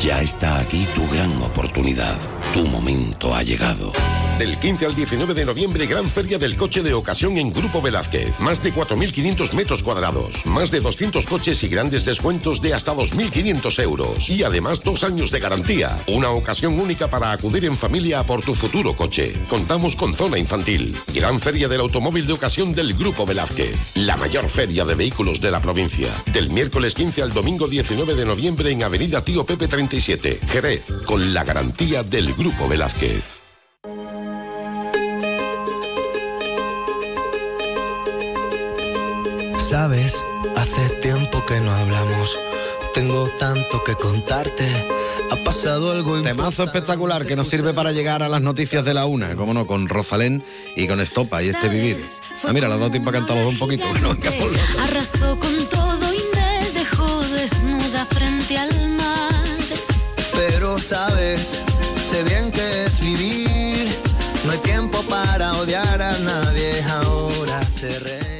Ya 0.00 0.22
está 0.22 0.60
aquí 0.60 0.86
tu 0.94 1.06
gran 1.08 1.30
oportunidad. 1.42 2.16
Tu 2.54 2.66
momento 2.66 3.34
ha 3.34 3.42
llegado. 3.42 3.92
Del 4.40 4.56
15 4.56 4.86
al 4.86 4.94
19 4.94 5.34
de 5.34 5.44
noviembre, 5.44 5.86
gran 5.86 6.08
feria 6.10 6.38
del 6.38 6.56
coche 6.56 6.82
de 6.82 6.94
ocasión 6.94 7.36
en 7.36 7.52
Grupo 7.52 7.82
Velázquez. 7.82 8.40
Más 8.40 8.62
de 8.62 8.72
4.500 8.72 9.52
metros 9.52 9.82
cuadrados. 9.82 10.46
Más 10.46 10.70
de 10.70 10.80
200 10.80 11.26
coches 11.26 11.62
y 11.62 11.68
grandes 11.68 12.06
descuentos 12.06 12.62
de 12.62 12.72
hasta 12.72 12.94
2.500 12.94 13.82
euros. 13.82 14.30
Y 14.30 14.42
además 14.42 14.80
dos 14.82 15.04
años 15.04 15.30
de 15.30 15.40
garantía. 15.40 16.02
Una 16.06 16.30
ocasión 16.30 16.80
única 16.80 17.10
para 17.10 17.32
acudir 17.32 17.66
en 17.66 17.76
familia 17.76 18.22
por 18.22 18.40
tu 18.40 18.54
futuro 18.54 18.96
coche. 18.96 19.34
Contamos 19.50 19.94
con 19.94 20.14
zona 20.14 20.38
infantil. 20.38 20.96
Gran 21.12 21.38
feria 21.38 21.68
del 21.68 21.82
automóvil 21.82 22.26
de 22.26 22.32
ocasión 22.32 22.72
del 22.72 22.94
Grupo 22.94 23.26
Velázquez. 23.26 23.94
La 23.98 24.16
mayor 24.16 24.48
feria 24.48 24.86
de 24.86 24.94
vehículos 24.94 25.42
de 25.42 25.50
la 25.50 25.60
provincia. 25.60 26.08
Del 26.32 26.48
miércoles 26.48 26.94
15 26.94 27.20
al 27.20 27.34
domingo 27.34 27.68
19 27.68 28.14
de 28.14 28.24
noviembre 28.24 28.70
en 28.70 28.84
Avenida 28.84 29.22
Tío 29.22 29.44
Pepe 29.44 29.68
37, 29.68 30.40
Jerez. 30.48 30.86
Con 31.04 31.34
la 31.34 31.44
garantía 31.44 32.02
del 32.02 32.32
Grupo 32.32 32.66
Velázquez. 32.68 33.39
Sabes, 39.70 40.20
hace 40.56 40.96
tiempo 40.96 41.46
que 41.46 41.60
no 41.60 41.70
hablamos. 41.70 42.36
Tengo 42.92 43.28
tanto 43.38 43.84
que 43.84 43.94
contarte. 43.94 44.66
Ha 45.30 45.36
pasado 45.44 45.92
algo 45.92 46.20
Temazo 46.20 46.64
espectacular 46.64 47.24
que 47.24 47.36
nos 47.36 47.46
sirve 47.46 47.72
para 47.72 47.92
llegar 47.92 48.24
a 48.24 48.28
las 48.28 48.40
noticias 48.42 48.84
de 48.84 48.94
la 48.94 49.06
una, 49.06 49.36
como 49.36 49.54
no, 49.54 49.68
con 49.68 49.88
Rosalén 49.88 50.42
y 50.74 50.88
con 50.88 51.00
Estopa 51.00 51.40
y 51.44 51.50
este 51.50 51.68
vivir. 51.68 51.98
Ah, 52.42 52.52
mira, 52.52 52.66
ha 52.66 52.70
dado 52.70 52.90
tiempo 52.90 53.10
a 53.10 53.12
cantar 53.12 53.36
los 53.36 53.44
dos 53.44 53.52
un 53.52 53.58
poquito. 53.60 53.84
Arrasó 54.80 55.38
con 55.38 55.64
todo 55.68 56.14
y 56.14 56.22
me 56.34 56.70
dejó 56.72 57.20
desnuda 57.28 58.06
frente 58.06 58.58
al 58.58 58.88
mar. 58.88 59.44
Pero 60.34 60.80
sabes, 60.80 61.60
sé 62.10 62.24
bien 62.24 62.50
que 62.50 62.86
es 62.86 62.98
vivir. 62.98 63.86
No 64.46 64.50
hay 64.50 64.58
tiempo 64.64 65.00
para 65.02 65.54
odiar 65.58 66.02
a 66.02 66.18
nadie. 66.18 66.82
Ahora 66.82 67.62
se 67.68 67.96
reír. 68.00 68.39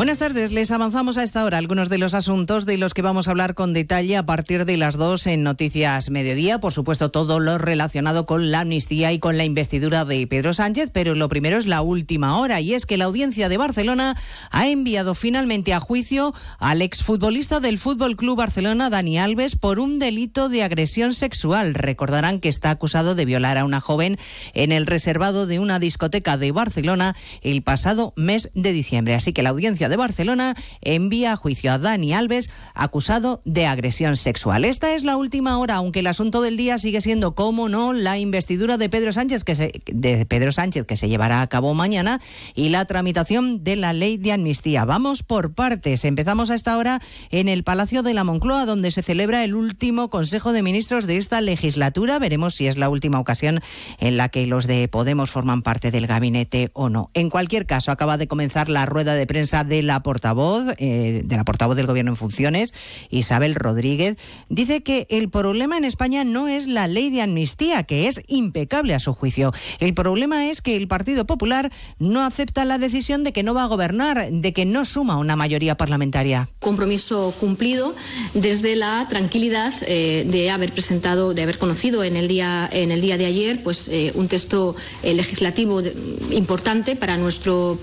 Buenas 0.00 0.16
tardes, 0.16 0.50
les 0.50 0.70
avanzamos 0.70 1.18
a 1.18 1.22
esta 1.22 1.44
hora 1.44 1.58
algunos 1.58 1.90
de 1.90 1.98
los 1.98 2.14
asuntos 2.14 2.64
de 2.64 2.78
los 2.78 2.94
que 2.94 3.02
vamos 3.02 3.28
a 3.28 3.32
hablar 3.32 3.54
con 3.54 3.74
detalle 3.74 4.16
a 4.16 4.24
partir 4.24 4.64
de 4.64 4.78
las 4.78 4.96
dos 4.96 5.26
en 5.26 5.42
Noticias 5.42 6.08
Mediodía. 6.08 6.58
Por 6.58 6.72
supuesto, 6.72 7.10
todo 7.10 7.38
lo 7.38 7.58
relacionado 7.58 8.24
con 8.24 8.50
la 8.50 8.60
amnistía 8.60 9.12
y 9.12 9.18
con 9.18 9.36
la 9.36 9.44
investidura 9.44 10.06
de 10.06 10.26
Pedro 10.26 10.54
Sánchez, 10.54 10.88
pero 10.90 11.14
lo 11.14 11.28
primero 11.28 11.58
es 11.58 11.66
la 11.66 11.82
última 11.82 12.38
hora 12.38 12.62
y 12.62 12.72
es 12.72 12.86
que 12.86 12.96
la 12.96 13.04
audiencia 13.04 13.50
de 13.50 13.58
Barcelona 13.58 14.16
ha 14.50 14.68
enviado 14.68 15.14
finalmente 15.14 15.74
a 15.74 15.80
juicio 15.80 16.32
al 16.58 16.80
exfutbolista 16.80 17.60
del 17.60 17.78
Fútbol 17.78 18.16
Club 18.16 18.38
Barcelona, 18.38 18.88
Dani 18.88 19.18
Alves, 19.18 19.56
por 19.56 19.78
un 19.80 19.98
delito 19.98 20.48
de 20.48 20.62
agresión 20.62 21.12
sexual. 21.12 21.74
Recordarán 21.74 22.40
que 22.40 22.48
está 22.48 22.70
acusado 22.70 23.14
de 23.14 23.26
violar 23.26 23.58
a 23.58 23.66
una 23.66 23.82
joven 23.82 24.16
en 24.54 24.72
el 24.72 24.86
reservado 24.86 25.46
de 25.46 25.58
una 25.58 25.78
discoteca 25.78 26.38
de 26.38 26.52
Barcelona 26.52 27.14
el 27.42 27.62
pasado 27.62 28.14
mes 28.16 28.50
de 28.54 28.72
diciembre. 28.72 29.14
Así 29.14 29.34
que 29.34 29.42
la 29.42 29.50
audiencia 29.50 29.89
de 29.90 29.96
Barcelona 29.96 30.54
envía 30.80 31.32
a 31.32 31.36
juicio 31.36 31.72
a 31.72 31.78
Dani 31.78 32.14
Alves 32.14 32.48
acusado 32.74 33.42
de 33.44 33.66
agresión 33.66 34.16
sexual. 34.16 34.64
Esta 34.64 34.94
es 34.94 35.04
la 35.04 35.16
última 35.16 35.58
hora, 35.58 35.74
aunque 35.74 36.00
el 36.00 36.06
asunto 36.06 36.40
del 36.40 36.56
día 36.56 36.78
sigue 36.78 37.02
siendo, 37.02 37.34
como 37.34 37.68
no, 37.68 37.92
la 37.92 38.18
investidura 38.18 38.78
de 38.78 38.88
Pedro 38.88 39.12
Sánchez 39.12 39.44
que 39.44 39.54
se, 39.54 39.72
de 39.86 40.24
Pedro 40.24 40.52
Sánchez 40.52 40.86
que 40.86 40.96
se 40.96 41.08
llevará 41.08 41.42
a 41.42 41.46
cabo 41.48 41.74
mañana 41.74 42.20
y 42.54 42.70
la 42.70 42.84
tramitación 42.84 43.62
de 43.64 43.76
la 43.76 43.92
ley 43.92 44.16
de 44.16 44.32
amnistía. 44.32 44.84
Vamos 44.84 45.22
por 45.22 45.52
partes. 45.52 46.04
Empezamos 46.04 46.50
a 46.50 46.54
esta 46.54 46.78
hora 46.78 47.00
en 47.30 47.48
el 47.48 47.64
Palacio 47.64 48.02
de 48.02 48.14
la 48.14 48.24
Moncloa, 48.24 48.64
donde 48.64 48.90
se 48.90 49.02
celebra 49.02 49.44
el 49.44 49.54
último 49.54 50.10
Consejo 50.10 50.52
de 50.52 50.62
Ministros 50.62 51.06
de 51.06 51.16
esta 51.16 51.40
legislatura. 51.40 52.18
Veremos 52.18 52.54
si 52.54 52.66
es 52.66 52.78
la 52.78 52.88
última 52.88 53.18
ocasión 53.18 53.60
en 53.98 54.16
la 54.16 54.28
que 54.28 54.46
los 54.46 54.66
de 54.66 54.88
Podemos 54.88 55.30
forman 55.30 55.62
parte 55.62 55.90
del 55.90 56.06
gabinete 56.06 56.70
o 56.72 56.88
no. 56.88 57.10
En 57.14 57.30
cualquier 57.30 57.66
caso, 57.66 57.90
acaba 57.90 58.16
de 58.16 58.28
comenzar 58.28 58.68
la 58.68 58.86
rueda 58.86 59.14
de 59.14 59.26
prensa 59.26 59.64
de 59.64 59.79
la 59.82 60.02
portavoz, 60.02 60.74
eh, 60.78 61.22
de 61.24 61.36
la 61.36 61.44
portavoz 61.44 61.76
del 61.76 61.86
Gobierno 61.86 62.12
en 62.12 62.16
funciones, 62.16 62.74
Isabel 63.10 63.54
Rodríguez. 63.54 64.16
Dice 64.48 64.82
que 64.82 65.06
el 65.10 65.30
problema 65.30 65.76
en 65.76 65.84
España 65.84 66.24
no 66.24 66.48
es 66.48 66.66
la 66.66 66.86
ley 66.86 67.10
de 67.10 67.22
amnistía, 67.22 67.82
que 67.84 68.08
es 68.08 68.22
impecable 68.28 68.94
a 68.94 69.00
su 69.00 69.14
juicio. 69.14 69.52
El 69.78 69.94
problema 69.94 70.48
es 70.48 70.62
que 70.62 70.76
el 70.76 70.88
Partido 70.88 71.26
Popular 71.26 71.70
no 71.98 72.22
acepta 72.22 72.64
la 72.64 72.78
decisión 72.78 73.24
de 73.24 73.32
que 73.32 73.42
no 73.42 73.54
va 73.54 73.64
a 73.64 73.66
gobernar, 73.66 74.30
de 74.30 74.52
que 74.52 74.64
no 74.64 74.84
suma 74.84 75.16
una 75.18 75.36
mayoría 75.36 75.76
parlamentaria. 75.76 76.48
Compromiso 76.58 77.34
cumplido 77.38 77.94
desde 78.34 78.76
la 78.76 79.06
tranquilidad 79.08 79.72
eh, 79.86 80.24
de 80.26 80.50
haber 80.50 80.72
presentado, 80.72 81.34
de 81.34 81.42
haber 81.42 81.58
conocido 81.58 82.04
en 82.04 82.16
el 82.16 82.28
día, 82.28 82.68
de 82.70 83.26
ayer, 83.26 83.62
pues 83.62 83.88
eh, 83.88 84.12
un 84.14 84.28
texto 84.28 84.76
legislativo 85.02 85.82
importante 86.30 86.96
para 86.96 87.16
nuestro 87.16 87.78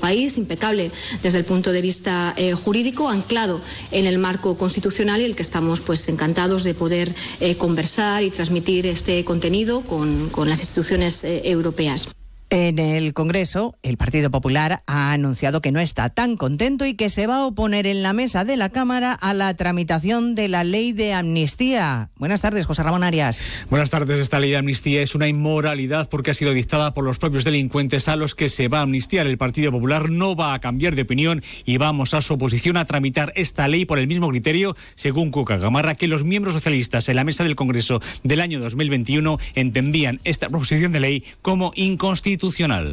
país, 0.00 0.38
impecable 0.38 0.90
desde 1.28 1.40
el 1.40 1.44
punto 1.44 1.72
de 1.72 1.82
vista 1.82 2.32
eh, 2.38 2.54
jurídico, 2.54 3.10
anclado 3.10 3.60
en 3.92 4.06
el 4.06 4.16
marco 4.16 4.56
constitucional 4.56 5.20
y 5.20 5.24
el 5.26 5.36
que 5.36 5.42
estamos 5.42 5.82
pues 5.82 6.08
encantados 6.08 6.64
de 6.64 6.72
poder 6.72 7.14
eh, 7.40 7.54
conversar 7.56 8.22
y 8.22 8.30
transmitir 8.30 8.86
este 8.86 9.22
contenido 9.26 9.82
con, 9.82 10.30
con 10.30 10.48
las 10.48 10.60
instituciones 10.60 11.24
eh, 11.24 11.42
europeas. 11.44 12.08
En 12.50 12.78
el 12.78 13.12
Congreso, 13.12 13.76
el 13.82 13.98
Partido 13.98 14.30
Popular 14.30 14.78
ha 14.86 15.12
anunciado 15.12 15.60
que 15.60 15.70
no 15.70 15.80
está 15.80 16.08
tan 16.08 16.38
contento 16.38 16.86
y 16.86 16.94
que 16.94 17.10
se 17.10 17.26
va 17.26 17.36
a 17.36 17.44
oponer 17.44 17.86
en 17.86 18.02
la 18.02 18.14
mesa 18.14 18.46
de 18.46 18.56
la 18.56 18.70
Cámara 18.70 19.12
a 19.12 19.34
la 19.34 19.52
tramitación 19.52 20.34
de 20.34 20.48
la 20.48 20.64
ley 20.64 20.92
de 20.92 21.12
amnistía. 21.12 22.08
Buenas 22.16 22.40
tardes, 22.40 22.64
José 22.64 22.82
Ramón 22.84 23.02
Arias. 23.02 23.42
Buenas 23.68 23.90
tardes. 23.90 24.18
Esta 24.18 24.40
ley 24.40 24.52
de 24.52 24.56
amnistía 24.56 25.02
es 25.02 25.14
una 25.14 25.28
inmoralidad 25.28 26.08
porque 26.08 26.30
ha 26.30 26.34
sido 26.34 26.54
dictada 26.54 26.94
por 26.94 27.04
los 27.04 27.18
propios 27.18 27.44
delincuentes 27.44 28.08
a 28.08 28.16
los 28.16 28.34
que 28.34 28.48
se 28.48 28.68
va 28.68 28.78
a 28.78 28.82
amnistiar. 28.82 29.26
El 29.26 29.36
Partido 29.36 29.70
Popular 29.70 30.08
no 30.08 30.34
va 30.34 30.54
a 30.54 30.60
cambiar 30.60 30.94
de 30.94 31.02
opinión 31.02 31.42
y 31.66 31.76
vamos 31.76 32.14
a 32.14 32.22
su 32.22 32.32
oposición 32.32 32.78
a 32.78 32.86
tramitar 32.86 33.30
esta 33.36 33.68
ley 33.68 33.84
por 33.84 33.98
el 33.98 34.06
mismo 34.06 34.26
criterio, 34.30 34.74
según 34.94 35.32
Cuca 35.32 35.58
Gamarra, 35.58 35.96
que 35.96 36.08
los 36.08 36.24
miembros 36.24 36.54
socialistas 36.54 37.10
en 37.10 37.16
la 37.16 37.24
mesa 37.24 37.44
del 37.44 37.56
Congreso 37.56 38.00
del 38.22 38.40
año 38.40 38.58
2021 38.58 39.38
entendían 39.54 40.20
esta 40.24 40.48
proposición 40.48 40.92
de 40.92 41.00
ley 41.00 41.24
como 41.42 41.72
inconstitucional. 41.74 42.37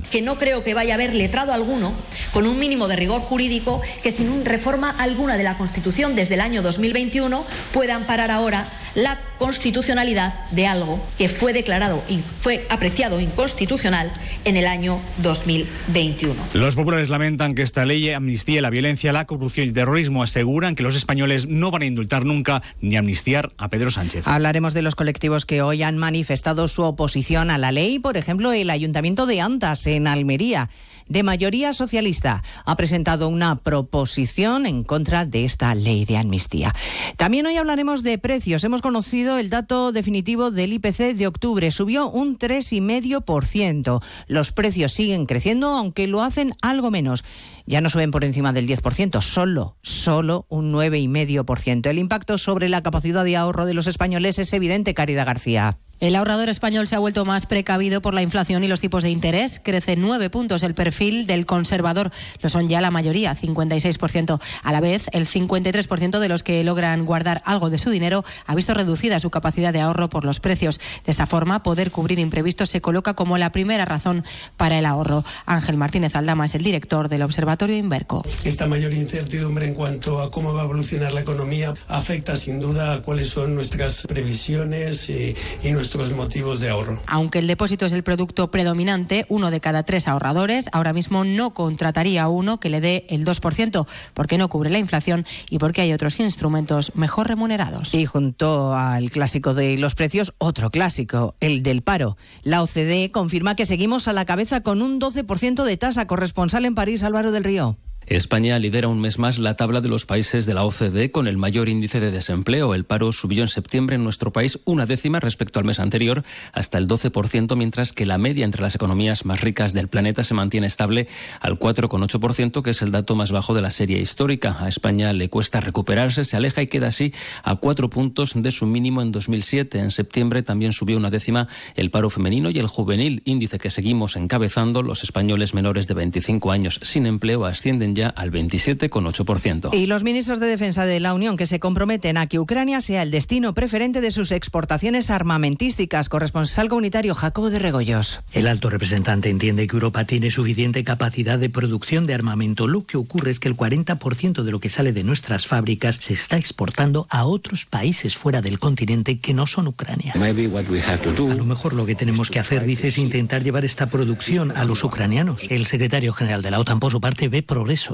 Que 0.10 0.22
no 0.22 0.38
creo 0.38 0.64
que 0.64 0.74
vaya 0.74 0.94
a 0.94 0.96
haber 0.96 1.14
letrado 1.14 1.54
alguno 1.54 1.94
con 2.34 2.48
un 2.48 2.60
mínimo 2.60 2.88
de 2.88 2.96
rigor 2.96 3.22
jurídico 3.22 3.82
que 4.04 4.12
sin 4.12 4.44
reforma 4.46 4.90
alguna 4.98 5.38
de 5.38 5.44
la 5.44 5.58
Constitución 5.58 6.16
desde 6.16 6.36
el 6.36 6.42
año 6.42 6.62
2021 6.62 7.46
pueda 7.72 7.96
amparar 7.96 8.32
ahora 8.32 8.68
la 8.96 9.20
constitucionalidad 9.38 10.34
de 10.52 10.68
algo 10.68 11.04
que 11.18 11.30
fue 11.30 11.54
declarado 11.54 12.04
y 12.10 12.20
fue 12.40 12.66
apreciado 12.70 13.20
inconstitucional 13.20 14.12
en 14.44 14.58
el 14.58 14.68
año 14.68 15.00
2021. 15.22 16.36
Los 16.54 16.76
populares 16.76 17.10
lamentan 17.10 17.56
que 17.56 17.62
esta 17.62 17.86
ley 17.86 18.12
amnistíe 18.12 18.62
la 18.62 18.70
violencia, 18.70 19.14
la 19.14 19.26
corrupción 19.26 19.66
y 19.66 19.70
el 19.70 19.74
terrorismo. 19.74 20.24
Aseguran 20.24 20.76
que 20.76 20.84
los 20.84 20.96
españoles 20.96 21.48
no 21.48 21.72
van 21.72 21.84
a 21.84 21.86
indultar 21.86 22.26
nunca 22.26 22.62
ni 22.82 22.98
amnistiar 22.98 23.52
a 23.58 23.70
Pedro 23.70 23.92
Sánchez. 23.92 24.28
Hablaremos 24.28 24.74
de 24.74 24.82
los 24.82 24.96
colectivos 24.96 25.46
que 25.46 25.62
hoy 25.62 25.84
han 25.84 25.98
manifestado 25.98 26.68
su 26.68 26.84
oposición 26.84 27.50
a 27.50 27.58
la 27.58 27.72
ley. 27.72 28.00
Por 28.00 28.18
ejemplo, 28.18 28.54
el 28.54 28.70
Ayuntamiento 28.70 29.26
de 29.26 29.42
Antas, 29.42 29.88
en 29.88 30.08
Almería, 30.08 30.70
de 31.08 31.24
mayoría 31.24 31.74
socialista, 31.74 32.44
ha 32.66 32.76
presentado 32.76 33.28
una 33.28 33.58
proposición 33.58 34.66
en 34.66 34.84
contra 34.84 35.26
de 35.26 35.46
esta 35.46 35.74
ley 35.76 36.06
de 36.06 36.18
amnistía. 36.18 36.74
También 37.18 37.46
hoy 37.46 37.58
hablaremos 37.58 38.04
de 38.04 38.18
precios. 38.18 38.64
Hemos 38.64 38.82
conocido 38.82 39.38
el 39.38 39.50
dato 39.50 39.92
definitivo 39.92 40.52
del 40.52 40.74
IPC 40.74 41.16
de 41.16 41.28
octubre. 41.28 41.72
Subió 41.72 42.10
un 42.10 42.38
3,5%. 42.38 44.02
Los 44.28 44.52
precios 44.52 44.94
siguen 44.94 45.26
creciendo, 45.26 45.70
aunque 45.70 46.08
lo 46.08 46.22
hacen 46.22 46.54
algo 46.62 46.92
menos. 46.92 47.24
Ya 47.66 47.82
no 47.82 47.90
suben 47.90 48.12
por 48.12 48.24
encima 48.24 48.54
del 48.54 48.68
10%, 48.68 49.22
solo, 49.22 49.78
solo 49.82 50.46
un 50.50 50.72
9,5%. 50.72 51.90
El 51.90 51.98
impacto 51.98 52.38
sobre 52.38 52.70
la 52.70 52.84
capacidad 52.84 53.24
de 53.24 53.38
ahorro 53.38 53.66
de 53.66 53.74
los 53.74 53.88
españoles 53.88 54.38
es 54.40 54.54
evidente, 54.54 54.94
Caridad 54.94 55.26
García. 55.26 55.80
El 56.02 56.18
ahorrador 56.18 56.50
español 56.50 56.88
se 56.88 56.96
ha 56.96 57.00
vuelto 57.00 57.24
más 57.24 57.46
precavido 57.46 58.02
por 58.02 58.14
la 58.14 58.22
inflación 58.22 58.66
y 58.66 58.68
los 58.68 58.82
tipos 58.82 59.02
de 59.02 59.12
interés. 59.12 59.62
Crece 59.64 59.96
nueve 59.96 60.30
puntos 60.30 60.62
el 60.64 60.74
perfil 60.74 61.26
del 61.26 61.46
conservador. 61.46 62.12
Lo 62.42 62.50
son 62.50 62.68
ya 62.68 62.82
la 62.82 62.92
mayoría, 62.92 63.34
56%. 63.34 64.42
A 64.62 64.72
la 64.74 64.82
vez, 64.82 65.08
el 65.14 65.26
53% 65.26 66.20
de 66.20 66.28
los 66.28 66.44
que 66.44 66.66
logran 66.66 67.06
guardar 67.06 67.42
algo 67.46 67.70
de 67.70 67.78
su 67.78 67.90
dinero 67.90 68.26
ha 68.46 68.56
visto 68.56 68.74
reducida 68.74 69.22
su 69.22 69.30
capacidad 69.30 69.72
de 69.72 69.80
ahorro 69.80 70.10
por 70.10 70.26
los 70.26 70.42
precios. 70.42 70.82
De 71.06 71.12
esta 71.12 71.28
forma, 71.28 71.64
poder 71.64 71.92
cubrir 71.92 72.20
imprevistos 72.20 72.70
se 72.70 72.82
coloca 72.82 73.14
como 73.14 73.38
la 73.38 73.54
primera 73.54 73.86
razón 73.86 74.26
para 74.58 74.78
el 74.78 74.86
ahorro. 74.86 75.24
Ángel 75.46 75.78
Martínez 75.78 76.18
Aldama 76.18 76.44
es 76.44 76.56
el 76.56 76.64
director 76.64 77.08
del 77.08 77.22
Observatorio 77.56 77.78
Inverco. 77.78 78.22
Esta 78.44 78.68
mayor 78.68 78.94
incertidumbre 78.94 79.66
en 79.66 79.76
cuanto 79.76 80.22
a 80.22 80.30
cómo 80.30 80.54
va 80.54 80.64
a 80.64 80.66
evolucionar 80.66 81.14
la 81.14 81.22
economía 81.22 81.74
afecta 81.88 82.36
sin 82.36 82.60
duda 82.60 82.92
a 82.92 83.02
cuáles 83.02 83.30
son 83.30 83.56
nuestras 83.56 84.06
previsiones 84.08 85.10
eh, 85.10 85.36
y 85.64 85.72
nuestros 85.72 86.12
motivos 86.12 86.60
de 86.60 86.70
ahorro. 86.70 87.02
Aunque 87.08 87.40
el 87.40 87.48
depósito 87.48 87.86
es 87.86 87.94
el 87.94 88.04
producto 88.04 88.52
predominante, 88.52 89.26
uno 89.30 89.52
de 89.52 89.62
cada 89.62 89.84
tres 89.84 90.10
ahorradores 90.10 90.70
ahora 90.74 90.92
mismo 90.92 91.24
no 91.24 91.54
contrataría 91.54 92.24
a 92.24 92.28
uno 92.28 92.60
que 92.60 92.68
le 92.68 92.82
dé 92.82 93.06
el 93.08 93.24
2%, 93.24 93.88
porque 94.14 94.38
no 94.38 94.50
cubre 94.50 94.70
la 94.70 94.80
inflación 94.80 95.26
y 95.50 95.58
porque 95.58 95.80
hay 95.80 95.94
otros 95.94 96.20
instrumentos 96.20 96.92
mejor 96.94 97.30
remunerados. 97.30 97.94
Y 97.94 98.06
junto 98.06 98.74
al 98.74 99.12
clásico 99.12 99.54
de 99.54 99.78
los 99.78 99.96
precios, 99.96 100.34
otro 100.40 100.72
clásico, 100.72 101.36
el 101.40 101.64
del 101.64 101.84
paro. 101.84 102.18
La 102.44 102.62
OCDE 102.62 103.12
confirma 103.12 103.56
que 103.56 103.66
seguimos 103.66 104.10
a 104.10 104.14
la 104.14 104.26
cabeza 104.26 104.60
con 104.60 104.82
un 104.82 105.00
12% 105.00 105.64
de 105.64 105.78
tasa 105.78 106.06
corresponsal 106.06 106.66
en 106.66 106.76
París, 106.76 107.04
Álvaro 107.04 107.32
del 107.32 107.45
Río. 107.46 107.78
España 108.08 108.60
lidera 108.60 108.88
un 108.88 109.02
mes 109.02 109.18
más 109.18 109.40
la 109.40 109.56
tabla 109.56 109.82
de 109.82 109.88
los 109.88 110.06
países 110.06 110.46
de 110.46 110.54
la 110.54 110.64
OCDE 110.64 111.10
con 111.10 111.26
el 111.26 111.38
mayor 111.38 111.70
índice 111.70 112.00
de 112.00 112.12
desempleo. 112.12 112.76
El 112.76 112.86
paro 112.86 113.12
subió 113.12 113.42
en 113.42 113.48
septiembre 113.48 113.96
en 113.96 114.04
nuestro 114.04 114.32
país 114.32 114.60
una 114.66 114.86
décima 114.86 115.20
respecto 115.20 115.58
al 115.58 115.66
mes 115.66 115.80
anterior, 115.80 116.24
hasta 116.54 116.78
el 116.78 116.88
12%, 116.88 117.56
mientras 117.56 117.94
que 117.94 118.06
la 118.06 118.20
media 118.20 118.46
entre 118.46 118.62
las 118.62 118.76
economías 118.76 119.26
más 119.26 119.42
ricas 119.42 119.74
del 119.74 119.88
planeta 119.88 120.24
se 120.24 120.36
mantiene 120.36 120.68
estable 120.68 121.08
al 121.40 121.58
4,8%, 121.58 122.62
que 122.62 122.70
es 122.70 122.82
el 122.84 122.92
dato 122.92 123.16
más 123.16 123.32
bajo 123.32 123.56
de 123.56 123.64
la 123.64 123.72
serie 123.72 124.00
histórica. 124.00 124.56
A 124.60 124.68
España 124.68 125.12
le 125.12 125.30
cuesta 125.30 125.60
recuperarse, 125.60 126.26
se 126.26 126.38
aleja 126.38 126.62
y 126.62 126.68
queda 126.68 126.88
así 126.88 127.12
a 127.44 127.56
cuatro 127.56 127.90
puntos 127.90 128.34
de 128.36 128.52
su 128.52 128.68
mínimo 128.68 129.02
en 129.02 129.12
2007. 129.12 129.80
En 129.80 129.90
septiembre 129.90 130.44
también 130.44 130.74
subió 130.74 130.98
una 130.98 131.10
décima 131.10 131.48
el 131.76 131.90
paro 131.90 132.12
femenino 132.12 132.52
y 132.52 132.60
el 132.60 132.68
juvenil, 132.68 133.24
índice 133.26 133.58
que 133.58 133.72
seguimos 133.72 134.16
encabezando. 134.16 134.84
Los 134.84 135.04
españoles 135.04 135.56
menores 135.56 135.88
de 135.88 135.96
25 135.96 136.52
años 136.52 136.80
sin 136.84 137.08
empleo 137.08 137.46
ascienden 137.46 137.95
ya 137.96 138.10
al 138.10 138.32
27,8%. 138.32 139.74
Y 139.74 139.88
los 139.88 140.04
ministros 140.04 140.40
de 140.40 140.48
Defensa 140.48 140.86
de 140.86 141.00
la 141.00 141.14
Unión 141.14 141.38
que 141.38 141.46
se 141.46 141.60
comprometen 141.60 142.18
a 142.18 142.28
que 142.28 142.40
Ucrania 142.40 142.82
sea 142.82 143.02
el 143.02 143.12
destino 143.12 143.54
preferente 143.54 144.02
de 144.02 144.12
sus 144.12 144.32
exportaciones 144.32 145.10
armamentísticas. 145.10 146.10
Corresponsal 146.10 146.70
comunitario 146.70 147.16
Jacobo 147.16 147.50
de 147.50 147.60
Regoyos. 147.60 148.22
El 148.34 148.48
alto 148.48 148.70
representante 148.70 149.30
entiende 149.30 149.68
que 149.68 149.76
Europa 149.76 150.06
tiene 150.06 150.32
suficiente 150.32 150.84
capacidad 150.84 151.40
de 151.40 151.50
producción 151.50 152.06
de 152.06 152.14
armamento. 152.14 152.68
Lo 152.68 152.86
que 152.86 152.98
ocurre 152.98 153.32
es 153.32 153.40
que 153.40 153.48
el 153.48 153.56
40% 153.56 154.44
de 154.44 154.52
lo 154.52 154.60
que 154.60 154.70
sale 154.70 154.94
de 154.94 155.04
nuestras 155.04 155.48
fábricas 155.48 155.96
se 155.96 156.14
está 156.14 156.38
exportando 156.38 157.08
a 157.10 157.26
otros 157.26 157.66
países 157.66 158.16
fuera 158.16 158.42
del 158.42 158.60
continente 158.60 159.18
que 159.20 159.34
no 159.34 159.48
son 159.48 159.68
Ucrania. 159.68 160.14
A 160.16 161.36
lo 161.36 161.46
mejor 161.46 161.74
lo 161.74 161.86
que 161.86 161.96
tenemos 161.96 162.30
que 162.30 162.40
hacer, 162.40 162.66
dice, 162.66 162.90
es 162.90 162.98
intentar 162.98 163.44
llevar 163.44 163.66
esta 163.66 163.88
producción 163.88 164.52
a 164.56 164.66
los 164.66 164.84
ucranianos. 164.84 165.48
El 165.50 165.66
secretario 165.66 166.14
general 166.14 166.42
de 166.42 166.52
la 166.52 166.60
OTAN, 166.60 166.80
por 166.80 166.92
su 166.92 167.00
parte, 167.00 167.30
ve 167.30 167.44
progreso 167.44 167.85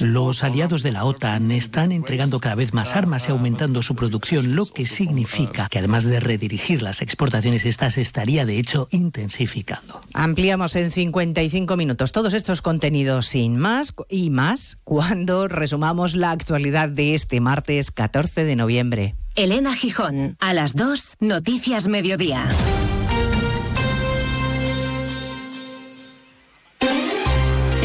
Los 0.00 0.44
aliados 0.44 0.82
de 0.82 0.92
la 0.92 1.04
OTAN 1.04 1.50
están 1.50 1.92
entregando 1.92 2.40
cada 2.40 2.54
vez 2.54 2.72
más 2.72 2.96
armas 2.96 3.28
y 3.28 3.32
aumentando 3.32 3.82
su 3.82 3.94
producción, 3.94 4.54
lo 4.56 4.66
que 4.66 4.86
significa 4.86 5.68
que 5.70 5.78
además 5.78 6.04
de 6.04 6.20
redirigir 6.20 6.82
las 6.82 7.02
exportaciones, 7.02 7.66
esta 7.66 7.90
se 7.90 8.00
estaría 8.00 8.44
de 8.46 8.58
hecho 8.58 8.88
intensificando. 8.90 10.00
Ampliamos 10.14 10.76
en 10.76 10.90
55 10.90 11.76
minutos 11.76 12.12
todos 12.12 12.34
estos 12.34 12.62
contenidos 12.62 13.26
sin 13.26 13.56
más 13.56 13.94
y 14.08 14.30
más 14.30 14.78
cuando 14.84 15.48
resumamos 15.48 16.14
la 16.14 16.30
actualidad 16.30 16.88
de 16.88 17.14
este 17.14 17.40
martes 17.40 17.90
14 17.90 18.44
de 18.44 18.56
noviembre. 18.56 19.14
Elena 19.34 19.74
Gijón, 19.74 20.36
a 20.40 20.54
las 20.54 20.74
2, 20.74 21.16
Noticias 21.20 21.88
Mediodía. 21.88 22.48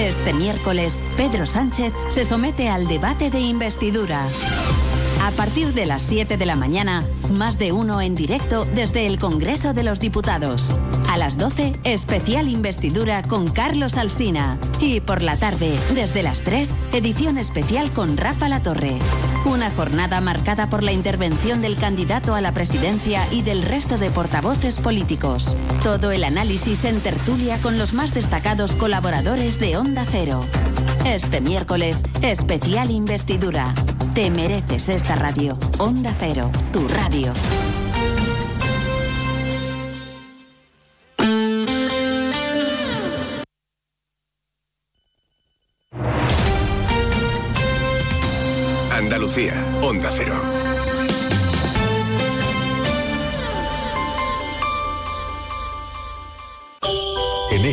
Este 0.02 0.34
miércoles, 0.34 1.00
Pedro 1.16 1.46
Sánchez 1.46 1.94
se 2.10 2.26
somete 2.26 2.70
al 2.70 2.88
debate 2.88 3.30
de 3.30 3.40
investidura. 3.40 4.26
A 5.22 5.30
partir 5.30 5.76
de 5.76 5.86
las 5.86 6.02
7 6.02 6.36
de 6.36 6.46
la 6.48 6.56
mañana, 6.56 7.04
más 7.30 7.60
de 7.60 7.72
uno 7.72 8.02
en 8.02 8.16
directo 8.16 8.66
desde 8.66 9.06
el 9.06 9.20
Congreso 9.20 9.72
de 9.72 9.84
los 9.84 10.00
Diputados. 10.00 10.76
A 11.12 11.18
las 11.18 11.38
12, 11.38 11.74
especial 11.84 12.50
investidura 12.50 13.22
con 13.22 13.48
Carlos 13.48 13.98
Alsina. 13.98 14.58
Y 14.80 15.00
por 15.00 15.22
la 15.22 15.38
tarde, 15.38 15.78
desde 15.94 16.24
las 16.24 16.42
3, 16.42 16.74
edición 16.94 17.38
especial 17.38 17.92
con 17.92 18.18
Rafa 18.18 18.50
Latorre. 18.50 18.98
Una 19.46 19.70
jornada 19.70 20.22
marcada 20.22 20.70
por 20.70 20.82
la 20.82 20.92
intervención 20.92 21.62
del 21.62 21.76
candidato 21.76 22.34
a 22.34 22.42
la 22.42 22.52
presidencia 22.52 23.24
y 23.32 23.44
del 23.44 23.62
resto 23.62 24.00
de 24.00 24.10
portavoces 24.10 24.80
políticos. 24.80 25.56
Todo 25.84 26.12
el 26.12 26.24
análisis 26.24 26.84
en 26.84 27.00
tertulia 27.00 27.62
con 27.62 27.78
los 27.78 27.94
más 27.94 28.16
destacados 28.16 28.76
colaboradores 28.76 29.60
de 29.60 29.78
Onda 29.78 30.04
Cero. 30.10 30.42
Este 31.06 31.42
miércoles, 31.42 32.04
especial 32.22 32.92
investidura. 32.92 33.66
Te 34.14 34.30
mereces 34.30 34.90
esta 34.90 35.16
radio. 35.16 35.58
Onda 35.80 36.14
Cero, 36.20 36.50
tu 36.72 36.88
radio. 36.88 37.34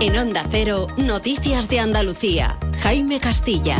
En 0.00 0.16
Onda 0.16 0.44
Cero, 0.48 0.86
Noticias 0.96 1.68
de 1.68 1.80
Andalucía. 1.80 2.56
Jaime 2.82 3.18
Castilla. 3.18 3.76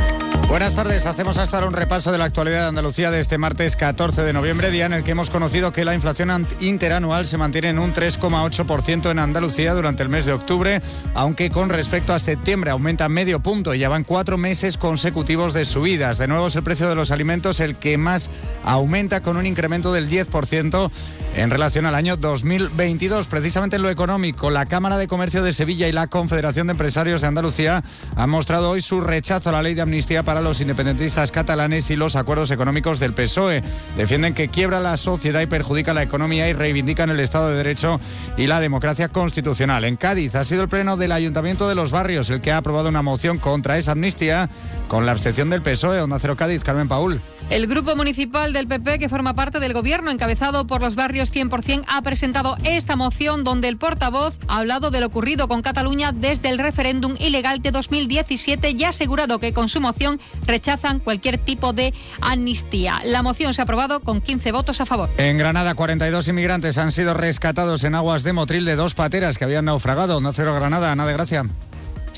Buenas 0.48 0.74
tardes, 0.74 1.06
hacemos 1.06 1.38
hasta 1.38 1.58
ahora 1.58 1.68
un 1.68 1.74
repaso 1.74 2.10
de 2.10 2.18
la 2.18 2.24
actualidad 2.24 2.62
de 2.62 2.68
Andalucía 2.70 3.10
de 3.12 3.20
este 3.20 3.38
martes 3.38 3.76
14 3.76 4.22
de 4.22 4.32
noviembre, 4.32 4.70
día 4.70 4.86
en 4.86 4.94
el 4.94 5.04
que 5.04 5.12
hemos 5.12 5.30
conocido 5.30 5.72
que 5.72 5.84
la 5.84 5.94
inflación 5.94 6.48
interanual 6.58 7.26
se 7.26 7.36
mantiene 7.36 7.68
en 7.68 7.78
un 7.78 7.92
3,8% 7.92 9.10
en 9.10 9.18
Andalucía 9.18 9.74
durante 9.74 10.02
el 10.02 10.08
mes 10.08 10.24
de 10.24 10.32
octubre, 10.32 10.80
aunque 11.14 11.50
con 11.50 11.68
respecto 11.68 12.14
a 12.14 12.18
septiembre 12.18 12.70
aumenta 12.70 13.08
medio 13.08 13.40
punto 13.40 13.74
y 13.74 13.78
ya 13.78 13.90
van 13.90 14.04
cuatro 14.04 14.38
meses 14.38 14.78
consecutivos 14.78 15.52
de 15.52 15.66
subidas. 15.66 16.18
De 16.18 16.26
nuevo 16.26 16.48
es 16.48 16.56
el 16.56 16.64
precio 16.64 16.88
de 16.88 16.96
los 16.96 17.10
alimentos 17.10 17.60
el 17.60 17.76
que 17.76 17.98
más 17.98 18.30
aumenta 18.64 19.20
con 19.20 19.36
un 19.36 19.46
incremento 19.46 19.92
del 19.92 20.08
10% 20.08 20.90
en 21.34 21.50
relación 21.50 21.86
al 21.86 21.94
año 21.94 22.16
2022. 22.16 23.28
Precisamente 23.28 23.76
en 23.76 23.82
lo 23.82 23.90
económico, 23.90 24.50
la 24.50 24.66
Cámara 24.66 24.96
de 24.98 25.08
Comercio 25.08 25.42
de 25.42 25.52
Sevilla 25.52 25.88
y 25.88 25.92
la 25.92 26.06
Confederación 26.06 26.66
de 26.66 26.72
Empresarios 26.72 27.20
de 27.20 27.26
Andalucía 27.26 27.82
han 28.16 28.30
mostrado 28.30 28.70
hoy 28.70 28.80
su 28.80 29.00
rechazo 29.00 29.48
a 29.48 29.52
la 29.52 29.62
ley 29.62 29.74
de 29.74 29.82
amnistía 29.82 30.22
para 30.22 30.40
los 30.40 30.60
independentistas 30.60 31.30
catalanes 31.30 31.90
y 31.90 31.96
los 31.96 32.16
acuerdos 32.16 32.50
económicos 32.50 32.98
del 32.98 33.14
PSOE. 33.14 33.62
Defienden 33.96 34.34
que 34.34 34.48
quiebra 34.48 34.80
la 34.80 34.96
sociedad 34.96 35.40
y 35.40 35.46
perjudica 35.46 35.94
la 35.94 36.02
economía 36.02 36.48
y 36.48 36.52
reivindican 36.52 37.10
el 37.10 37.20
Estado 37.20 37.50
de 37.50 37.56
Derecho 37.56 38.00
y 38.36 38.46
la 38.46 38.60
democracia 38.60 39.08
constitucional. 39.08 39.84
En 39.84 39.96
Cádiz 39.96 40.34
ha 40.34 40.44
sido 40.44 40.62
el 40.62 40.68
pleno 40.68 40.96
del 40.96 41.12
Ayuntamiento 41.12 41.68
de 41.68 41.74
los 41.74 41.90
Barrios 41.90 42.30
el 42.30 42.40
que 42.40 42.52
ha 42.52 42.58
aprobado 42.58 42.88
una 42.88 43.02
moción 43.02 43.38
contra 43.38 43.78
esa 43.78 43.92
amnistía 43.92 44.50
con 44.88 45.06
la 45.06 45.12
abstención 45.12 45.50
del 45.50 45.62
PSOE. 45.62 46.00
Onda 46.00 46.18
Cero 46.18 46.36
Cádiz, 46.36 46.64
Carmen 46.64 46.88
Paul. 46.88 47.20
El 47.50 47.66
grupo 47.66 47.96
municipal 47.96 48.52
del 48.52 48.68
PP, 48.68 48.98
que 48.98 49.08
forma 49.08 49.34
parte 49.34 49.58
del 49.58 49.72
gobierno 49.72 50.10
encabezado 50.10 50.66
por 50.66 50.82
los 50.82 50.96
barrios 50.96 51.32
100%, 51.32 51.84
ha 51.88 52.02
presentado 52.02 52.58
esta 52.62 52.94
moción 52.94 53.42
donde 53.42 53.68
el 53.68 53.78
portavoz 53.78 54.38
ha 54.48 54.58
hablado 54.58 54.90
de 54.90 55.00
lo 55.00 55.06
ocurrido 55.06 55.48
con 55.48 55.62
Cataluña 55.62 56.12
desde 56.12 56.50
el 56.50 56.58
referéndum 56.58 57.16
ilegal 57.18 57.62
de 57.62 57.70
2017 57.70 58.72
y 58.72 58.84
ha 58.84 58.90
asegurado 58.90 59.38
que 59.38 59.54
con 59.54 59.70
su 59.70 59.80
moción 59.80 60.20
rechazan 60.46 61.00
cualquier 61.00 61.38
tipo 61.38 61.72
de 61.72 61.94
amnistía. 62.20 63.00
La 63.04 63.22
moción 63.22 63.54
se 63.54 63.62
ha 63.62 63.64
aprobado 63.64 64.00
con 64.00 64.20
15 64.20 64.52
votos 64.52 64.82
a 64.82 64.86
favor. 64.86 65.08
En 65.16 65.38
Granada, 65.38 65.74
42 65.74 66.28
inmigrantes 66.28 66.76
han 66.76 66.92
sido 66.92 67.14
rescatados 67.14 67.82
en 67.84 67.94
aguas 67.94 68.24
de 68.24 68.34
Motril 68.34 68.66
de 68.66 68.76
dos 68.76 68.92
pateras 68.92 69.38
que 69.38 69.44
habían 69.44 69.64
naufragado. 69.64 70.20
No 70.20 70.34
cero 70.34 70.54
Granada, 70.54 70.94
nada 70.94 71.08
de 71.08 71.14
gracia. 71.14 71.46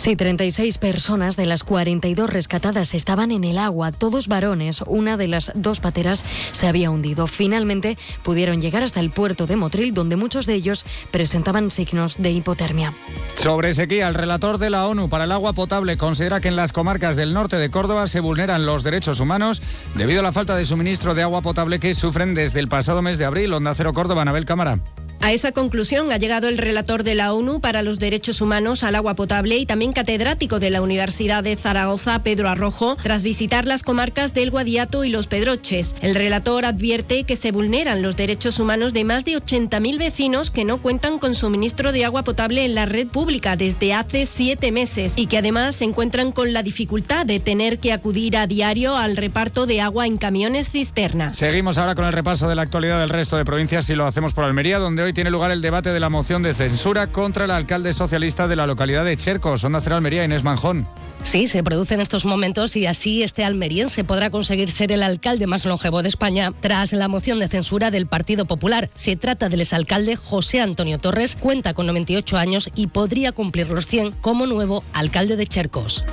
Sí, 0.01 0.17
36 0.17 0.79
personas 0.79 1.37
de 1.37 1.45
las 1.45 1.63
42 1.63 2.31
rescatadas 2.31 2.95
estaban 2.95 3.31
en 3.31 3.45
el 3.45 3.59
agua, 3.59 3.93
todos 3.93 4.29
varones. 4.29 4.83
Una 4.87 5.19
de 5.19 5.29
las 5.29 5.53
dos 5.55 5.81
pateras 5.81 6.25
se 6.53 6.67
había 6.67 6.91
hundido. 6.91 7.27
Finalmente 7.27 7.99
pudieron 8.23 8.63
llegar 8.63 8.83
hasta 8.83 9.01
el 9.01 9.11
puerto 9.11 9.47
de 9.47 9.57
Motril, 9.57 9.93
donde 9.93 10.17
muchos 10.17 10.47
de 10.47 10.55
ellos 10.55 10.87
presentaban 11.11 11.71
signos 11.71 12.17
de 12.17 12.31
hipotermia. 12.31 12.95
Sobre 13.37 13.75
sequía, 13.75 14.09
el 14.09 14.15
relator 14.15 14.57
de 14.57 14.71
la 14.71 14.87
ONU 14.87 15.11
para 15.11 15.25
el 15.25 15.33
agua 15.33 15.53
potable 15.53 15.99
considera 15.99 16.41
que 16.41 16.49
en 16.49 16.57
las 16.57 16.73
comarcas 16.73 17.17
del 17.17 17.35
norte 17.35 17.57
de 17.57 17.71
Córdoba 17.71 18.07
se 18.07 18.21
vulneran 18.21 18.65
los 18.65 18.83
derechos 18.83 19.21
humanos 19.21 19.61
debido 19.97 20.21
a 20.21 20.23
la 20.23 20.33
falta 20.33 20.57
de 20.57 20.65
suministro 20.65 21.15
de 21.15 21.25
agua 21.25 21.43
potable 21.43 21.79
que 21.79 21.95
sufren 21.95 22.33
desde 22.33 22.61
el 22.61 22.69
pasado 22.69 23.03
mes 23.03 23.19
de 23.19 23.27
abril. 23.27 23.53
Onda 23.53 23.75
Cero 23.75 23.93
Córdoba, 23.93 24.23
Anabel 24.23 24.47
Cámara. 24.47 24.81
A 25.23 25.33
esa 25.33 25.53
conclusión 25.53 26.13
ha 26.13 26.17
llegado 26.17 26.49
el 26.49 26.57
relator 26.57 27.05
de 27.05 27.15
la 27.15 27.35
ONU 27.35 27.61
para 27.61 27.83
los 27.83 27.99
derechos 27.99 28.41
humanos 28.41 28.83
al 28.83 28.95
agua 28.95 29.15
potable 29.15 29.59
y 29.59 29.67
también 29.67 29.93
catedrático 29.93 30.59
de 30.59 30.71
la 30.71 30.81
Universidad 30.81 31.45
de 31.45 31.57
Zaragoza, 31.57 32.23
Pedro 32.23 32.49
Arrojo, 32.49 32.97
tras 32.97 33.23
visitar 33.23 33.67
las 33.67 33.83
comarcas 33.83 34.33
del 34.33 34.51
Guadiato 34.51 35.05
y 35.05 35.11
los 35.11 35.27
Pedroches. 35.27 35.95
El 36.01 36.15
relator 36.15 36.65
advierte 36.65 37.25
que 37.25 37.37
se 37.37 37.53
vulneran 37.53 38.01
los 38.01 38.17
derechos 38.17 38.59
humanos 38.59 38.95
de 38.95 39.05
más 39.05 39.27
de 39.27 39.33
80.000 39.33 39.99
vecinos 39.99 40.51
que 40.51 40.65
no 40.65 40.81
cuentan 40.81 41.19
con 41.19 41.35
suministro 41.35 41.93
de 41.93 42.07
agua 42.07 42.25
potable 42.25 42.65
en 42.65 42.75
la 42.75 42.87
red 42.87 43.07
pública 43.07 43.57
desde 43.57 43.93
hace 43.93 44.25
siete 44.25 44.73
meses 44.73 45.13
y 45.17 45.27
que 45.27 45.37
además 45.37 45.77
se 45.77 45.85
encuentran 45.85 46.33
con 46.33 46.55
la 46.55 46.63
dificultad 46.63 47.27
de 47.27 47.41
tener 47.41 47.79
que 47.79 47.93
acudir 47.93 48.39
a 48.39 48.47
diario 48.47 48.97
al 48.97 49.19
reparto 49.19 49.67
de 49.67 49.83
agua 49.83 50.07
en 50.07 50.17
camiones 50.17 50.71
cisterna. 50.71 51.29
Seguimos 51.29 51.77
ahora 51.77 51.95
con 51.95 52.07
el 52.07 52.13
repaso 52.15 52.49
de 52.49 52.55
la 52.55 52.63
actualidad 52.63 52.99
del 52.99 53.11
resto 53.11 53.37
de 53.37 53.45
provincias 53.45 53.91
y 53.91 53.95
lo 53.95 54.07
hacemos 54.07 54.33
por 54.33 54.45
Almería, 54.45 54.79
donde 54.79 55.03
hoy 55.03 55.10
tiene 55.13 55.31
lugar 55.31 55.51
el 55.51 55.63
debate 55.63 55.91
de 55.91 56.01
la 56.01 56.09
moción 56.09 56.43
de 56.43 56.55
censura 56.55 57.09
contra 57.09 57.45
el 57.45 57.51
alcalde 57.51 57.93
socialista 57.95 58.49
de 58.49 58.57
la 58.57 58.67
localidad 58.67 59.05
de 59.05 59.17
Chercos, 59.17 59.65
Onda 59.65 59.81
Cero 59.81 59.97
Almería, 59.97 60.25
Inés 60.25 60.45
Manjón. 60.45 60.89
Sí, 61.23 61.49
se 61.49 61.63
produce 61.63 61.95
en 61.95 62.01
estos 62.01 62.25
momentos 62.25 62.77
y 62.77 62.87
así 62.87 63.23
este 63.23 63.45
almeriense 63.45 64.05
podrá 64.05 64.31
conseguir 64.31 64.71
ser 64.71 64.91
el 64.91 65.03
alcalde 65.03 65.47
más 65.47 65.67
longevo 65.67 66.03
de 66.03 66.09
España 66.09 66.53
tras 66.61 66.93
la 66.93 67.09
moción 67.09 67.39
de 67.39 67.49
censura 67.49 67.91
del 67.91 68.07
Partido 68.07 68.47
Popular. 68.47 68.91
Se 68.95 69.17
trata 69.17 69.49
del 69.49 69.61
exalcalde 69.61 70.17
José 70.17 70.61
Antonio 70.61 70.99
Torres, 70.99 71.37
cuenta 71.37 71.75
con 71.75 71.87
98 71.87 72.37
años 72.37 72.71
y 72.75 72.87
podría 72.87 73.33
cumplir 73.33 73.69
los 73.69 73.87
100 73.87 74.13
como 74.21 74.47
nuevo 74.47 74.83
alcalde 74.93 75.37
de 75.37 75.47
Chercos. 75.47 76.05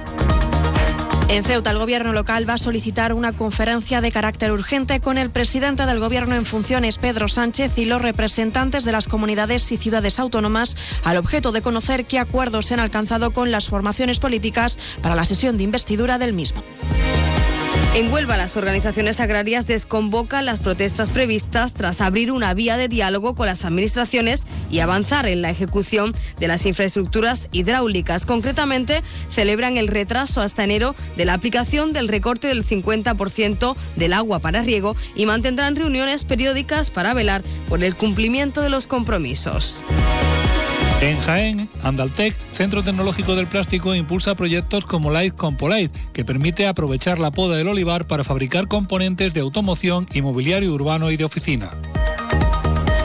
En 1.29 1.43
Ceuta, 1.43 1.71
el 1.71 1.77
gobierno 1.77 2.13
local 2.13 2.49
va 2.49 2.53
a 2.53 2.57
solicitar 2.57 3.11
una 3.11 3.33
conferencia 3.33 3.99
de 3.99 4.13
carácter 4.13 4.53
urgente 4.53 5.01
con 5.01 5.17
el 5.17 5.29
presidente 5.29 5.85
del 5.85 5.99
gobierno 5.99 6.35
en 6.35 6.45
funciones, 6.45 6.97
Pedro 6.97 7.27
Sánchez, 7.27 7.77
y 7.77 7.83
los 7.83 8.01
representantes 8.01 8.85
de 8.85 8.93
las 8.93 9.07
comunidades 9.07 9.69
y 9.73 9.77
ciudades 9.77 10.19
autónomas, 10.19 10.77
al 11.03 11.17
objeto 11.17 11.51
de 11.51 11.61
conocer 11.61 12.05
qué 12.05 12.19
acuerdos 12.19 12.67
se 12.67 12.75
han 12.75 12.79
alcanzado 12.79 13.31
con 13.31 13.51
las 13.51 13.67
formaciones 13.67 14.19
políticas 14.19 14.79
para 15.01 15.15
la 15.15 15.25
sesión 15.25 15.57
de 15.57 15.63
investidura 15.63 16.17
del 16.17 16.31
mismo. 16.31 16.63
En 17.93 18.13
Huelva, 18.13 18.37
las 18.37 18.57
organizaciones 18.57 19.19
agrarias 19.19 19.65
desconvocan 19.65 20.45
las 20.45 20.59
protestas 20.59 21.09
previstas 21.09 21.73
tras 21.73 21.99
abrir 21.99 22.31
una 22.31 22.53
vía 22.53 22.77
de 22.77 22.87
diálogo 22.87 23.33
con 23.33 23.47
las 23.47 23.65
administraciones 23.65 24.43
y 24.69 24.79
avanzar 24.79 25.27
en 25.27 25.41
la 25.41 25.49
ejecución 25.49 26.13
de 26.39 26.47
las 26.47 26.65
infraestructuras 26.67 27.49
hidráulicas. 27.51 28.27
Concretamente, 28.27 29.01
celebran 29.31 29.77
el 29.77 29.87
retraso 29.87 30.41
hasta 30.41 30.63
enero 30.63 30.95
de 31.15 31.25
la 31.25 31.33
aplicación 31.33 31.91
del 31.91 32.07
recorte 32.07 32.47
del 32.47 32.65
50% 32.65 33.75
del 33.95 34.13
agua 34.13 34.39
para 34.39 34.61
riego 34.61 34.95
y 35.15 35.25
mantendrán 35.25 35.75
reuniones 35.75 36.23
periódicas 36.23 36.91
para 36.91 37.15
velar 37.15 37.41
por 37.67 37.83
el 37.83 37.95
cumplimiento 37.95 38.61
de 38.61 38.69
los 38.69 38.85
compromisos. 38.85 39.83
En 40.99 41.19
Jaén, 41.19 41.69
Andaltec, 41.83 42.35
Centro 42.51 42.81
Tecnológico 42.81 43.35
del 43.35 43.45
Plástico, 43.45 43.93
impulsa 43.93 44.33
proyectos 44.33 44.83
como 44.83 45.11
Light 45.11 45.35
Compolite, 45.35 45.97
que 46.11 46.25
permite 46.25 46.65
aprovechar 46.65 47.19
la 47.19 47.29
poda 47.29 47.55
del 47.55 47.67
olivar 47.67 48.07
para 48.07 48.23
fabricar 48.23 48.67
componentes 48.67 49.31
de 49.35 49.41
automoción 49.41 50.07
y 50.11 50.23
mobiliario 50.23 50.73
urbano 50.73 51.11
y 51.11 51.17
de 51.17 51.23
oficina. 51.23 51.69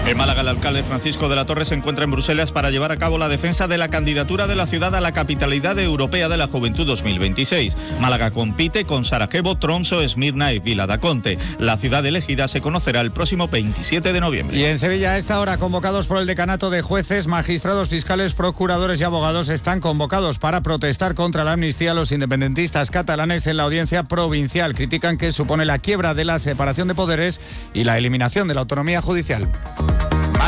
En 0.04 0.18
Málaga, 0.18 0.40
el 0.40 0.48
alcalde 0.48 0.82
Francisco 0.82 1.28
de 1.28 1.36
la 1.36 1.46
Torre 1.46 1.64
se 1.64 1.76
encuentra 1.76 2.04
en 2.04 2.10
Bruselas 2.10 2.50
para 2.50 2.70
llevar 2.70 2.90
a 2.90 2.96
cabo 2.96 3.18
la 3.18 3.28
defensa 3.28 3.68
de 3.68 3.78
la 3.78 3.88
candidatura 3.88 4.48
de 4.48 4.56
la 4.56 4.66
ciudad 4.66 4.94
a 4.96 5.00
la 5.00 5.12
capitalidad 5.12 5.78
europea 5.78 6.28
de 6.28 6.36
la 6.36 6.48
juventud 6.48 6.84
2026. 6.84 7.76
Málaga 8.00 8.32
compite 8.32 8.84
con 8.84 9.04
Sarajevo, 9.04 9.58
Tromso, 9.58 10.02
Esmirna 10.02 10.52
y 10.52 10.58
Vila 10.58 10.88
da 10.88 10.98
Conte. 10.98 11.38
La 11.60 11.78
ciudad 11.78 12.04
elegida 12.04 12.48
se 12.48 12.60
conocerá 12.60 13.00
el 13.00 13.12
próximo 13.12 13.46
27 13.46 14.12
de 14.12 14.20
noviembre. 14.20 14.58
Y 14.58 14.64
en 14.64 14.78
Sevilla, 14.78 15.12
a 15.12 15.18
esta 15.18 15.38
hora, 15.38 15.56
convocados 15.56 16.08
por 16.08 16.18
el 16.18 16.26
decanato 16.26 16.68
de 16.68 16.82
jueces, 16.82 17.28
magistrados 17.28 17.88
fiscales, 17.88 18.34
procuradores 18.34 19.00
y 19.00 19.04
abogados, 19.04 19.48
están 19.48 19.80
convocados 19.80 20.40
para 20.40 20.62
protestar 20.62 21.14
contra 21.14 21.44
la 21.44 21.52
amnistía. 21.52 21.94
Los 21.94 22.10
independentistas 22.10 22.90
catalanes 22.90 23.46
en 23.46 23.56
la 23.56 23.62
audiencia 23.62 24.02
provincial 24.02 24.74
critican 24.74 25.16
que 25.16 25.30
supone 25.30 25.64
la 25.64 25.78
quiebra 25.78 26.12
de 26.12 26.24
la 26.24 26.40
separación 26.40 26.88
de 26.88 26.96
poderes 26.96 27.40
y 27.72 27.84
la 27.84 27.96
eliminación 27.96 28.48
de 28.48 28.54
la 28.54 28.62
autonomía 28.62 29.00
judicial. 29.00 29.48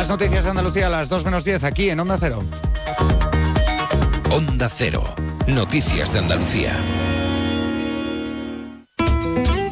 Más 0.04 0.10
noticias 0.10 0.44
de 0.44 0.50
Andalucía 0.50 0.88
a 0.88 0.90
las 0.90 1.08
2 1.08 1.24
menos 1.24 1.46
10 1.46 1.64
aquí 1.64 1.88
en 1.88 1.98
Onda 1.98 2.18
Cero. 2.20 2.44
Onda 4.30 4.68
Cero. 4.68 5.14
Noticias 5.46 6.12
de 6.12 6.18
Andalucía. 6.18 6.76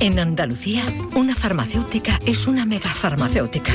En 0.01 0.18
Andalucía, 0.18 0.87
una 1.14 1.35
farmacéutica 1.35 2.18
es 2.24 2.47
una 2.47 2.64
megafarmacéutica. 2.64 3.74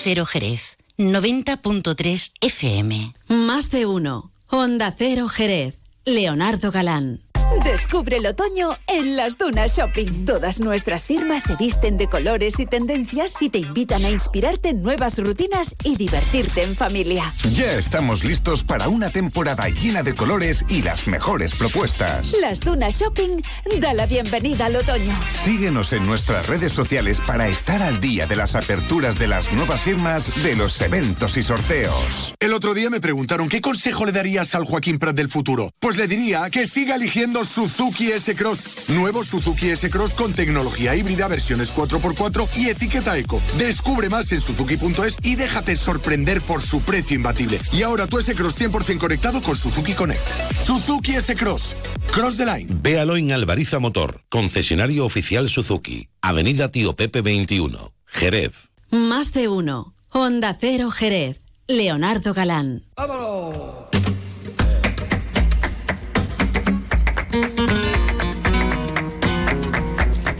Cero 0.00 0.24
Jerez, 0.26 0.78
90.3 0.96 2.32
FM. 2.40 3.14
Más 3.26 3.70
de 3.70 3.84
uno. 3.86 4.30
Onda 4.48 4.94
Cero 4.96 5.28
Jerez. 5.28 5.78
Leonardo 6.04 6.70
Galán. 6.70 7.20
Descubre 7.64 8.18
el 8.18 8.26
otoño 8.26 8.76
en 8.86 9.16
las 9.16 9.36
Dunas 9.36 9.76
Shopping. 9.76 10.24
Todas 10.24 10.60
nuestras 10.60 11.06
firmas 11.06 11.42
se 11.42 11.56
visten 11.56 11.96
de 11.96 12.06
colores 12.06 12.60
y 12.60 12.66
tendencias 12.66 13.34
y 13.40 13.48
te 13.48 13.58
invitan 13.58 14.04
a 14.04 14.10
inspirarte 14.10 14.70
en 14.70 14.82
nuevas 14.82 15.18
rutinas 15.18 15.74
y 15.82 15.96
divertirte 15.96 16.62
en 16.62 16.76
familia. 16.76 17.32
Ya 17.52 17.72
estamos 17.72 18.22
listos 18.22 18.62
para 18.62 18.88
una 18.88 19.10
temporada 19.10 19.68
llena 19.68 20.02
de 20.02 20.14
colores 20.14 20.64
y 20.68 20.82
las 20.82 21.08
mejores 21.08 21.54
propuestas. 21.54 22.34
Las 22.40 22.60
Dunas 22.60 23.00
Shopping 23.00 23.40
da 23.80 23.92
la 23.92 24.06
bienvenida 24.06 24.66
al 24.66 24.76
otoño. 24.76 25.14
Síguenos 25.44 25.92
en 25.92 26.06
nuestras 26.06 26.46
redes 26.48 26.72
sociales 26.72 27.20
para 27.26 27.48
estar 27.48 27.82
al 27.82 28.00
día 28.00 28.26
de 28.26 28.36
las 28.36 28.54
aperturas 28.54 29.18
de 29.18 29.26
las 29.26 29.52
nuevas 29.54 29.80
firmas, 29.80 30.42
de 30.42 30.54
los 30.54 30.80
eventos 30.80 31.36
y 31.36 31.42
sorteos. 31.42 32.34
El 32.38 32.52
otro 32.52 32.74
día 32.74 32.88
me 32.88 33.00
preguntaron 33.00 33.48
qué 33.48 33.60
consejo 33.60 34.06
le 34.06 34.12
darías 34.12 34.54
al 34.54 34.64
Joaquín 34.64 34.98
Prat 34.98 35.16
del 35.16 35.28
futuro. 35.28 35.72
Pues 35.80 35.96
le 35.96 36.06
diría 36.06 36.48
que 36.50 36.66
siga 36.66 36.94
eligiendo 36.94 37.44
Suzuki 37.48 38.12
S-Cross. 38.12 38.90
Nuevo 38.90 39.24
Suzuki 39.24 39.70
S-Cross 39.70 40.14
con 40.14 40.34
tecnología 40.34 40.94
híbrida, 40.94 41.26
versiones 41.28 41.74
4x4 41.74 42.48
y 42.56 42.68
etiqueta 42.68 43.16
eco. 43.16 43.40
Descubre 43.56 44.08
más 44.08 44.30
en 44.32 44.40
suzuki.es 44.40 45.16
y 45.22 45.34
déjate 45.34 45.74
sorprender 45.74 46.40
por 46.42 46.62
su 46.62 46.82
precio 46.82 47.16
imbatible. 47.16 47.58
Y 47.72 47.82
ahora 47.82 48.06
tu 48.06 48.18
S-Cross 48.18 48.58
100% 48.58 48.98
conectado 48.98 49.40
con 49.40 49.56
Suzuki 49.56 49.94
Connect. 49.94 50.20
Suzuki 50.52 51.16
S-Cross. 51.16 51.74
Cross 52.12 52.36
the 52.36 52.46
line. 52.46 52.66
Véalo 52.82 53.16
en 53.16 53.32
Alvariza 53.32 53.78
Motor, 53.78 54.22
concesionario 54.28 55.06
oficial 55.06 55.48
Suzuki. 55.48 56.08
Avenida 56.20 56.70
Tío 56.70 56.94
Pepe 56.94 57.22
21, 57.22 57.92
Jerez. 58.06 58.52
Más 58.90 59.32
de 59.32 59.48
uno. 59.48 59.94
Honda 60.10 60.56
Cero 60.58 60.90
Jerez. 60.90 61.40
Leonardo 61.66 62.32
Galán. 62.34 62.84
¡Vámonos! 62.96 63.88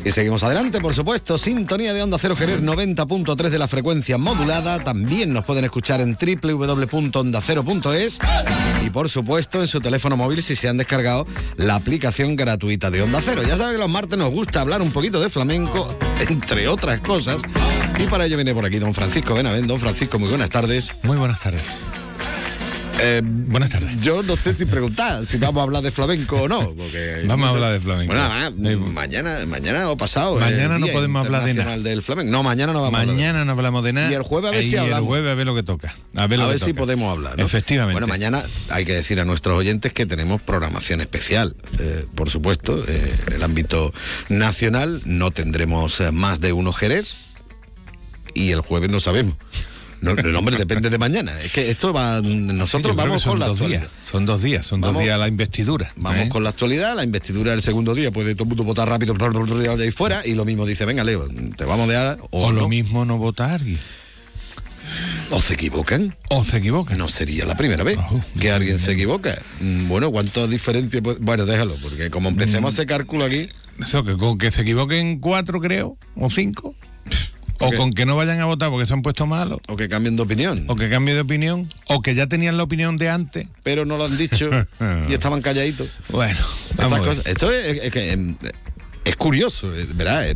Y 0.09 0.13
seguimos 0.13 0.43
adelante, 0.43 0.81
por 0.81 0.95
supuesto. 0.95 1.37
Sintonía 1.37 1.93
de 1.93 2.03
Onda 2.03 2.17
Cero 2.19 2.35
Jerez 2.35 2.63
90.3 2.63 3.51
de 3.51 3.59
la 3.59 3.69
frecuencia 3.69 4.17
modulada. 4.17 4.83
También 4.83 5.35
nos 5.35 5.45
pueden 5.45 5.67
escuchar 5.67 6.01
en 6.01 6.17
www.ondacero.es 6.17 8.19
y, 8.87 8.89
por 8.89 9.11
supuesto, 9.11 9.61
en 9.61 9.67
su 9.67 9.83
teléfono 9.83 10.17
móvil 10.17 10.43
si 10.43 10.57
se 10.57 10.67
han 10.67 10.79
descargado 10.79 11.27
la 11.57 11.75
aplicación 11.75 12.37
gratuita 12.37 12.91
de 12.91 13.03
Onda 13.03 13.21
Cero. 13.23 13.43
Ya 13.43 13.59
saben 13.59 13.75
que 13.75 13.83
los 13.83 13.91
martes 13.91 14.19
nos 14.19 14.31
gusta 14.31 14.63
hablar 14.63 14.81
un 14.81 14.93
poquito 14.93 15.21
de 15.21 15.29
flamenco, 15.29 15.95
entre 16.31 16.69
otras 16.69 17.01
cosas. 17.01 17.43
Y 17.99 18.05
para 18.05 18.25
ello 18.25 18.37
viene 18.37 18.55
por 18.55 18.65
aquí 18.65 18.79
don 18.79 18.95
Francisco 18.95 19.35
Benavent. 19.35 19.67
Don 19.67 19.79
Francisco, 19.79 20.19
muy 20.19 20.31
buenas 20.31 20.49
tardes. 20.49 20.91
Muy 21.03 21.19
buenas 21.19 21.39
tardes. 21.39 21.61
Eh, 23.01 23.23
Buenas 23.25 23.71
tardes. 23.71 23.97
Yo 24.03 24.23
no 24.23 24.37
sé 24.37 24.55
si 24.55 24.65
preguntar 24.67 25.25
si 25.27 25.37
vamos 25.39 25.61
a 25.61 25.63
hablar 25.63 25.83
de 25.83 25.91
flamenco 25.91 26.43
o 26.43 26.49
no. 26.49 26.75
Porque 26.75 27.23
Vamos 27.27 27.47
a 27.47 27.51
hablar 27.51 27.73
de 27.73 27.81
flamenco. 27.81 28.13
Bueno, 28.13 28.29
ah, 28.31 28.51
mañana, 28.93 29.39
mañana 29.47 29.89
o 29.91 29.97
pasado. 29.97 30.39
Mañana 30.39 30.79
no 30.79 30.87
podemos 30.89 31.25
hablar 31.25 31.45
de 31.45 31.51
Internacional 31.51 31.85
del 31.85 32.03
flamenco. 32.03 32.33
No, 32.33 32.43
mañana 32.43 32.73
no 32.73 32.81
vamos 32.81 32.99
a 32.99 33.03
hablar. 33.03 33.15
Mañana 33.17 33.45
no 33.45 33.53
hablamos 33.53 33.85
de 33.85 33.93
nada. 33.93 34.11
Y 34.11 34.15
el 34.15 34.23
jueves 34.23 34.51
a 34.51 34.55
ver 34.55 34.65
y 34.65 34.69
si 34.69 34.77
hablamos. 34.77 34.99
el 35.03 35.07
jueves 35.07 35.33
a 35.33 35.35
ver 35.35 35.47
lo 35.47 35.55
que 35.55 35.63
toca. 35.63 35.95
A 36.17 36.27
ver, 36.27 36.41
A 36.41 36.53
si 36.59 36.59
toca. 36.73 36.75
podemos 36.75 37.11
hablar. 37.13 37.39
¿no? 37.39 37.45
Efectivamente. 37.45 37.95
Bueno, 37.95 38.07
mañana 38.09 38.43
hay 38.71 38.85
que 38.85 38.95
decir 38.95 39.21
a 39.21 39.25
nuestros 39.25 39.57
oyentes 39.57 39.93
que 39.93 40.05
tenemos 40.05 40.43
programación 40.43 41.01
especial. 41.01 41.57
Eh, 41.79 42.05
por 42.15 42.31
supuesto, 42.31 42.85
eh, 42.89 43.15
en 43.29 43.33
el 43.33 43.43
ámbito 43.43 43.93
nacional 44.29 45.01
no 45.05 45.31
tendremos 45.31 46.01
eh, 46.01 46.11
más 46.11 46.41
de 46.41 46.53
uno 46.53 46.73
Jerez 46.73 47.15
y 48.35 48.51
el 48.51 48.61
jueves 48.61 48.91
no 48.91 49.01
sabemos. 49.01 49.37
No, 50.01 50.15
no, 50.15 50.39
hombre, 50.39 50.57
depende 50.57 50.91
de 50.91 50.99
mañana. 50.99 51.41
Es 51.41 51.53
que 51.53 51.71
esto 51.71 51.93
va. 51.93 52.21
Nosotros 52.23 52.95
vamos 52.95 53.25
con 53.25 53.39
la 53.39 53.47
dos 53.47 53.57
actualidad. 53.57 53.81
días. 53.81 53.93
Son 54.05 54.27
dos 54.27 54.43
días, 54.43 54.67
son 54.67 54.81
dos 54.81 54.99
días 54.99 55.19
la 55.19 55.29
investidura. 55.29 55.93
Vamos 55.97 56.21
¿eh? 56.21 56.29
con 56.29 56.45
la 56.45 56.51
actualidad, 56.51 56.95
la 56.95 57.05
investidura 57.05 57.53
el 57.53 57.63
segundo 57.63 57.95
día, 57.95 58.11
puede 58.13 58.35
todo 58.35 58.45
el 58.45 58.49
mundo 58.51 58.65
votar 58.65 58.89
rápido 58.89 59.15
de 59.15 59.83
ahí 59.85 59.91
fuera 59.91 60.25
y 60.25 60.35
lo 60.35 60.45
mismo 60.45 60.67
dice, 60.67 60.85
venga 60.85 61.03
Leo, 61.05 61.29
te 61.57 61.65
vamos 61.65 61.89
a 61.89 61.93
dejar 61.93 62.19
O, 62.31 62.47
o, 62.47 62.53
lo 62.53 62.69
mismo 62.69 63.05
no 63.05 63.19
votar. 63.19 63.61
O 65.31 65.41
se 65.41 65.55
equivocan. 65.55 66.17
O 66.31 66.43
se 66.45 66.59
equivocan. 66.59 66.97
No 66.97 67.09
sería 67.09 67.45
la 67.45 67.57
primera 67.57 67.85
vez 67.85 67.99
que 68.41 68.51
alguien 68.51 68.79
se 68.79 68.93
equivoca. 68.93 69.39
Mm, 69.61 69.89
Bueno, 69.89 70.11
¿cuántas 70.11 70.49
diferencias? 70.49 71.03
puede- 71.03 71.19
Bueno, 71.21 71.45
déjalo, 71.45 71.77
porque 71.83 72.09
como 72.11 72.29
empecemos 72.31 72.71
a 72.71 72.73
hacer 72.73 72.87
cálculo 72.87 73.25
aquí. 73.25 73.49
Eso, 73.81 74.03
que 74.05 74.17
con 74.17 74.39
que 74.39 74.51
se 74.51 74.63
equivoquen 74.63 75.21
cuatro, 75.21 75.61
creo, 75.61 75.99
o 76.17 76.31
cinco. 76.31 76.75
O 77.61 77.73
con 77.73 77.93
que 77.93 78.07
no 78.07 78.15
vayan 78.17 78.41
a 78.41 78.45
votar 78.45 78.71
porque 78.71 78.87
se 78.87 78.95
han 78.95 79.03
puesto 79.03 79.27
malos. 79.27 79.59
O 79.69 79.77
que 79.77 79.89
cambien 79.89 80.17
de 80.17 80.23
opinión. 80.23 80.65
O 80.69 80.77
que 80.77 80.89
cambien 80.89 81.17
de 81.17 81.23
opinión. 81.23 81.69
O 81.89 82.01
que 82.03 82.15
ya 82.15 82.27
tenían 82.27 82.57
la 82.57 82.63
opinión 82.63 82.97
de 82.97 83.09
antes. 83.09 83.47
Pero 83.65 83.85
no 83.85 83.97
lo 83.97 84.05
han 84.05 84.17
dicho 84.17 84.51
y 85.09 85.13
estaban 85.13 85.43
calladitos. 85.43 85.89
Bueno, 86.09 86.39
vamos 86.77 86.93
a 86.93 87.01
ver. 87.01 87.09
cosas- 87.09 87.27
Esto 87.27 87.53
es, 87.53 87.85
es 87.85 87.93
que, 87.93 88.35
es 89.05 89.17
curioso, 89.17 89.73
¿verdad? 89.95 90.35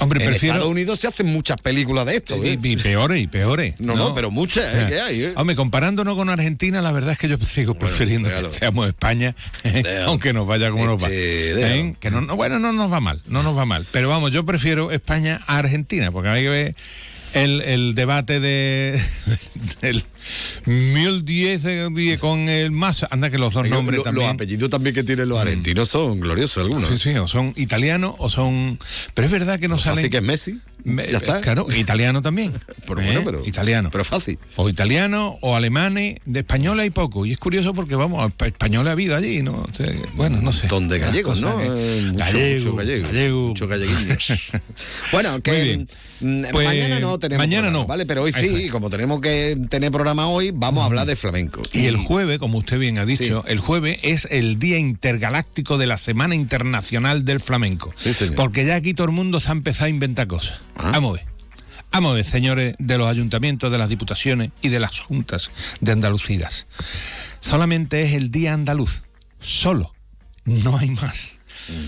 Hombre, 0.00 0.24
en 0.24 0.30
prefiero- 0.30 0.54
Estados 0.56 0.70
Unidos 0.72 0.98
se 1.00 1.06
hacen 1.08 1.26
muchas 1.26 1.60
películas 1.60 2.06
de 2.06 2.16
esto. 2.16 2.34
¿eh? 2.42 2.58
Y, 2.62 2.68
y 2.72 2.76
peores, 2.76 3.22
y 3.22 3.26
peores. 3.26 3.74
No, 3.80 3.94
no, 3.94 4.14
pero 4.14 4.30
muchas, 4.30 4.64
¿eh? 4.74 4.86
que 4.88 5.00
hay, 5.00 5.22
¿eh? 5.24 5.32
Hombre, 5.36 5.54
comparándonos 5.56 6.14
con 6.16 6.28
Argentina, 6.30 6.80
la 6.82 6.90
verdad 6.92 7.12
es 7.12 7.18
que 7.18 7.28
yo 7.28 7.36
sigo 7.38 7.74
prefiriendo 7.74 8.28
que 8.28 8.50
seamos 8.58 8.88
España, 8.88 9.34
aunque 10.06 10.32
nos 10.32 10.46
vaya 10.46 10.70
como 10.70 10.86
nos 10.86 11.02
va. 11.02 11.08
Este. 11.08 11.78
¿Eh? 11.80 11.94
Que 12.00 12.10
no, 12.10 12.20
no- 12.20 12.36
bueno, 12.36 12.58
no 12.58 12.72
nos 12.72 12.92
va 12.92 13.00
mal, 13.00 13.22
no 13.26 13.42
nos 13.42 13.56
va 13.56 13.64
mal. 13.66 13.86
Pero 13.92 14.08
vamos, 14.08 14.30
yo 14.32 14.44
prefiero 14.44 14.90
España 14.90 15.40
a 15.46 15.58
Argentina, 15.58 16.10
porque 16.10 16.28
hay 16.30 16.42
que 16.42 16.48
ver 16.48 16.74
el, 17.34 17.60
el 17.60 17.94
debate 17.94 18.40
de 18.40 19.00
del 19.82 20.02
1010 20.66 21.64
eh, 21.66 22.18
con 22.20 22.48
el 22.48 22.70
más. 22.70 23.06
Anda 23.10 23.30
que 23.30 23.38
los 23.38 23.54
dos 23.54 23.68
nombres 23.68 23.98
lo- 23.98 24.04
también. 24.04 24.26
Los 24.26 24.34
apellidos 24.34 24.70
también 24.70 24.94
que 24.94 25.04
tienen 25.04 25.28
los 25.28 25.38
argentinos 25.38 25.88
son 25.88 26.20
gloriosos 26.20 26.62
algunos. 26.64 26.88
Sí, 26.90 26.98
sí, 26.98 27.16
o 27.18 27.28
son 27.28 27.52
italianos 27.56 28.14
o 28.18 28.28
son. 28.28 28.78
Pero 29.14 29.26
es 29.26 29.32
verdad 29.32 29.58
que 29.58 29.68
no 29.68 29.78
salen. 29.78 29.96
Fácil 29.96 30.10
que 30.10 30.16
es 30.18 30.22
Messi. 30.22 30.58
Me- 30.82 31.06
ya 31.10 31.18
está. 31.18 31.42
Claro, 31.42 31.66
italiano 31.76 32.22
también. 32.22 32.52
Pero 32.86 33.02
¿Eh? 33.02 33.04
bueno, 33.06 33.20
pero- 33.24 33.42
italiano. 33.46 33.90
Pero 33.92 34.02
fácil. 34.04 34.38
O 34.56 34.68
italiano 34.70 35.36
o 35.42 35.54
alemanes, 35.54 36.16
de 36.24 36.40
españoles 36.40 36.84
hay 36.84 36.90
poco. 36.90 37.26
Y 37.26 37.32
es 37.32 37.38
curioso 37.38 37.74
porque, 37.74 37.94
vamos, 37.96 38.26
espa- 38.30 38.46
españoles 38.46 38.88
ha 38.88 38.92
habido 38.92 39.14
allí, 39.14 39.42
¿no? 39.42 39.52
O 39.52 39.68
sea, 39.74 39.92
bueno, 40.14 40.40
no 40.40 40.52
sé. 40.54 40.68
Donde 40.68 40.98
gallegos, 40.98 41.40
¿no? 41.42 41.58
que- 41.58 41.66
Eh, 41.66 42.02
mucho, 42.06 42.18
gallego, 42.18 42.64
mucho 42.72 42.76
gallego. 42.76 43.06
gallego. 43.08 43.54
Galleguiños. 43.68 44.32
bueno, 45.12 45.40
que 45.42 45.86
mm, 46.20 46.42
Pues, 46.50 46.66
mañana 46.66 46.98
no 46.98 47.18
tenemos 47.18 47.42
mañana 47.46 47.62
programa, 47.64 47.82
no. 47.82 47.86
¿vale? 47.86 48.06
Pero 48.06 48.22
hoy 48.22 48.32
sí, 48.32 48.68
como 48.70 48.88
tenemos 48.88 49.20
que 49.20 49.56
tener 49.68 49.90
programa 49.90 50.09
hoy, 50.18 50.50
vamos 50.52 50.82
a 50.82 50.86
hablar 50.86 51.06
de 51.06 51.16
flamenco. 51.16 51.62
Y 51.72 51.86
el 51.86 51.96
jueves, 51.96 52.38
como 52.38 52.58
usted 52.58 52.78
bien 52.78 52.98
ha 52.98 53.04
dicho, 53.04 53.42
Sí. 53.46 53.52
el 53.52 53.58
jueves 53.60 53.98
es 54.02 54.26
el 54.30 54.58
Día 54.58 54.78
Intergaláctico 54.78 55.78
de 55.78 55.86
la 55.86 55.98
Semana 55.98 56.34
Internacional 56.34 57.24
del 57.24 57.40
Flamenco. 57.40 57.92
Sí, 57.96 58.12
señor. 58.12 58.34
Porque 58.34 58.64
ya 58.66 58.76
aquí 58.76 58.94
todo 58.94 59.06
el 59.06 59.12
mundo 59.12 59.40
se 59.40 59.48
ha 59.48 59.52
empezado 59.52 59.86
a 59.86 59.90
inventar 59.90 60.26
cosas. 60.26 60.60
Ah. 60.76 60.90
Vamos 60.92 61.10
a 61.18 61.22
ver. 61.22 61.30
Vamos 61.92 62.12
a 62.12 62.14
ver, 62.14 62.24
señores 62.24 62.74
de 62.78 62.98
los 62.98 63.08
ayuntamientos, 63.08 63.72
de 63.72 63.78
las 63.78 63.88
diputaciones 63.88 64.50
y 64.62 64.68
de 64.68 64.78
las 64.80 65.00
juntas 65.00 65.50
de 65.80 65.92
Andalucía. 65.92 66.48
Solamente 67.40 68.02
es 68.02 68.14
el 68.14 68.30
Día 68.30 68.52
Andaluz. 68.54 69.02
Solo. 69.40 69.94
No 70.44 70.76
hay 70.78 70.90
más. 70.90 71.38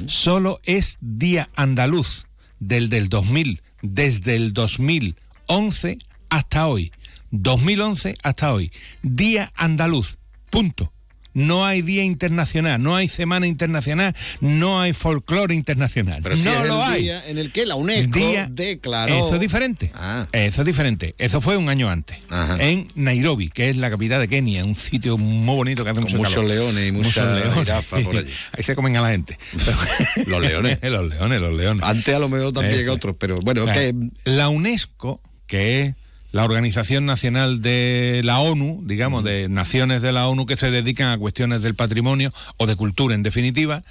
Solo 0.07 0.61
es 0.65 0.99
Día 1.01 1.51
Andaluz 1.57 2.27
del 2.61 2.89
del 2.89 3.09
2000, 3.09 3.63
desde 3.83 4.35
el 4.35 4.53
2011 4.53 5.99
hasta 6.31 6.67
hoy. 6.67 6.93
2011 7.33 8.15
hasta 8.23 8.53
hoy. 8.55 8.71
Día 9.03 9.53
Andaluz. 9.57 10.19
Punto. 10.51 10.93
No 11.35 11.65
hay 11.65 11.81
día 11.81 12.05
internacional, 12.05 12.83
no 12.83 12.95
hay 12.95 13.09
semana 13.09 13.47
internacional, 13.47 14.15
no 14.43 14.83
hay 14.83 14.93
folclore 14.93 15.55
internacional. 15.55 16.21
Pero 16.23 16.37
sí 16.37 16.45
no 16.45 16.61
es 16.61 16.67
lo 16.69 16.75
el 16.85 16.93
hay. 16.93 17.03
día 17.05 17.27
en 17.27 17.39
el 17.39 17.51
que 17.53 17.65
la 17.65 17.75
UNESCO 17.75 18.19
Día- 18.19 18.49
declaró... 18.51 19.15
Eso 19.15 19.37
es 19.37 19.41
diferente. 19.41 19.91
Ah. 19.95 20.27
Eso 20.33 20.61
es 20.61 20.67
diferente. 20.67 21.15
Eso 21.17 21.41
fue 21.41 21.57
un 21.57 21.71
año 21.71 21.89
antes. 21.89 22.19
Ajá. 22.29 22.59
En 22.63 22.89
Nairobi, 22.97 23.49
que 23.49 23.71
es 23.71 23.77
la 23.79 23.89
capital 23.89 24.21
de 24.21 24.29
Kenia, 24.29 24.63
un 24.63 24.75
sitio 24.75 25.17
muy 25.17 25.57
bonito 25.57 25.85
que 25.85 25.91
hace 25.93 26.03
Con 26.03 26.11
mucho 26.11 26.19
muchos 26.19 26.35
calor. 26.35 26.51
leones 26.51 26.87
y 26.89 26.93
mucha 26.93 27.51
jirafa 27.55 28.01
por 28.01 28.15
allí. 28.19 28.31
Ahí 28.55 28.63
se 28.63 28.75
comen 28.75 28.99
a 28.99 29.01
la 29.01 29.09
gente. 29.09 29.39
Los 30.27 30.39
leones. 30.43 30.81
los 30.83 31.09
leones, 31.09 31.41
los 31.41 31.55
leones. 31.55 31.83
Antes 31.83 32.15
a 32.15 32.19
lo 32.19 32.29
mejor 32.29 32.53
también 32.53 32.81
Eso. 32.81 32.93
otros, 32.93 33.17
pero 33.19 33.41
bueno, 33.41 33.65
que 33.65 33.95
La 34.25 34.51
UNESCO, 34.51 35.19
que 35.47 35.81
es 35.81 35.95
la 36.33 36.45
Organización 36.45 37.07
Nacional 37.07 37.63
de 37.63 38.23
la 38.25 38.41
ONU, 38.41 38.83
digamos, 38.87 39.23
de 39.23 39.49
naciones 39.49 40.03
de 40.03 40.13
la 40.13 40.27
ONU 40.29 40.47
que 40.47 40.57
se 40.57 40.71
dedican 40.71 41.09
a 41.09 41.19
cuestiones 41.19 41.63
del 41.63 41.75
patrimonio 41.75 42.33
o 42.57 42.67
de 42.67 42.75
cultura 42.77 43.15
en 43.15 43.23
definitiva, 43.23 43.85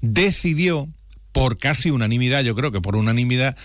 decidió, 0.00 0.88
por 1.32 1.58
casi 1.58 1.90
unanimidad, 1.90 2.42
yo 2.44 2.54
creo 2.54 2.70
que 2.72 2.80
por 2.80 2.96
unanimidad, 2.96 3.56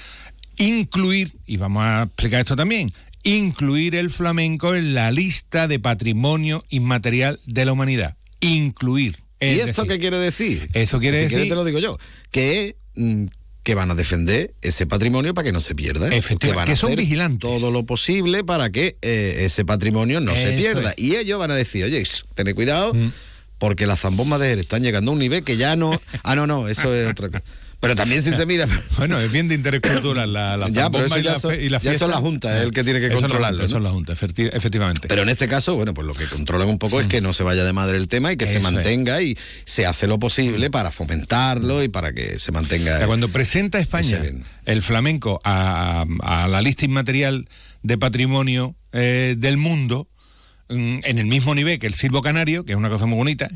incluir, 0.58 1.32
y 1.46 1.58
vamos 1.58 1.84
a 1.84 2.04
explicar 2.04 2.42
esto 2.42 2.56
también, 2.56 2.92
incluir 3.24 3.96
el 3.96 4.10
flamenco 4.10 4.76
en 4.76 4.94
la 4.94 5.12
lista 5.12 5.68
de 5.68 5.80
patrimonio 5.80 6.64
inmaterial 6.70 7.40
de 7.46 7.66
la 7.66 7.74
humanidad. 7.74 8.16
Incluir. 8.40 9.18
¿Y 9.42 9.46
Es 9.46 9.68
esto 9.68 9.84
decir, 9.84 9.88
qué 9.88 10.00
quiere 10.00 10.18
decir? 10.18 10.70
Eso 10.74 11.00
quiere 11.00 11.28
Si 11.30 11.36
decir- 11.36 11.50
te 11.50 11.56
lo 11.56 11.64
digo 11.64 11.80
yo. 11.80 11.98
Que, 12.32 12.76
mm, 12.96 13.26
que 13.64 13.76
van 13.76 13.91
a 13.91 13.95
defender 13.95 14.53
ese 14.62 14.86
patrimonio 14.88 15.34
para 15.34 15.45
que 15.45 15.51
no 15.51 15.62
se 15.62 15.76
pierda. 15.76 16.07
Efectivamente, 16.07 16.47
que 16.47 16.53
van 16.53 16.66
que 16.66 16.72
a 16.72 16.76
son 16.76 16.88
hacer 16.89 16.99
vigilantes. 16.99 17.39
todo 17.49 17.72
lo 17.72 17.86
posible 17.86 18.43
para 18.43 18.70
que 18.72 18.97
eh, 19.01 19.41
ese 19.45 19.66
patrimonio 19.66 20.20
no 20.22 20.36
se 20.36 20.51
pierda. 20.53 20.91
es. 20.91 21.03
Y 21.03 21.16
ellos 21.18 21.38
van 21.39 21.51
a 21.51 21.55
decir, 21.55 21.84
oye, 21.84 22.03
tened 22.36 22.55
cuidado, 22.55 22.93
Mm. 22.93 23.12
porque 23.57 23.86
las 23.86 23.99
zambombas 23.99 24.39
de 24.39 24.47
Jerez 24.47 24.64
están 24.64 24.82
llegando 24.84 25.12
a 25.12 25.14
un 25.14 25.20
nivel 25.20 25.43
que 25.43 25.57
ya 25.57 25.76
no... 25.76 25.91
Ah, 26.24 26.36
no, 26.36 26.47
no, 26.47 26.68
eso 26.70 26.93
es 26.95 27.12
otra 27.12 27.28
cosa. 27.30 27.43
Pero 27.82 27.96
también 27.96 28.22
si 28.22 28.32
se 28.32 28.46
mira... 28.46 28.68
Bueno, 28.98 29.20
es 29.22 29.32
bien 29.32 29.48
de 29.48 29.56
interés 29.56 29.80
cultural 29.82 30.34
la, 30.34 30.58
la 30.58 30.68
Ya, 30.72 30.90
pero 30.90 31.06
eso 31.06 31.18
y 31.18 31.24
ya 31.24 31.34
la, 31.34 31.40
son- 31.40 31.52
fe- 31.52 31.64
y 31.64 31.70
la 31.70 31.78
ya 31.78 31.84
son 31.84 31.90
fiesta. 31.92 32.08
la 32.08 32.18
Junta, 32.18 32.58
es 32.58 32.64
el 32.66 32.72
que 32.72 32.84
tiene 32.84 33.00
que 33.00 33.06
Eso 33.08 33.16
es 33.16 33.22
la 33.22 33.28
controlarlo, 33.30 33.58
Junta, 33.60 33.66
Eso 33.66 33.74
¿no? 33.76 33.80
es 33.80 33.84
la 33.84 33.90
Junta, 33.92 34.14
efecti- 34.14 34.50
efectivamente. 34.54 35.08
Pero 35.08 35.22
en 35.22 35.30
este 35.30 35.48
caso, 35.48 35.76
bueno, 35.76 35.94
pues 35.94 36.06
lo 36.06 36.14
que 36.14 36.26
controlan 36.26 36.68
un 36.68 36.78
poco 36.78 37.00
es 37.00 37.08
que 37.08 37.22
no 37.22 37.32
se 37.34 37.44
vaya 37.44 37.64
de 37.64 37.72
madre 37.74 37.98
el 37.98 38.08
tema 38.10 38.34
y 38.34 38.38
que 38.38 38.48
se 38.48 38.58
es. 38.58 38.62
mantenga 38.62 39.22
y 39.22 39.38
se 39.66 39.86
hace 39.86 40.08
lo 40.08 40.20
posible 40.20 40.70
para 40.70 40.92
fomentarlo 40.92 41.82
y 41.84 41.88
para 41.88 42.12
que 42.14 42.38
se 42.40 42.52
mantenga... 42.52 42.96
O 42.96 42.98
sea, 42.98 43.08
cuando 43.08 43.30
presenta 43.30 43.80
España 43.80 44.22
el 44.66 44.82
flamenco 44.82 45.40
a, 45.46 46.06
a 46.22 46.48
la 46.48 46.62
lista 46.62 46.84
inmaterial 46.86 47.48
de 47.82 47.98
patrimonio 47.98 48.76
eh, 48.92 49.36
del 49.38 49.56
mundo, 49.58 50.08
mm, 50.10 50.19
en 50.70 51.18
el 51.18 51.26
mismo 51.26 51.56
nivel 51.56 51.80
que 51.80 51.88
el 51.88 51.96
silbo 51.96 52.22
canario, 52.22 52.64
que 52.64 52.74
es 52.74 52.78
una 52.78 52.90
cosa 52.90 53.06
muy 53.08 53.18
bonita, 53.18 53.50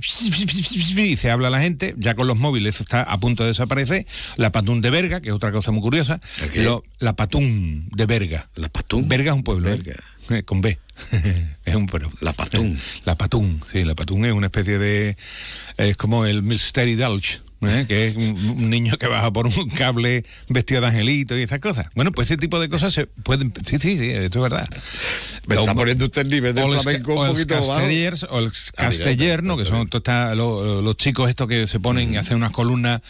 y 0.98 1.18
se 1.18 1.30
habla 1.32 1.48
a 1.50 1.52
la 1.52 1.60
gente, 1.62 1.94
ya 1.98 2.16
con 2.16 2.28
los 2.28 2.38
móviles 2.38 2.76
eso 2.76 2.84
está 2.84 3.04
a 3.04 3.20
punto 3.20 3.44
de 3.44 3.50
desaparecer, 3.50 4.06
la 4.38 4.52
patún 4.52 4.82
de 4.82 4.90
Berga, 4.90 5.22
que 5.22 5.30
es 5.30 5.36
otra 5.36 5.52
cosa 5.52 5.72
muy 5.72 5.82
curiosa, 5.82 6.20
lo- 6.64 6.84
la 7.00 7.14
patún 7.16 7.88
de 7.96 8.06
Berga. 8.06 8.50
La 8.56 8.70
patún. 8.70 9.08
Berga 9.08 9.32
es 9.32 9.38
un 9.38 9.44
pueblo, 9.44 9.70
¿eh? 9.70 9.74
Eh, 10.30 10.44
con 10.44 10.62
B. 10.62 10.80
es 11.66 11.76
un 11.76 11.86
pueblo. 11.86 12.12
La 12.22 12.34
patún. 12.34 12.80
La 13.06 13.16
patún, 13.16 13.62
sí, 13.72 13.84
la 13.84 13.94
patún 13.96 14.26
es 14.26 14.34
una 14.34 14.48
especie 14.48 14.78
de... 14.80 15.18
Es 15.78 15.98
como 15.98 16.26
el 16.26 16.44
Mystery 16.44 16.96
Dulce, 16.96 17.42
¿eh? 17.70 17.86
que 17.88 18.08
es 18.08 18.16
un, 18.16 18.24
un 18.58 18.70
niño 18.70 18.98
que 18.98 19.08
baja 19.08 19.32
por 19.32 19.48
un 19.48 19.70
cable 19.70 20.26
vestido 20.50 20.82
de 20.82 20.88
angelito 20.88 21.38
y 21.38 21.42
esas 21.44 21.60
cosas. 21.60 21.88
Bueno, 21.96 22.12
pues 22.12 22.30
ese 22.30 22.38
tipo 22.38 22.60
de 22.60 22.70
cosas 22.70 22.94
se 22.94 23.08
pueden... 23.08 23.54
Sí, 23.66 23.78
sí, 23.80 23.98
sí, 23.98 24.10
esto 24.10 24.40
es 24.40 24.44
verdad. 24.52 24.68
Me 25.48 25.56
está 25.56 25.74
poniendo 25.76 26.06
usted 26.06 26.22
el 26.24 26.30
nivel 26.30 26.54
del 26.56 26.64
flamenco 26.80 27.22
un 27.22 27.28
poquito 27.30 27.56
bajo. 27.68 27.82
o 28.30 28.40
el 28.40 28.52
castellerno, 28.76 29.58
que 29.58 29.66
son 29.66 29.90
lo- 30.36 30.82
los 30.82 30.98
chicos 30.98 31.30
estos 31.30 31.48
que 31.48 31.68
se 31.68 31.80
ponen 31.80 32.14
y 32.14 32.18
hacen 32.18 32.38
unas 32.38 32.52
columnas 32.52 33.02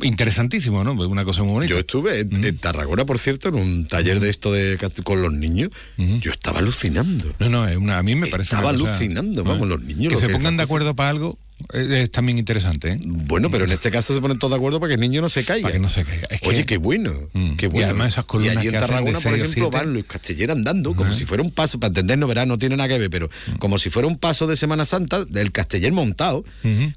interesantísimas, 0.00 0.84
¿no? 0.84 0.92
Una 0.92 1.24
cosa 1.24 1.42
muy 1.42 1.52
bonita. 1.52 1.72
Yo 1.74 1.78
estuve 1.80 2.20
en, 2.20 2.44
en 2.44 2.58
Tarragona, 2.58 3.04
por 3.04 3.18
cierto, 3.18 3.48
en 3.48 3.54
un 3.56 3.86
taller 3.88 4.20
de 4.20 4.30
esto 4.30 4.52
de 4.52 4.78
con 5.04 5.22
los 5.22 5.32
niños. 5.32 5.70
Yo 5.96 6.30
estaba 6.32 6.58
alucinando. 6.60 7.34
No, 7.38 7.48
no, 7.48 7.68
es 7.68 7.76
una, 7.76 7.98
a 7.98 8.02
mí 8.02 8.14
me 8.14 8.26
parece 8.26 8.54
Estaba 8.54 8.70
una 8.70 8.78
cosa- 8.78 8.90
alucinando, 8.96 9.44
vamos, 9.44 9.68
los 9.68 9.80
niños. 9.82 10.12
Que 10.12 10.18
se 10.18 10.26
que- 10.26 10.32
pongan 10.32 10.56
de 10.56 10.62
acuerdo 10.62 10.94
para 10.96 11.10
algo 11.10 11.38
es 11.72 12.10
también 12.10 12.38
interesante, 12.38 12.92
¿eh? 12.92 13.00
Bueno, 13.04 13.50
pero 13.50 13.64
en 13.64 13.72
este 13.72 13.90
caso 13.90 14.14
se 14.14 14.20
ponen 14.20 14.38
todos 14.38 14.52
de 14.52 14.56
acuerdo 14.56 14.80
para 14.80 14.88
que 14.90 14.94
el 14.94 15.00
niño 15.00 15.20
no 15.20 15.28
se 15.28 15.44
caiga. 15.44 15.62
Para 15.62 15.72
que 15.74 15.78
no 15.78 15.90
se 15.90 16.04
caiga. 16.04 16.26
Es 16.30 16.40
que- 16.40 16.48
Oye, 16.48 16.66
qué 16.66 16.76
bueno, 16.76 17.12
Mm. 17.32 17.56
qué 17.56 17.66
Y 17.66 17.68
bueno. 17.68 17.86
además 17.88 18.08
esas 18.08 18.24
columnas 18.24 18.54
Y 18.54 18.58
allí 18.58 18.68
en 18.68 18.74
que 18.74 18.80
Tarragona, 18.80 19.18
por 19.20 19.34
ejemplo, 19.34 19.70
van 19.70 19.92
los 19.94 20.04
castellers 20.04 20.52
andando 20.52 20.94
como 20.94 21.14
si 21.14 21.24
fuera 21.24 21.42
un 21.42 21.50
paso, 21.50 21.78
para 21.80 21.88
entendernos, 21.88 22.28
verás, 22.28 22.46
no 22.46 22.58
tiene 22.58 22.76
nada 22.76 22.88
que 22.88 22.98
ver, 22.98 23.10
pero 23.10 23.28
Mm. 23.46 23.56
como 23.58 23.78
si 23.78 23.90
fuera 23.90 24.08
un 24.08 24.18
paso 24.18 24.46
de 24.46 24.56
Semana 24.56 24.84
Santa 24.84 25.24
del 25.24 25.52
casteller 25.52 25.92
montado, 25.92 26.44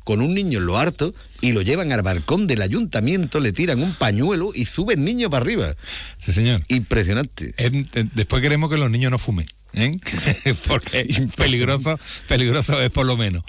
con 0.03 0.22
un 0.22 0.34
niño 0.34 0.59
en 0.59 0.66
lo 0.66 0.78
harto, 0.78 1.13
y 1.41 1.51
lo 1.51 1.61
llevan 1.61 1.91
al 1.91 2.01
balcón 2.01 2.47
del 2.47 2.61
ayuntamiento, 2.61 3.39
le 3.39 3.51
tiran 3.51 3.82
un 3.84 3.93
pañuelo 3.93 4.51
y 4.55 4.66
sube 4.66 4.93
el 4.95 5.03
niño 5.05 5.30
para 5.30 5.43
arriba. 5.43 5.76
Sí, 6.26 6.32
señor. 6.32 6.63
Impresionante. 6.70 7.53
Eh, 7.57 7.84
después 8.13 8.41
queremos 8.41 8.70
que 8.70 8.78
los 8.78 8.89
niños 8.89 9.11
no 9.11 9.20
fumen. 9.20 9.45
¿Eh? 9.76 9.97
porque 10.67 11.28
peligroso, 11.38 11.99
peligroso 12.28 12.82
es 12.82 12.91
por 12.91 13.05
lo 13.05 13.17
menos. 13.17 13.43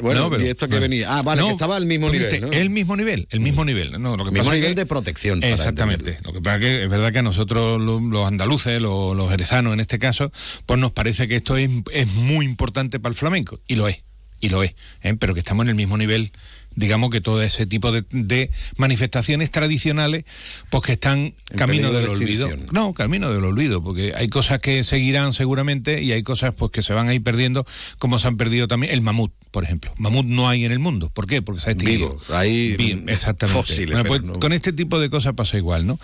Bueno, 0.00 0.30
¿y 0.40 0.48
esto 0.48 0.68
que 0.68 0.78
venía? 0.78 1.18
Ah, 1.18 1.22
vale, 1.22 1.42
que 1.42 1.50
estaba 1.50 1.76
al 1.76 1.86
mismo 1.86 2.10
nivel. 2.10 2.40
¿no? 2.40 2.48
El 2.48 2.70
mismo 2.70 2.96
nivel, 2.96 3.26
el 3.30 3.40
mismo 3.40 3.64
nivel. 3.64 4.00
No, 4.00 4.16
lo 4.16 4.24
que 4.24 4.30
mismo 4.30 4.52
nivel 4.52 4.74
de 4.74 4.86
protección. 4.86 5.42
Exactamente. 5.42 6.18
Lo 6.24 6.32
que 6.32 6.40
pasa 6.40 6.56
es 6.56 6.62
que 6.62 6.84
es 6.84 6.90
verdad 6.90 7.12
que 7.12 7.18
a 7.18 7.22
nosotros, 7.22 7.80
los, 7.80 8.26
andaluces, 8.26 8.80
los, 8.80 9.16
los 9.16 9.30
jerezanos 9.30 9.72
en 9.72 9.80
este 9.80 9.98
caso, 9.98 10.32
pues 10.66 10.78
nos 10.78 10.92
parece 10.92 11.28
que 11.28 11.36
esto 11.36 11.56
es, 11.56 11.70
es 11.92 12.06
muy 12.08 12.44
importante 12.44 13.00
para 13.00 13.12
el 13.12 13.16
flamenco. 13.16 13.60
Y 13.66 13.76
lo 13.76 13.88
es 13.88 14.04
y 14.40 14.48
lo 14.48 14.62
es, 14.62 14.74
¿eh? 15.02 15.14
pero 15.18 15.34
que 15.34 15.40
estamos 15.40 15.64
en 15.64 15.68
el 15.68 15.74
mismo 15.74 15.98
nivel 15.98 16.32
digamos 16.74 17.10
que 17.10 17.20
todo 17.20 17.42
ese 17.42 17.66
tipo 17.66 17.92
de, 17.92 18.50
manifestaciones 18.76 19.50
tradicionales, 19.50 20.24
pues 20.70 20.84
que 20.84 20.92
están 20.92 21.34
camino 21.56 21.92
del 21.92 22.08
olvido. 22.08 22.48
No, 22.72 22.92
camino 22.94 23.32
del 23.32 23.44
olvido, 23.44 23.82
porque 23.82 24.12
hay 24.16 24.28
cosas 24.28 24.60
que 24.60 24.84
seguirán 24.84 25.32
seguramente 25.32 26.02
y 26.02 26.12
hay 26.12 26.22
cosas 26.22 26.54
pues 26.54 26.70
que 26.70 26.82
se 26.82 26.92
van 26.92 27.08
a 27.08 27.14
ir 27.14 27.22
perdiendo, 27.22 27.66
como 27.98 28.18
se 28.18 28.28
han 28.28 28.36
perdido 28.36 28.68
también 28.68 28.92
el 28.92 29.00
mamut, 29.00 29.32
por 29.50 29.64
ejemplo. 29.64 29.92
Mamut 29.98 30.26
no 30.26 30.48
hay 30.48 30.64
en 30.64 30.72
el 30.72 30.78
mundo. 30.78 31.10
¿Por 31.10 31.26
qué? 31.26 31.42
Porque 31.42 31.60
se 31.60 31.70
ha 31.70 31.72
extinguido. 31.72 32.10
Vivo, 32.10 32.36
hay 32.36 33.04
exactamente. 33.08 33.60
Fósiles, 33.60 33.98
pues, 34.06 34.22
Con 34.40 34.52
este 34.52 34.72
tipo 34.72 34.98
de 34.98 35.10
cosas 35.10 35.34
pasa 35.34 35.56
igual, 35.56 35.86
¿no? 35.86 35.98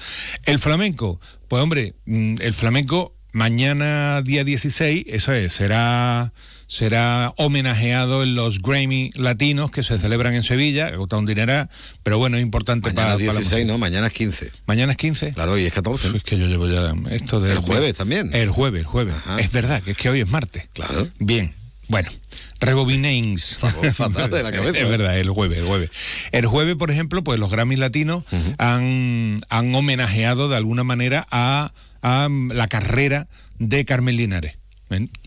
El 0.45 0.59
flamenco, 0.59 1.21
pues 1.49 1.63
hombre, 1.63 1.95
mm, 2.07 2.37
el 2.41 2.55
flamenco 2.55 3.15
mañana 3.33 4.23
día 4.23 4.45
16, 4.45 5.05
eso 5.09 5.33
es, 5.33 5.53
será 5.53 6.33
será 6.67 7.33
homenajeado 7.37 8.23
en 8.23 8.35
los 8.35 8.61
Grammy 8.61 9.11
latinos 9.15 9.71
que 9.71 9.83
se 9.83 9.99
celebran 9.99 10.35
en 10.35 10.43
Sevilla, 10.43 10.91
que 10.91 11.17
un 11.17 11.27
dinero, 11.27 11.69
pero 12.03 12.19
bueno, 12.19 12.37
es 12.37 12.43
importante 12.43 12.93
mañana 12.93 13.15
para... 13.15 13.39
16, 13.39 13.67
no, 13.67 13.79
mañana 13.79 14.09
es 14.09 14.13
15. 14.13 14.53
¿Mañana 14.67 14.93
es 14.93 14.99
15? 14.99 15.33
Claro, 15.35 15.57
y 15.59 15.65
es 15.65 15.73
14. 15.73 16.17
Es 16.17 16.25
que 16.25 16.39
yo 16.39 16.47
llevo 16.47 16.69
ya 16.69 16.95
esto 17.11 17.41
de... 17.41 17.53
El 17.53 17.59
jueves 17.59 17.95
también. 17.95 18.35
El 18.35 18.51
jueves, 18.51 18.81
el 18.81 18.87
jueves. 18.87 19.15
Es 19.39 19.53
verdad, 19.53 19.83
que 19.83 19.93
es 19.93 19.97
que 19.97 20.11
hoy 20.11 20.21
es 20.21 20.29
martes. 20.29 20.69
Claro. 20.73 21.09
Bien, 21.19 21.55
bueno. 21.89 22.11
Rebobinains. 22.59 23.59
Es 23.83 23.99
verdad, 23.99 25.19
el 25.19 25.31
jueves, 25.31 25.59
el 25.59 25.67
jueves. 25.67 25.91
El 26.33 26.47
jueves, 26.47 26.75
por 26.77 26.91
ejemplo, 26.91 27.23
pues 27.23 27.39
los 27.39 27.51
Grammys 27.51 27.79
latinos 27.79 28.25
han, 28.59 29.39
han 29.49 29.75
homenajeado 29.75 30.49
de 30.49 30.57
alguna 30.57 30.85
manera 30.85 31.27
a, 31.31 31.73
a 32.03 32.29
la 32.31 32.67
carrera 32.69 33.29
de 33.59 33.85
Carmen 33.85 34.17
Linares. 34.17 34.57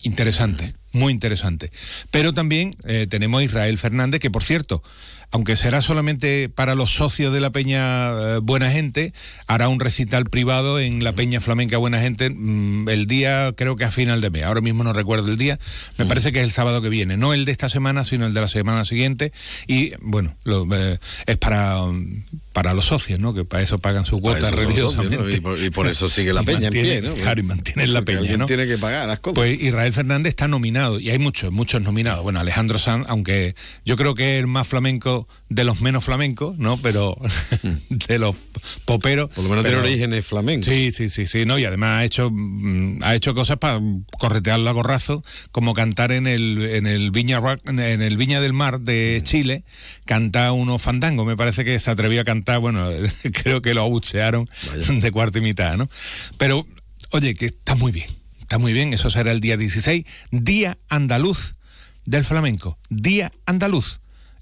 Interesante, 0.02 0.74
muy 0.92 1.14
interesante. 1.14 1.72
Pero 2.12 2.34
también 2.34 2.76
eh, 2.86 3.08
tenemos 3.10 3.42
a 3.42 3.44
Israel 3.44 3.78
Fernández, 3.78 4.20
que 4.20 4.32
por 4.32 4.44
cierto, 4.44 4.82
aunque 5.32 5.56
será 5.56 5.82
solamente 5.82 6.50
para 6.50 6.74
los 6.74 6.94
socios 6.94 7.32
de 7.32 7.40
la 7.40 7.52
Peña 7.52 8.10
eh, 8.10 8.40
Buena 8.42 8.72
Gente, 8.72 9.14
hará 9.46 9.68
un 9.68 9.80
recital 9.80 10.26
privado 10.26 10.80
en 10.80 11.04
la 11.04 11.14
Peña 11.14 11.40
Flamenca 11.40 11.78
Buena 11.78 12.00
Gente 12.00 12.32
mm, 12.32 12.90
el 12.90 13.06
día, 13.06 13.54
creo 13.56 13.76
que 13.76 13.84
a 13.84 13.92
final 13.92 14.22
de 14.22 14.32
mes. 14.32 14.44
Ahora 14.44 14.62
mismo 14.62 14.84
no 14.84 14.94
recuerdo 14.94 15.32
el 15.32 15.38
día. 15.38 15.60
Me 15.98 16.06
parece 16.06 16.32
que 16.32 16.40
es 16.40 16.46
el 16.46 16.52
sábado 16.52 16.82
que 16.82 16.90
viene. 16.90 17.18
No 17.18 17.34
el 17.34 17.46
de 17.46 17.52
esta 17.52 17.70
semana, 17.70 18.06
sino 18.06 18.26
el 18.26 18.34
de 18.34 18.42
la 18.42 18.48
semana 18.48 18.86
siguiente. 18.86 19.32
Y 19.68 19.94
bueno, 20.00 20.36
eh, 20.46 20.98
es 21.28 21.38
para, 21.38 21.84
para 22.54 22.74
los 22.74 22.86
socios, 22.86 23.20
¿no? 23.20 23.34
Que 23.34 23.46
para 23.46 23.64
eso 23.64 23.78
pagan 23.80 24.06
su 24.06 24.20
cuota 24.20 24.52
religiosamente. 24.52 25.42
y, 25.66 25.70
por, 25.70 25.88
eso 25.88 26.10
sigue 26.10 26.34
la 26.34 26.44
Peña 26.50 26.68
en 26.68 26.74
pie, 26.74 27.02
¿no? 27.02 27.14
Claro, 27.14 27.40
y 27.40 27.44
mantienen 27.44 27.94
la 27.94 28.02
Peña, 28.02 28.38
¿no? 28.38 28.46
tiene 28.46 28.68
que 28.68 28.78
pagar 28.78 29.08
las 29.08 29.20
cosas. 29.20 29.36
Pues 29.36 29.62
Israel 29.62 29.94
Fernández 29.94 30.32
está 30.32 30.48
nominado 30.48 31.00
y 31.00 31.10
hay 31.10 31.20
muchos, 31.20 31.52
muchos 31.52 31.82
nominados. 31.82 32.24
Bueno, 32.24 32.40
Alejandro 32.40 32.80
Sanz, 32.80 33.06
aunque 33.08 33.56
yo 33.86 33.96
creo 33.98 34.16
que 34.16 34.36
es 34.36 34.40
el 34.40 34.48
más 34.48 34.68
flamenco 34.68 35.28
de 35.50 35.64
los 35.64 35.82
menos 35.82 36.04
flamencos, 36.04 36.58
¿no? 36.58 36.78
Pero 36.78 37.18
de 37.90 38.20
los 38.20 38.36
poperos. 38.86 39.30
Por 39.30 39.44
lo 39.44 39.50
menos 39.50 39.66
tiene 39.66 39.80
orígenes 39.80 40.26
flamencos. 40.26 40.66
Sí, 40.66 40.92
sí, 40.92 41.10
sí, 41.10 41.28
sí, 41.28 41.46
¿no? 41.46 41.60
Y 41.60 41.66
además 41.66 42.02
ha 42.02 42.06
hecho, 42.06 42.30
mm, 42.32 43.04
ha 43.04 43.16
hecho 43.16 43.34
cosas 43.34 43.58
para 43.58 43.80
corretearlo 44.20 44.70
a 44.70 44.74
gorrazo, 44.74 45.24
como 45.52 45.74
cantar 45.74 46.12
en 46.12 46.28
el, 46.28 46.64
en 46.64 46.88
el 46.88 47.12
Viña 47.12 47.40
en 47.68 48.02
el 48.02 48.18
Viña 48.18 48.42
del 48.42 48.54
Mar 48.54 48.80
de 48.82 49.22
Chile, 49.24 49.64
canta 50.06 50.52
unos 50.52 50.82
fandangos, 50.82 51.26
me 51.26 51.38
parece 51.38 51.64
que 51.64 51.80
se 51.80 51.92
atrevió 51.92 52.22
a 52.22 52.24
cantar, 52.24 52.39
bueno, 52.60 52.90
creo 53.44 53.62
que 53.62 53.74
lo 53.74 53.82
abuchearon 53.82 54.50
de 55.02 55.12
cuarto 55.12 55.40
y 55.40 55.42
mitad, 55.42 55.78
¿no? 55.78 55.90
Pero, 56.38 56.66
oye, 57.12 57.36
que 57.36 57.48
está 57.48 57.76
muy 57.76 57.92
bien, 57.92 58.10
está 58.40 58.58
muy 58.58 58.74
bien, 58.74 58.94
eso 58.94 59.10
será 59.10 59.32
el 59.32 59.42
día 59.42 59.58
16, 59.58 60.06
Día 60.32 60.78
Andaluz 60.90 61.56
del 62.06 62.24
Flamenco, 62.24 62.78
Día 62.90 63.32
Andaluz 63.46 64.00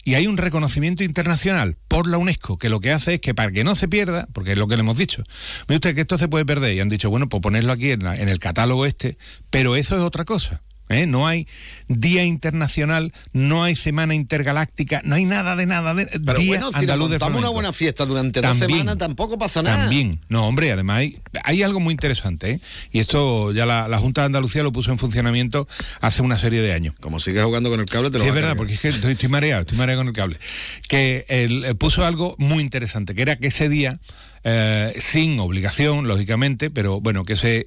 y 0.08 0.16
hay 0.16 0.26
un 0.26 0.38
reconocimiento 0.38 1.04
internacional 1.04 1.76
por 1.90 2.08
la 2.08 2.18
UNESCO 2.18 2.58
que 2.58 2.70
lo 2.70 2.80
que 2.80 2.94
hace 2.94 3.16
es 3.16 3.20
que 3.20 3.36
para 3.36 3.52
que 3.52 3.66
no 3.66 3.76
se 3.76 3.90
pierda, 3.90 4.26
porque 4.32 4.54
es 4.54 4.58
lo 4.58 4.70
que 4.70 4.78
le 4.78 4.80
hemos 4.80 4.98
dicho, 4.98 5.22
mire 5.68 5.76
usted 5.76 5.96
que 5.96 6.02
esto 6.02 6.18
se 6.18 6.30
puede 6.30 6.46
perder 6.46 6.74
y 6.74 6.80
han 6.80 6.88
dicho, 6.88 7.10
bueno, 7.10 7.28
pues 7.28 7.42
ponerlo 7.42 7.74
aquí 7.74 7.92
en, 7.92 8.08
en 8.08 8.30
el 8.30 8.40
catálogo 8.40 8.86
este, 8.86 9.18
pero 9.50 9.76
eso 9.76 9.98
es 9.98 10.04
otra 10.04 10.24
cosa. 10.24 10.62
¿Eh? 10.90 11.06
No 11.06 11.28
hay 11.28 11.48
día 11.88 12.24
internacional, 12.24 13.14
no 13.34 13.64
hay 13.64 13.76
semana 13.76 14.16
intergaláctica, 14.16 15.02
no 15.04 15.16
hay 15.16 15.26
nada 15.26 15.56
de 15.56 15.66
nada 15.66 15.94
de 15.94 16.06
Pero 16.06 16.40
día 16.40 16.60
bueno, 16.60 16.72
si 16.80 16.86
montamos 16.86 17.40
una 17.40 17.50
buena 17.50 17.74
fiesta 17.74 18.06
durante 18.06 18.42
dos 18.42 18.58
semanas, 18.58 18.98
tampoco 18.98 19.38
pasa 19.38 19.62
nada. 19.62 19.82
También, 19.82 20.20
no, 20.30 20.48
hombre, 20.48 20.72
además 20.72 20.98
hay, 20.98 21.18
hay 21.44 21.64
algo 21.64 21.80
muy 21.80 21.92
interesante, 21.92 22.52
¿eh? 22.52 22.62
y 22.92 23.00
esto 23.00 23.52
ya 23.52 23.66
la, 23.66 23.98
Junta 23.98 24.22
de 24.22 24.28
Andalucía 24.28 24.62
lo 24.62 24.72
puso 24.72 24.92
en 24.92 25.00
funcionamiento 25.00 25.68
hace 26.02 26.22
una 26.22 26.38
serie 26.38 26.62
de 26.62 26.74
años. 26.74 26.94
Como 27.00 27.20
sigues 27.20 27.44
jugando 27.44 27.70
con 27.70 27.80
el 27.80 27.88
cable, 27.88 28.12
te 28.12 28.20
lo 28.20 28.24
Sí, 28.24 28.30
es 28.30 28.36
verdad, 28.36 28.56
porque 28.56 28.76
es 28.76 28.80
que 28.80 28.90
estoy, 28.90 29.30
mareado, 29.30 29.62
estoy 29.62 29.78
mareado 29.78 30.02
con 30.02 30.08
el 30.08 30.14
cable. 30.14 30.38
Que 30.88 31.26
él 31.30 31.66
eh, 31.66 31.74
puso 31.74 32.06
algo 32.06 32.36
muy 32.38 32.62
interesante, 32.62 33.16
que 33.16 33.22
era 33.24 33.38
que 33.38 33.48
ese 33.48 33.70
día, 33.70 34.00
sin 35.00 35.40
obligación, 35.40 36.08
lógicamente, 36.08 36.70
pero 36.70 37.02
bueno, 37.02 37.26
que 37.26 37.36
se 37.36 37.66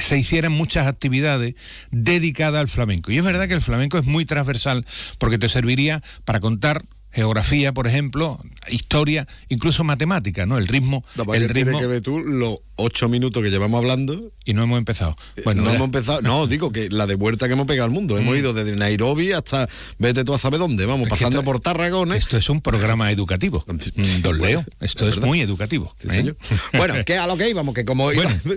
se 0.00 0.18
hicieran 0.18 0.52
muchas 0.52 0.86
actividades 0.86 1.54
dedicadas 1.90 2.60
al 2.60 2.68
flamenco. 2.68 3.10
Y 3.10 3.18
es 3.18 3.24
verdad 3.24 3.48
que 3.48 3.54
el 3.54 3.60
flamenco 3.60 3.98
es 3.98 4.04
muy 4.04 4.24
transversal 4.24 4.84
porque 5.18 5.38
te 5.38 5.48
serviría 5.48 6.02
para 6.24 6.40
contar 6.40 6.84
geografía, 7.10 7.72
por 7.72 7.86
ejemplo, 7.86 8.38
historia, 8.68 9.26
incluso 9.48 9.84
matemática, 9.84 10.44
¿no? 10.44 10.58
El 10.58 10.66
ritmo, 10.66 11.02
el 11.32 11.48
ritmo. 11.48 11.78
que 11.78 11.86
ver 11.86 12.02
tú 12.02 12.18
lo 12.18 12.60
ocho 12.76 13.08
minutos 13.08 13.42
que 13.42 13.50
llevamos 13.50 13.78
hablando. 13.78 14.32
Y 14.46 14.54
no 14.54 14.62
hemos 14.62 14.78
empezado. 14.78 15.16
Eh, 15.36 15.42
bueno, 15.44 15.62
no 15.62 15.70
hemos 15.70 15.86
empezado. 15.86 16.22
No, 16.22 16.46
digo 16.46 16.72
que 16.72 16.88
la 16.88 17.06
de 17.06 17.16
vuelta 17.16 17.48
que 17.48 17.54
hemos 17.54 17.66
pegado 17.66 17.84
al 17.84 17.90
mundo. 17.90 18.16
Hemos 18.16 18.34
mm. 18.34 18.38
ido 18.38 18.52
desde 18.54 18.76
Nairobi 18.76 19.32
hasta 19.32 19.68
vete 19.98 20.24
tú 20.24 20.32
a 20.34 20.38
saber 20.38 20.60
dónde. 20.60 20.86
Vamos, 20.86 21.08
pasando 21.08 21.42
por 21.42 21.60
Tarragona. 21.60 22.16
Esto 22.16 22.36
es 22.36 22.48
un 22.48 22.60
programa 22.60 23.10
educativo. 23.10 23.64
Mm, 23.96 24.20
don 24.20 24.40
Leo, 24.40 24.64
esto 24.80 25.08
es, 25.08 25.18
muy 25.20 25.40
educativo. 25.40 25.94
¿eh? 26.10 26.34
bueno, 26.76 26.94
que 27.06 27.16
a 27.16 27.26
lo 27.26 27.36
que 27.36 27.48
íbamos, 27.48 27.74
que 27.74 27.84
como 27.84 28.08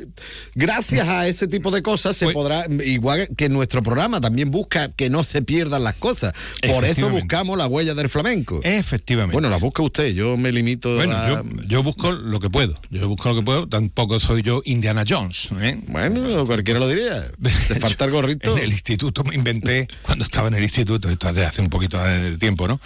gracias 0.55 1.07
a 1.07 1.27
ese 1.27 1.47
tipo 1.47 1.71
de 1.71 1.81
cosas 1.81 2.15
se 2.15 2.25
pues- 2.25 2.33
podrá, 2.33 2.65
igual 2.83 3.29
que 3.37 3.47
nuestro 3.47 3.81
programa 3.83 4.19
también 4.19 4.51
busca 4.51 4.89
que 4.91 5.09
no 5.09 5.23
se 5.23 5.41
pierdan 5.41 5.83
las 5.83 5.95
cosas. 5.95 6.33
Por 6.67 6.83
eso 6.83 7.09
buscamos 7.09 7.57
la 7.57 7.67
huella 7.67 7.93
del 7.93 8.09
flamenco. 8.09 8.59
Efectivamente. 8.63 9.33
Bueno, 9.33 9.49
la 9.49 9.57
busca 9.57 9.81
usted, 9.81 10.13
yo 10.13 10.35
me 10.35 10.51
limito 10.51 10.95
bueno, 10.95 11.27
yo, 11.27 11.43
yo 11.67 11.83
busco 11.83 12.11
lo 12.11 12.39
que 12.39 12.49
puedo. 12.49 12.75
Yo 12.89 13.07
busco 13.07 13.29
lo 13.29 13.35
que 13.35 13.43
puedo, 13.43 13.67
tampoco 13.67 14.19
soy 14.19 14.41
yo 14.41 14.61
Indiana 14.65 15.03
Jones. 15.07 15.49
¿eh? 15.59 15.78
Bueno, 15.87 16.45
cualquiera 16.45 16.79
lo 16.79 16.87
diría. 16.87 17.25
Te 17.67 17.79
falta 17.79 18.05
el 18.05 18.11
gorrito. 18.11 18.57
En 18.57 18.63
el 18.63 18.71
instituto 18.71 19.23
me 19.23 19.35
inventé, 19.35 19.87
cuando 20.01 20.25
estaba 20.25 20.47
en 20.47 20.55
el 20.55 20.63
instituto, 20.63 21.09
esto 21.09 21.29
hace 21.29 21.61
un 21.61 21.69
poquito 21.69 22.01
de 22.03 22.37
tiempo, 22.37 22.67
¿no? 22.67 22.79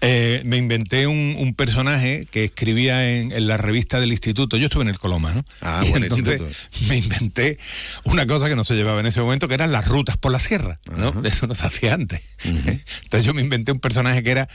Eh, 0.00 0.42
me 0.44 0.56
inventé 0.56 1.06
un, 1.06 1.54
personaje 1.56 2.26
que 2.30 2.44
escribía 2.44 3.08
en, 3.08 3.46
la 3.46 3.56
revista 3.56 4.00
del 4.00 4.12
instituto. 4.12 4.56
Yo 4.56 4.66
estuve 4.66 4.82
en 4.82 4.88
el 4.88 4.98
Coloma, 4.98 5.32
¿no? 5.32 5.44
Ah, 5.62 5.82
y 5.86 5.92
entonces 5.92 6.42
me 6.88 6.96
inventé 6.98 7.58
una 8.04 8.26
cosa 8.26 8.48
que 8.48 8.56
no 8.56 8.64
se 8.64 8.74
llevaba 8.74 9.00
en 9.00 9.06
ese 9.06 9.20
momento, 9.20 9.48
que 9.48 9.54
eran 9.54 9.72
las 9.72 9.86
rutas 9.86 10.16
por 10.16 10.32
la 10.32 10.38
sierra, 10.38 10.78
¿no? 10.96 11.14
Eso 11.24 11.46
no 11.46 11.54
se 11.54 11.66
hacía 11.66 11.94
antes. 11.94 12.20
¿eh? 12.44 12.80
Entonces 13.04 13.24
yo 13.24 13.32
me 13.32 13.42
inventé 13.42 13.72
un 13.72 13.80
personaje 13.80 14.22
que 14.22 14.30
era, 14.30 14.48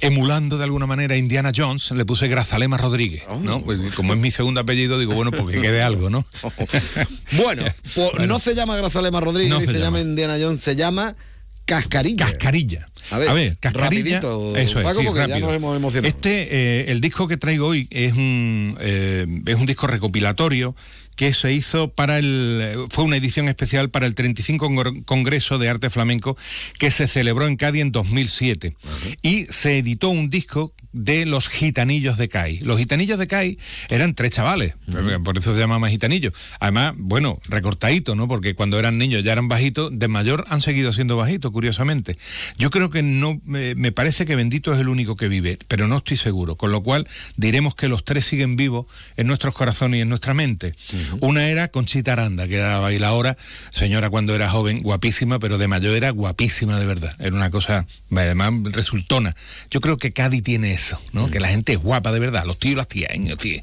emulando 0.00 0.56
de 0.56 0.64
alguna 0.64 0.86
manera 0.86 1.14
a 1.14 1.18
Indiana 1.18 1.52
Jones, 1.54 1.90
le 1.90 2.04
puse 2.04 2.28
Grazalema 2.28 2.78
Rodríguez, 2.78 3.24
¿no? 3.42 3.56
Oh. 3.56 3.64
Pues 3.64 3.80
como 3.94 4.14
es 4.14 4.18
mi 4.18 4.30
segundo 4.30 4.60
apellido, 4.60 4.98
digo, 4.98 5.14
bueno, 5.14 5.30
pues 5.30 5.54
que 5.54 5.60
quede 5.60 5.82
algo, 5.82 6.10
¿no? 6.10 6.24
bueno, 7.32 7.64
pues 7.94 8.26
no 8.26 8.40
se 8.40 8.54
llama 8.54 8.76
Grazalema 8.76 9.20
Rodríguez, 9.20 9.58
ni 9.58 9.66
se, 9.66 9.78
llama. 9.78 10.00
Indiana 10.00 10.36
Jones, 10.40 10.60
se 10.60 10.76
llama 10.76 11.14
Cascarilla. 11.64 12.26
Cascarilla. 12.26 12.88
A 13.10 13.18
ver, 13.18 13.56
Cascarilla. 13.58 14.20
Rapidito, 14.20 14.56
eso 14.56 14.80
es, 14.80 15.28
ya 15.28 15.38
nos 15.38 15.54
hemos 15.54 15.76
emocionado. 15.76 16.08
Este, 16.08 16.48
eh, 16.50 16.90
el 16.90 17.00
disco 17.00 17.28
que 17.28 17.36
traigo 17.36 17.68
hoy 17.68 17.88
es 17.90 18.12
un, 18.12 18.76
eh, 18.80 19.26
es 19.46 19.56
un 19.56 19.66
disco 19.66 19.86
recopilatorio 19.86 20.74
que 21.20 21.34
se 21.34 21.52
hizo 21.52 21.88
para 21.88 22.18
el. 22.18 22.86
fue 22.88 23.04
una 23.04 23.18
edición 23.18 23.46
especial 23.46 23.90
para 23.90 24.06
el 24.06 24.14
35 24.14 25.04
Congreso 25.04 25.58
de 25.58 25.68
Arte 25.68 25.90
Flamenco 25.90 26.34
que 26.78 26.90
se 26.90 27.06
celebró 27.08 27.46
en 27.46 27.56
Cádiz 27.56 27.82
en 27.82 27.92
2007. 27.92 28.74
Y 29.20 29.44
se 29.44 29.76
editó 29.76 30.08
un 30.08 30.30
disco 30.30 30.72
de 30.92 31.26
los 31.26 31.50
gitanillos 31.50 32.16
de 32.16 32.30
CAI. 32.30 32.60
Los 32.60 32.78
gitanillos 32.78 33.18
de 33.18 33.26
CAI 33.26 33.58
eran 33.90 34.14
tres 34.14 34.32
chavales, 34.32 34.74
por 35.22 35.36
eso 35.36 35.54
se 35.54 35.60
llamaban 35.60 35.90
gitanillos. 35.90 36.32
Además, 36.58 36.94
bueno, 36.96 37.38
recortadito, 37.48 38.16
¿no? 38.16 38.26
Porque 38.26 38.54
cuando 38.54 38.78
eran 38.78 38.96
niños 38.96 39.22
ya 39.22 39.32
eran 39.32 39.46
bajitos, 39.46 39.90
de 39.92 40.08
mayor 40.08 40.46
han 40.48 40.62
seguido 40.62 40.92
siendo 40.92 41.18
bajitos, 41.18 41.52
curiosamente. 41.52 42.16
Yo 42.56 42.70
creo 42.70 42.88
que 42.88 43.02
no, 43.02 43.40
me 43.44 43.92
parece 43.92 44.24
que 44.24 44.36
Bendito 44.36 44.72
es 44.72 44.80
el 44.80 44.88
único 44.88 45.16
que 45.16 45.28
vive, 45.28 45.58
pero 45.68 45.86
no 45.86 45.98
estoy 45.98 46.16
seguro. 46.16 46.56
Con 46.56 46.72
lo 46.72 46.82
cual 46.82 47.06
diremos 47.36 47.74
que 47.74 47.88
los 47.88 48.04
tres 48.04 48.24
siguen 48.24 48.56
vivos 48.56 48.86
en 49.18 49.26
nuestros 49.26 49.54
corazones 49.54 49.98
y 49.98 50.00
en 50.00 50.08
nuestra 50.08 50.32
mente. 50.32 50.74
Una 51.20 51.48
era 51.48 51.68
Conchita 51.68 52.12
Aranda, 52.12 52.46
que 52.46 52.56
era 52.56 52.70
la 52.70 52.78
bailadora, 52.78 53.36
señora 53.70 54.10
cuando 54.10 54.34
era 54.34 54.50
joven, 54.50 54.82
guapísima, 54.82 55.38
pero 55.38 55.58
de 55.58 55.68
mayor 55.68 55.94
era 55.96 56.10
guapísima 56.10 56.78
de 56.78 56.86
verdad. 56.86 57.14
Era 57.18 57.34
una 57.34 57.50
cosa, 57.50 57.86
además, 58.14 58.52
resultona. 58.72 59.34
Yo 59.70 59.80
creo 59.80 59.98
que 59.98 60.12
Cádiz 60.12 60.42
tiene 60.42 60.72
eso, 60.72 61.00
¿no? 61.12 61.30
Que 61.30 61.40
la 61.40 61.48
gente 61.48 61.72
es 61.72 61.78
guapa 61.78 62.12
de 62.12 62.20
verdad, 62.20 62.44
los 62.46 62.58
tíos 62.58 62.72
y 62.72 62.76
las 62.76 62.88
tías, 62.88 63.10
¿eh? 63.12 63.62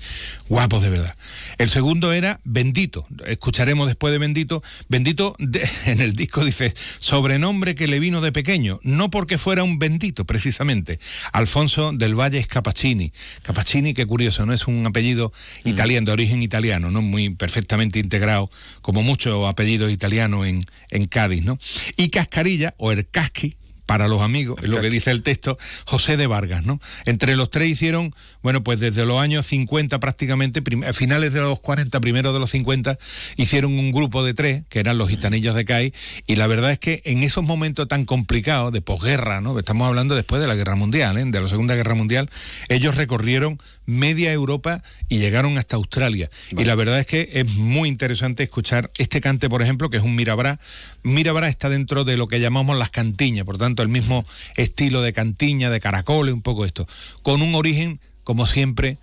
guapos 0.50 0.82
de 0.82 0.90
verdad. 0.90 1.16
El 1.58 1.70
segundo 1.70 2.14
era 2.14 2.40
Bendito. 2.44 3.06
Escucharemos 3.26 3.88
después 3.88 4.12
de 4.12 4.20
Bendito. 4.20 4.64
Bendito 4.90 5.36
en 5.86 6.02
el 6.02 6.14
disco 6.14 6.44
dice, 6.46 6.74
sobrenombre 7.00 7.76
que 7.76 7.88
le 7.88 8.00
vino 8.00 8.22
de 8.22 8.32
pequeño, 8.32 8.80
no 8.84 9.10
porque 9.10 9.38
fuera 9.38 9.64
un 9.64 9.80
bendito 9.80 10.26
precisamente. 10.26 11.00
Alfonso 11.32 11.92
del 11.94 12.16
Valle 12.16 12.44
Scapaccini. 12.44 13.12
Capaccini, 13.42 13.94
qué 13.94 14.06
curioso, 14.06 14.46
¿no? 14.46 14.54
Es 14.54 14.68
un 14.68 14.86
apellido 14.86 15.34
italiano, 15.66 16.06
de 16.06 16.12
origen 16.12 16.42
italiano, 16.44 16.92
¿no? 16.92 17.02
Muy 17.02 17.27
perfectamente 17.36 18.00
integrado, 18.00 18.48
como 18.82 19.04
muchos 19.04 19.48
apellidos 19.48 19.92
italianos 19.92 20.48
en, 20.48 20.66
en 20.90 21.06
Cádiz, 21.06 21.44
¿no? 21.44 21.60
Y 21.96 22.10
Cascarilla, 22.10 22.74
o 22.78 22.92
el 22.92 23.08
Casqui, 23.08 23.58
para 23.88 24.08
los 24.08 24.22
amigos, 24.22 24.60
es 24.62 24.70
lo 24.70 24.80
que 24.80 24.92
dice 24.92 25.10
el 25.10 25.24
texto, 25.24 25.58
José 25.86 26.18
de 26.18 26.28
Vargas, 26.28 26.66
¿no? 26.66 26.80
Entre 27.06 27.36
los 27.36 27.50
tres 27.50 27.70
hicieron, 27.70 28.14
bueno, 28.44 28.64
pues 28.64 28.80
desde 28.80 29.06
los 29.06 29.20
años 29.20 29.48
50 29.48 30.00
prácticamente, 30.00 30.62
a 30.86 30.94
finales 30.94 31.34
de 31.34 31.42
los 31.42 31.60
40, 31.60 32.00
primeros 32.02 32.34
de 32.34 32.40
los 32.40 32.52
50, 32.52 33.00
hicieron 33.38 33.80
un 33.80 33.92
grupo 33.92 34.24
de 34.24 34.34
tres, 34.34 34.64
que 34.70 34.80
eran 34.80 34.98
los 34.98 35.10
gitanillos 35.10 35.56
de 35.56 35.66
CAI, 35.66 35.94
y 36.28 36.36
la 36.36 36.48
verdad 36.48 36.72
es 36.72 36.80
que 36.80 37.02
en 37.06 37.24
esos 37.24 37.44
momentos 37.44 37.88
tan 37.88 38.06
complicados 38.06 38.72
de 38.72 38.82
posguerra, 38.82 39.42
¿no? 39.42 39.58
Estamos 39.58 39.88
hablando 39.88 40.16
después 40.16 40.42
de 40.42 40.48
la 40.48 40.56
Guerra 40.56 40.76
Mundial, 40.76 41.18
¿eh? 41.18 41.24
de 41.26 41.42
la 41.42 41.48
Segunda 41.48 41.76
Guerra 41.76 41.96
Mundial, 41.96 42.30
ellos 42.68 42.96
recorrieron 42.96 43.58
media 43.86 44.34
Europa 44.34 44.84
y 45.08 45.20
llegaron 45.20 45.58
hasta 45.58 45.78
Australia. 45.78 46.30
Y 46.52 46.66
la 46.66 46.76
verdad 46.76 47.00
es 47.00 47.06
que 47.06 47.30
es 47.34 47.48
muy 47.56 47.90
interesante 47.90 48.44
escuchar 48.44 48.92
este 48.98 49.22
cante, 49.22 49.50
por 49.50 49.62
ejemplo, 49.62 49.90
que 49.90 49.98
es 49.98 50.04
un 50.04 50.16
Mirabra. 50.16 50.60
Mirabra 51.04 51.48
está 51.48 51.70
dentro 51.70 52.04
de 52.04 52.18
lo 52.18 52.28
que 52.28 52.40
llamamos 52.40 52.78
las 52.78 52.90
cantiñas, 52.90 53.46
por 53.46 53.58
tanto, 53.58 53.77
el 53.84 53.90
mismo 53.90 54.26
estilo 54.56 55.02
de 55.02 55.14
cantiña, 55.14 55.70
de 55.70 55.80
caracoles, 55.80 56.34
un 56.34 56.42
poco 56.42 56.66
esto, 56.66 56.88
con 57.24 57.42
un 57.42 57.56
origen, 57.56 58.00
como 58.24 58.48
siempre, 58.48 58.98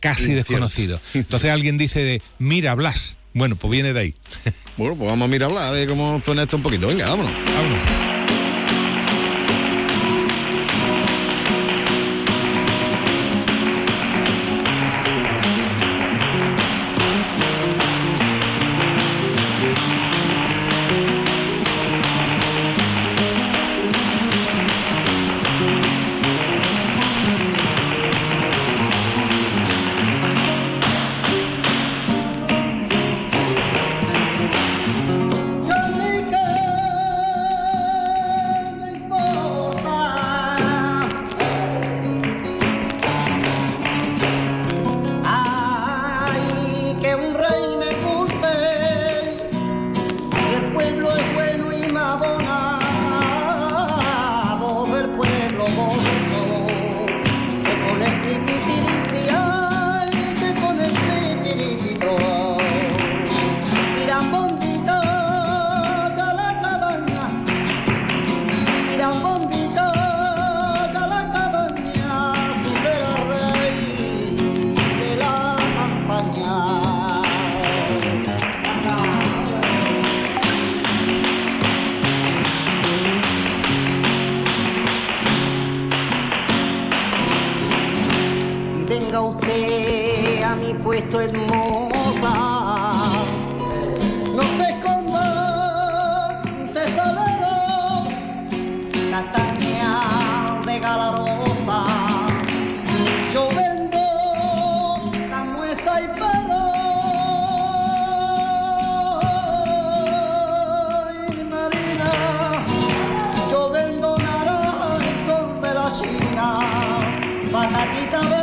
casi 0.00 0.32
desconocido. 0.32 1.00
Entonces 1.14 1.50
alguien 1.50 1.78
dice 1.78 2.04
de 2.04 2.22
Mira 2.38 2.74
Blas. 2.74 3.16
Bueno, 3.34 3.56
pues 3.56 3.70
viene 3.70 3.92
de 3.92 4.00
ahí. 4.00 4.14
Bueno, 4.76 4.94
pues 4.96 5.10
vamos 5.10 5.26
a 5.26 5.30
mirar 5.30 5.52
a 5.52 5.70
ver 5.70 5.88
cómo 5.88 6.20
suena 6.20 6.42
esto 6.42 6.56
un 6.56 6.62
poquito. 6.62 6.88
Venga, 6.88 7.08
vámonos. 7.08 7.32
Vámonos. 7.32 8.05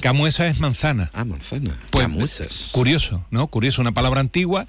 Camuesa 0.00 0.46
es 0.46 0.60
manzana. 0.60 1.10
Ah, 1.12 1.24
manzana. 1.24 1.76
Pues, 1.90 2.68
Curioso, 2.72 3.26
¿no? 3.30 3.46
Curioso, 3.48 3.80
una 3.80 3.92
palabra 3.92 4.20
antigua, 4.20 4.66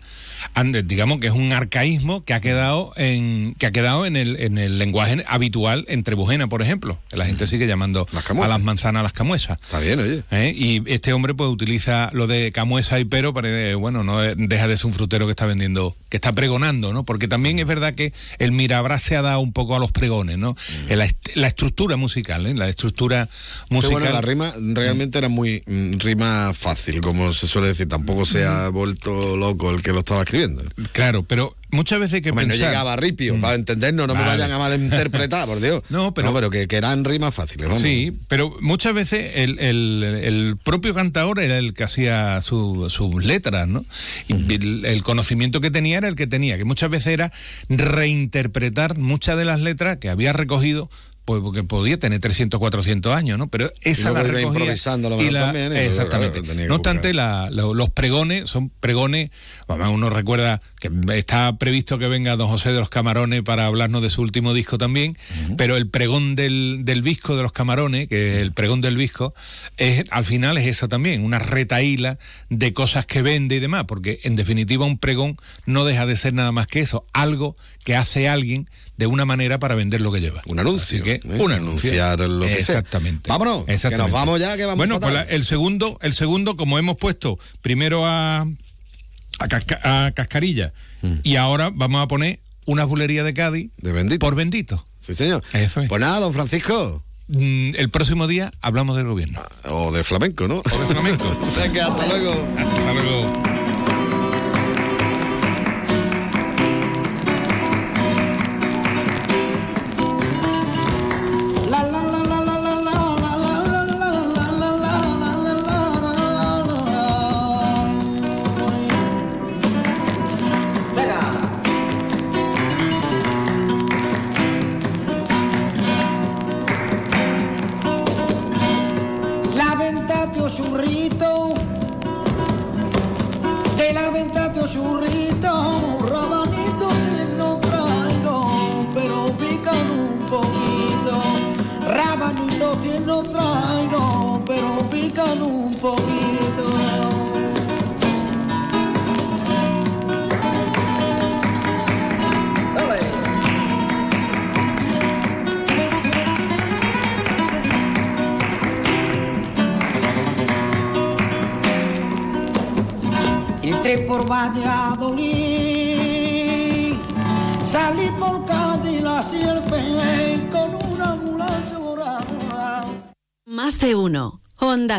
digamos 0.85 1.19
que 1.19 1.27
es 1.27 1.33
un 1.33 1.53
arcaísmo 1.53 2.23
que 2.23 2.33
ha 2.33 2.41
quedado 2.41 2.93
en 2.95 3.55
que 3.57 3.65
ha 3.65 3.71
quedado 3.71 4.05
en 4.05 4.15
el, 4.15 4.37
en 4.39 4.57
el 4.57 4.79
lenguaje 4.79 5.23
habitual 5.27 5.85
en 5.87 6.03
Trebujena, 6.03 6.47
por 6.47 6.61
ejemplo. 6.61 6.99
La 7.11 7.25
gente 7.25 7.47
sigue 7.47 7.67
llamando 7.67 8.07
a 8.11 8.47
las 8.47 8.61
manzanas 8.61 9.03
las 9.03 9.13
camuesas. 9.13 9.59
Está 9.61 9.79
bien, 9.79 9.99
oye. 9.99 10.23
¿Eh? 10.31 10.53
Y 10.55 10.83
este 10.91 11.13
hombre 11.13 11.33
pues 11.33 11.49
utiliza 11.49 12.09
lo 12.13 12.27
de 12.27 12.51
camuesa 12.51 12.99
y 12.99 13.05
pero 13.05 13.33
para 13.33 13.49
eh, 13.49 13.75
bueno, 13.75 14.03
no 14.03 14.19
deja 14.19 14.67
de 14.67 14.77
ser 14.77 14.87
un 14.87 14.93
frutero 14.93 15.25
que 15.25 15.31
está 15.31 15.45
vendiendo, 15.45 15.95
que 16.09 16.17
está 16.17 16.33
pregonando, 16.33 16.93
¿no? 16.93 17.03
Porque 17.03 17.27
también 17.27 17.59
es 17.59 17.67
verdad 17.67 17.93
que 17.93 18.13
el 18.39 18.51
Mirabra 18.51 18.99
se 18.99 19.15
ha 19.15 19.21
dado 19.21 19.39
un 19.39 19.53
poco 19.53 19.75
a 19.75 19.79
los 19.79 19.91
pregones, 19.91 20.37
¿no? 20.37 20.51
Mm. 20.51 20.93
La, 20.93 21.07
la, 21.35 21.47
estructura 21.47 21.97
musical, 21.97 22.45
¿eh? 22.45 22.53
La 22.53 22.67
estructura 22.67 23.29
musical. 23.69 24.13
la 24.13 24.21
rima 24.21 24.53
realmente 24.57 25.18
era 25.19 25.29
muy 25.29 25.63
mm, 25.65 25.97
rima 25.99 26.53
fácil, 26.53 27.01
como 27.01 27.33
se 27.33 27.47
suele 27.47 27.69
decir. 27.69 27.87
Tampoco 27.87 28.25
se 28.25 28.45
ha 28.45 28.69
vuelto 28.69 29.37
loco 29.37 29.69
el 29.71 29.81
que 29.81 29.91
lo 29.91 29.99
estaba 29.99 30.21
escribiendo. 30.21 30.63
Claro, 30.91 31.23
pero 31.23 31.55
muchas 31.71 31.99
veces 31.99 32.21
que 32.21 32.33
pensar... 32.33 32.47
no 32.47 32.55
llegaba 32.55 32.95
ripio, 32.95 33.35
mm. 33.35 33.41
para 33.41 33.55
entendernos, 33.55 34.07
no 34.07 34.15
me 34.15 34.21
vayan 34.21 34.51
a 34.51 34.57
malinterpretar, 34.57 35.45
por 35.45 35.59
Dios. 35.59 35.83
No, 35.89 36.13
pero, 36.13 36.33
pero 36.33 36.49
que, 36.49 36.67
eran 36.69 37.03
rimas 37.03 37.33
fáciles. 37.33 37.77
Sí, 37.79 38.17
pero 38.27 38.55
muchas 38.61 38.93
veces 38.93 39.31
el, 39.35 40.57
propio 40.63 40.93
cantador 40.93 41.39
era 41.39 41.57
el 41.57 41.73
que 41.73 41.83
hacía 41.83 42.41
sus 42.41 43.25
letras, 43.25 43.67
¿no? 43.67 43.85
Y 44.27 44.53
el, 44.53 45.03
conocimiento 45.03 45.61
que 45.61 45.71
tenía 45.71 45.97
era 45.97 46.07
el 46.07 46.15
que 46.15 46.27
tenía, 46.27 46.57
que 46.57 46.65
muchas 46.65 46.89
veces 46.89 47.07
era 47.07 47.31
reinterpretar 47.69 48.97
muchas 48.97 49.37
de 49.37 49.45
las 49.45 49.61
letras 49.61 49.97
que 49.97 50.09
había 50.09 50.31
recogido 50.31 50.89
pues 51.29 51.43
porque 51.43 51.61
podía 51.63 51.95
tener 51.99 52.19
300, 52.19 52.59
400 52.59 53.15
años, 53.15 53.37
¿no? 53.37 53.49
Pero 53.51 53.71
esa 53.81 54.09
la 54.09 54.23
recogía. 54.23 54.47
improvisando 54.47 55.11
lo 55.11 55.21
y 55.21 55.29
la, 55.29 55.41
también, 55.41 55.73
y 55.73 55.75
exactamente. 55.75 56.41
no 56.67 56.73
obstante, 56.73 57.13
la- 57.13 57.51
los 57.51 57.89
pregones 57.91 58.49
son 58.49 58.71
pregones, 58.79 59.29
vamos, 59.67 59.89
uno 59.89 60.09
recuerda 60.09 60.59
que 60.79 60.89
está 61.15 61.55
previsto 61.59 61.99
que 61.99 62.07
venga 62.07 62.35
don 62.35 62.47
José 62.47 62.71
de 62.71 62.79
los 62.79 62.89
Camarones 62.89 63.43
para 63.43 63.67
hablarnos 63.67 64.01
de 64.01 64.09
su 64.09 64.23
último 64.23 64.55
disco 64.55 64.79
también, 64.79 65.15
pero 65.55 65.77
el 65.77 65.87
pregón 65.87 66.35
del, 66.35 66.79
del 66.83 67.03
visco 67.03 67.37
de 67.37 67.43
los 67.43 67.51
Camarones, 67.51 68.07
que 68.07 68.29
es 68.37 68.41
el 68.41 68.51
pregón 68.51 68.81
del 68.81 68.97
visco, 68.97 69.35
es, 69.77 70.05
al 70.09 70.25
final 70.25 70.57
es 70.57 70.65
eso 70.65 70.89
también, 70.89 71.23
una 71.23 71.37
retaíla 71.37 72.17
de 72.49 72.73
cosas 72.73 73.05
que 73.05 73.21
vende 73.21 73.57
y 73.57 73.59
demás, 73.59 73.83
porque 73.87 74.19
en 74.23 74.35
definitiva 74.35 74.83
un 74.83 74.97
pregón 74.97 75.37
no 75.67 75.85
deja 75.85 76.07
de 76.07 76.15
ser 76.15 76.33
nada 76.33 76.51
más 76.51 76.65
que 76.65 76.79
eso, 76.79 77.05
algo 77.13 77.55
que 77.83 77.95
hace 77.95 78.27
alguien 78.27 78.67
de 78.99 79.07
una 79.07 79.23
manera 79.25 79.57
para 79.59 79.75
vender 79.75 80.01
lo 80.01 80.11
que 80.11 80.19
lleva. 80.19 80.41
Un 80.45 80.59
anuncio. 80.59 80.97
Así 80.97 81.03
que, 81.03 81.13
¿eh? 81.15 81.21
un 81.23 81.51
anuncio. 81.53 81.89
Anunciar 81.89 82.19
lo 82.19 82.41
que 82.45 82.49
sea. 82.49 82.79
Exactamente. 82.79 83.29
Vámonos, 83.29 83.63
que 83.65 83.73
Exactamente. 83.73 84.11
nos 84.11 84.19
vamos 84.19 84.39
ya, 84.41 84.57
que 84.57 84.65
vamos 84.65 84.77
Bueno, 84.77 84.95
fatal. 84.95 85.11
pues 85.13 85.25
la- 85.27 85.33
el 85.35 85.45
segundo, 85.45 85.97
el 86.01 86.13
segundo, 86.13 86.57
como 86.57 86.77
hemos 86.77 86.97
puesto 86.97 87.39
primero 87.61 88.05
a, 88.05 88.41
a, 88.41 89.47
Casca- 89.47 89.79
a 90.07 90.11
Cascarilla 90.11 90.73
Mm. 91.01 91.13
y 91.23 91.37
ahora 91.37 91.71
vamos 91.73 92.03
a 92.03 92.07
poner 92.09 92.41
una 92.65 92.83
bulería 92.83 93.23
de 93.23 93.33
Cádiz 93.33 93.71
de 93.77 93.91
bendito. 93.93 94.19
por 94.19 94.35
bendito. 94.35 94.85
Sí, 94.99 95.15
señor. 95.15 95.43
Eso 95.53 95.79
es. 95.81 95.87
Pues 95.87 96.01
nada, 96.01 96.19
don 96.19 96.33
Francisco. 96.33 97.01
Mm, 97.29 97.75
El 97.77 97.89
próximo 97.89 98.27
día 98.27 98.51
hablamos 98.59 98.97
del 98.97 99.05
gobierno. 99.07 99.41
O 99.63 99.91
de 99.93 100.03
flamenco, 100.03 100.47
¿no? 100.49 100.55
O 100.57 100.77
de 100.79 100.85
flamenco. 100.87 101.39
Venga, 101.57 101.87
hasta 101.87 102.05
luego. 102.07 102.45
Hasta 102.57 102.93
luego. 102.93 103.43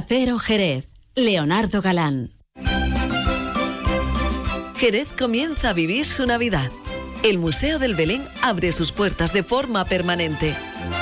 Cero 0.06 0.38
Jerez. 0.38 0.88
Leonardo 1.14 1.82
Galán. 1.82 2.32
Jerez 4.76 5.08
comienza 5.18 5.70
a 5.70 5.72
vivir 5.72 6.08
su 6.08 6.26
Navidad. 6.26 6.70
El 7.22 7.38
Museo 7.38 7.78
del 7.78 7.94
Belén 7.94 8.22
abre 8.42 8.72
sus 8.72 8.92
puertas 8.92 9.32
de 9.32 9.42
forma 9.42 9.84
permanente. 9.84 10.54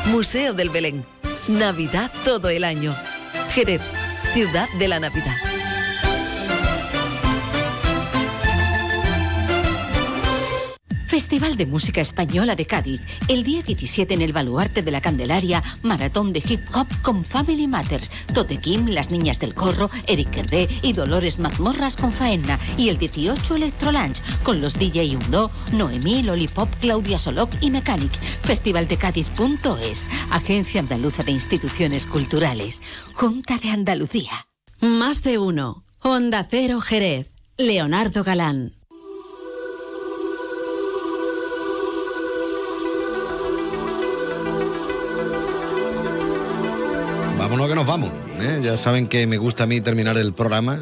Museo 0.06 0.54
del 0.54 0.70
Belén. 0.70 1.04
Navidad 1.46 2.10
todo 2.24 2.48
el 2.48 2.64
año. 2.64 2.94
Jerez, 3.54 3.80
ciudad 4.32 4.68
de 4.78 4.88
la 4.88 5.00
Navidad. 5.00 5.47
Festival 11.18 11.56
de 11.56 11.66
Música 11.66 12.00
Española 12.00 12.54
de 12.54 12.64
Cádiz. 12.64 13.00
El 13.26 13.42
día 13.42 13.60
17 13.60 14.14
en 14.14 14.22
el 14.22 14.32
Baluarte 14.32 14.82
de 14.82 14.92
la 14.92 15.00
Candelaria, 15.00 15.64
maratón 15.82 16.32
de 16.32 16.40
hip 16.48 16.60
hop 16.72 16.86
con 17.02 17.24
Family 17.24 17.66
Matters. 17.66 18.12
Tote 18.32 18.58
Kim, 18.58 18.86
Las 18.86 19.10
Niñas 19.10 19.40
del 19.40 19.52
Corro, 19.52 19.90
Eric 20.06 20.30
Kerdé 20.30 20.68
y 20.80 20.92
Dolores 20.92 21.40
Mazmorras 21.40 21.96
con 21.96 22.12
Faena. 22.12 22.60
Y 22.76 22.88
el 22.88 22.98
18 22.98 23.56
Electro 23.56 23.90
Lunch 23.90 24.22
con 24.44 24.60
los 24.60 24.78
DJ 24.78 25.16
Undo, 25.16 25.50
Noemí, 25.72 26.22
Lollipop, 26.22 26.72
Claudia 26.80 27.18
Soloc 27.18 27.50
y 27.60 27.72
Mechanic. 27.72 28.12
Festivaldecádiz.es. 28.42 30.08
Agencia 30.30 30.80
Andaluza 30.80 31.24
de 31.24 31.32
Instituciones 31.32 32.06
Culturales. 32.06 32.80
Junta 33.14 33.58
de 33.58 33.70
Andalucía. 33.70 34.46
Más 34.80 35.24
de 35.24 35.38
uno. 35.38 35.82
Honda 36.00 36.46
Cero 36.48 36.80
Jerez. 36.80 37.32
Leonardo 37.56 38.22
Galán. 38.22 38.77
Vámonos 47.48 47.68
que 47.68 47.74
nos 47.76 47.86
vamos. 47.86 48.10
¿eh? 48.42 48.60
Ya 48.62 48.76
saben 48.76 49.08
que 49.08 49.26
me 49.26 49.38
gusta 49.38 49.64
a 49.64 49.66
mí 49.66 49.80
terminar 49.80 50.18
el 50.18 50.34
programa, 50.34 50.80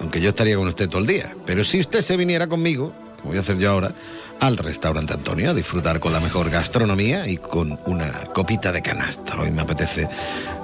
aunque 0.00 0.18
yo 0.18 0.30
estaría 0.30 0.56
con 0.56 0.66
usted 0.66 0.88
todo 0.88 1.02
el 1.02 1.06
día. 1.06 1.36
Pero 1.44 1.62
si 1.62 1.78
usted 1.78 2.00
se 2.00 2.16
viniera 2.16 2.46
conmigo, 2.46 2.90
como 3.16 3.28
voy 3.28 3.36
a 3.36 3.40
hacer 3.40 3.58
yo 3.58 3.70
ahora, 3.70 3.92
al 4.40 4.56
restaurante 4.56 5.14
Antonio 5.14 5.50
a 5.50 5.54
disfrutar 5.54 6.00
con 6.00 6.12
la 6.12 6.20
mejor 6.20 6.50
gastronomía 6.50 7.26
y 7.28 7.36
con 7.36 7.78
una 7.86 8.10
copita 8.32 8.72
de 8.72 8.82
canasta. 8.82 9.38
Hoy 9.38 9.50
me 9.50 9.62
apetece 9.62 10.08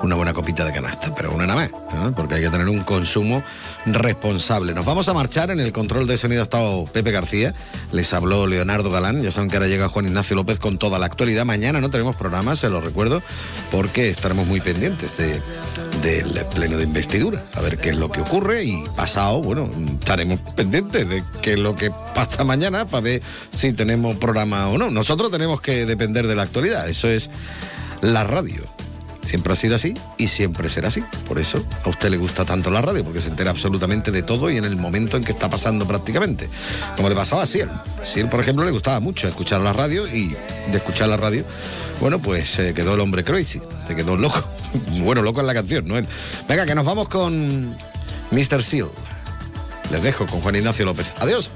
una 0.03 0.15
buena 0.15 0.33
copita 0.33 0.65
de 0.65 0.73
canasta, 0.73 1.15
pero 1.15 1.33
una 1.33 1.47
nada 1.47 1.61
más, 1.61 1.71
¿eh? 1.71 2.13
porque 2.15 2.37
hay 2.37 2.43
que 2.43 2.51
tener 2.51 2.69
un 2.69 2.81
consumo 2.85 3.43
responsable. 3.87 4.75
Nos 4.75 4.85
vamos 4.85 5.09
a 5.09 5.15
marchar 5.15 5.51
en 5.51 5.61
el 5.61 5.73
control 5.73 6.07
de 6.07 6.19
sonido 6.19 6.41
ha 6.41 6.45
estado 6.45 6.85
Pepe 6.85 7.11
García, 7.11 7.55
les 7.93 8.13
habló 8.13 8.47
Leonardo 8.47 8.91
Galán, 8.91 9.23
ya 9.23 9.31
saben 9.31 9.51
que 9.51 9.57
ahora 9.57 9.69
llega 9.69 9.89
Juan 9.89 10.07
Ignacio 10.07 10.37
López 10.37 10.59
con 10.59 10.79
toda 10.79 10.99
la 10.99 11.07
actualidad. 11.07 11.45
Mañana 11.45 11.81
no 11.81 11.91
tenemos 11.91 12.17
programa, 12.17 12.57
se 12.57 12.69
lo 12.69 12.81
recuerdo, 12.81 13.23
porque 13.71 14.11
estaremos 14.11 14.47
muy 14.47 14.61
pendientes 14.61 15.17
de, 15.17 15.41
del 16.03 16.45
pleno 16.55 16.77
de 16.79 16.85
investidura, 16.85 17.41
a 17.55 17.61
ver 17.61 17.79
qué 17.79 17.91
es 17.91 17.97
lo 17.97 18.11
que 18.11 18.21
ocurre 18.21 18.65
y 18.65 18.85
pasado, 18.97 19.41
bueno, 19.41 19.71
estaremos 20.01 20.41
pendientes 20.57 21.09
de 21.09 21.23
qué 21.41 21.53
es 21.53 21.59
lo 21.59 21.77
que 21.77 21.91
pasa 22.15 22.43
mañana 22.43 22.87
para 22.87 23.03
ver 23.03 23.23
si 23.53 23.73
tenemos 23.73 24.17
programa 24.17 24.69
o 24.69 24.79
no. 24.79 24.91
Nosotros 24.91 25.31
tenemos 25.31 25.61
que 25.61 25.87
depender 25.87 26.27
de 26.27 26.35
la 26.35 26.43
actualidad, 26.43 26.89
eso 26.89 27.09
es 27.09 27.31
la 28.01 28.25
radio. 28.25 28.72
Siempre 29.25 29.53
ha 29.53 29.57
sido 29.57 29.77
así 29.77 29.95
y 30.19 30.29
siempre 30.29 30.69
será 30.69 30.89
así. 30.89 31.03
Por 31.27 31.39
eso 31.39 31.65
a 31.85 31.89
usted 31.89 32.11
le 32.11 32.17
gusta 32.17 32.45
tanto 32.45 32.71
la 32.71 32.83
radio, 32.83 33.05
porque 33.05 33.21
se 33.21 33.29
entera 33.29 33.51
absolutamente 33.51 34.11
de 34.11 34.23
todo 34.23 34.51
y 34.51 34.57
en 34.57 34.65
el 34.65 34.77
momento 34.77 35.17
en 35.17 35.25
que 35.25 35.33
está 35.33 35.49
pasando 35.49 35.87
prácticamente. 35.87 36.49
Como 36.97 37.09
le 37.09 37.15
pasaba 37.15 37.43
a 37.43 37.47
Siel. 37.47 37.71
Siel, 38.05 38.29
por 38.29 38.41
ejemplo, 38.41 38.65
le 38.65 38.73
gustaba 38.73 39.01
mucho 39.01 39.29
escuchar 39.29 39.61
la 39.61 39.73
radio 39.73 40.07
y 40.07 40.35
de 40.71 40.77
escuchar 40.77 41.09
la 41.09 41.17
radio, 41.17 41.45
bueno, 42.01 42.21
pues 42.21 42.49
se 42.51 42.75
quedó 42.75 42.95
el 42.95 43.01
hombre 43.01 43.23
crazy, 43.25 43.61
se 43.87 43.95
quedó 43.95 44.17
loco. 44.17 44.43
Bueno, 45.03 45.21
loco 45.21 45.41
en 45.41 45.47
la 45.47 45.53
canción, 45.53 45.87
¿no? 45.87 45.97
Venga, 46.49 46.65
que 46.65 46.75
nos 46.75 46.87
vamos 46.87 47.07
con 47.09 47.77
Mr. 48.31 48.63
Seal. 48.63 48.89
Les 49.91 50.03
dejo 50.03 50.27
con 50.27 50.41
Juan 50.41 50.57
Ignacio 50.57 50.87
López. 50.87 51.13
Adiós. 51.19 51.51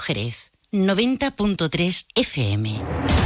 Jerez, 0.00 0.50
90.3 0.72 2.06
FM. 2.14 3.23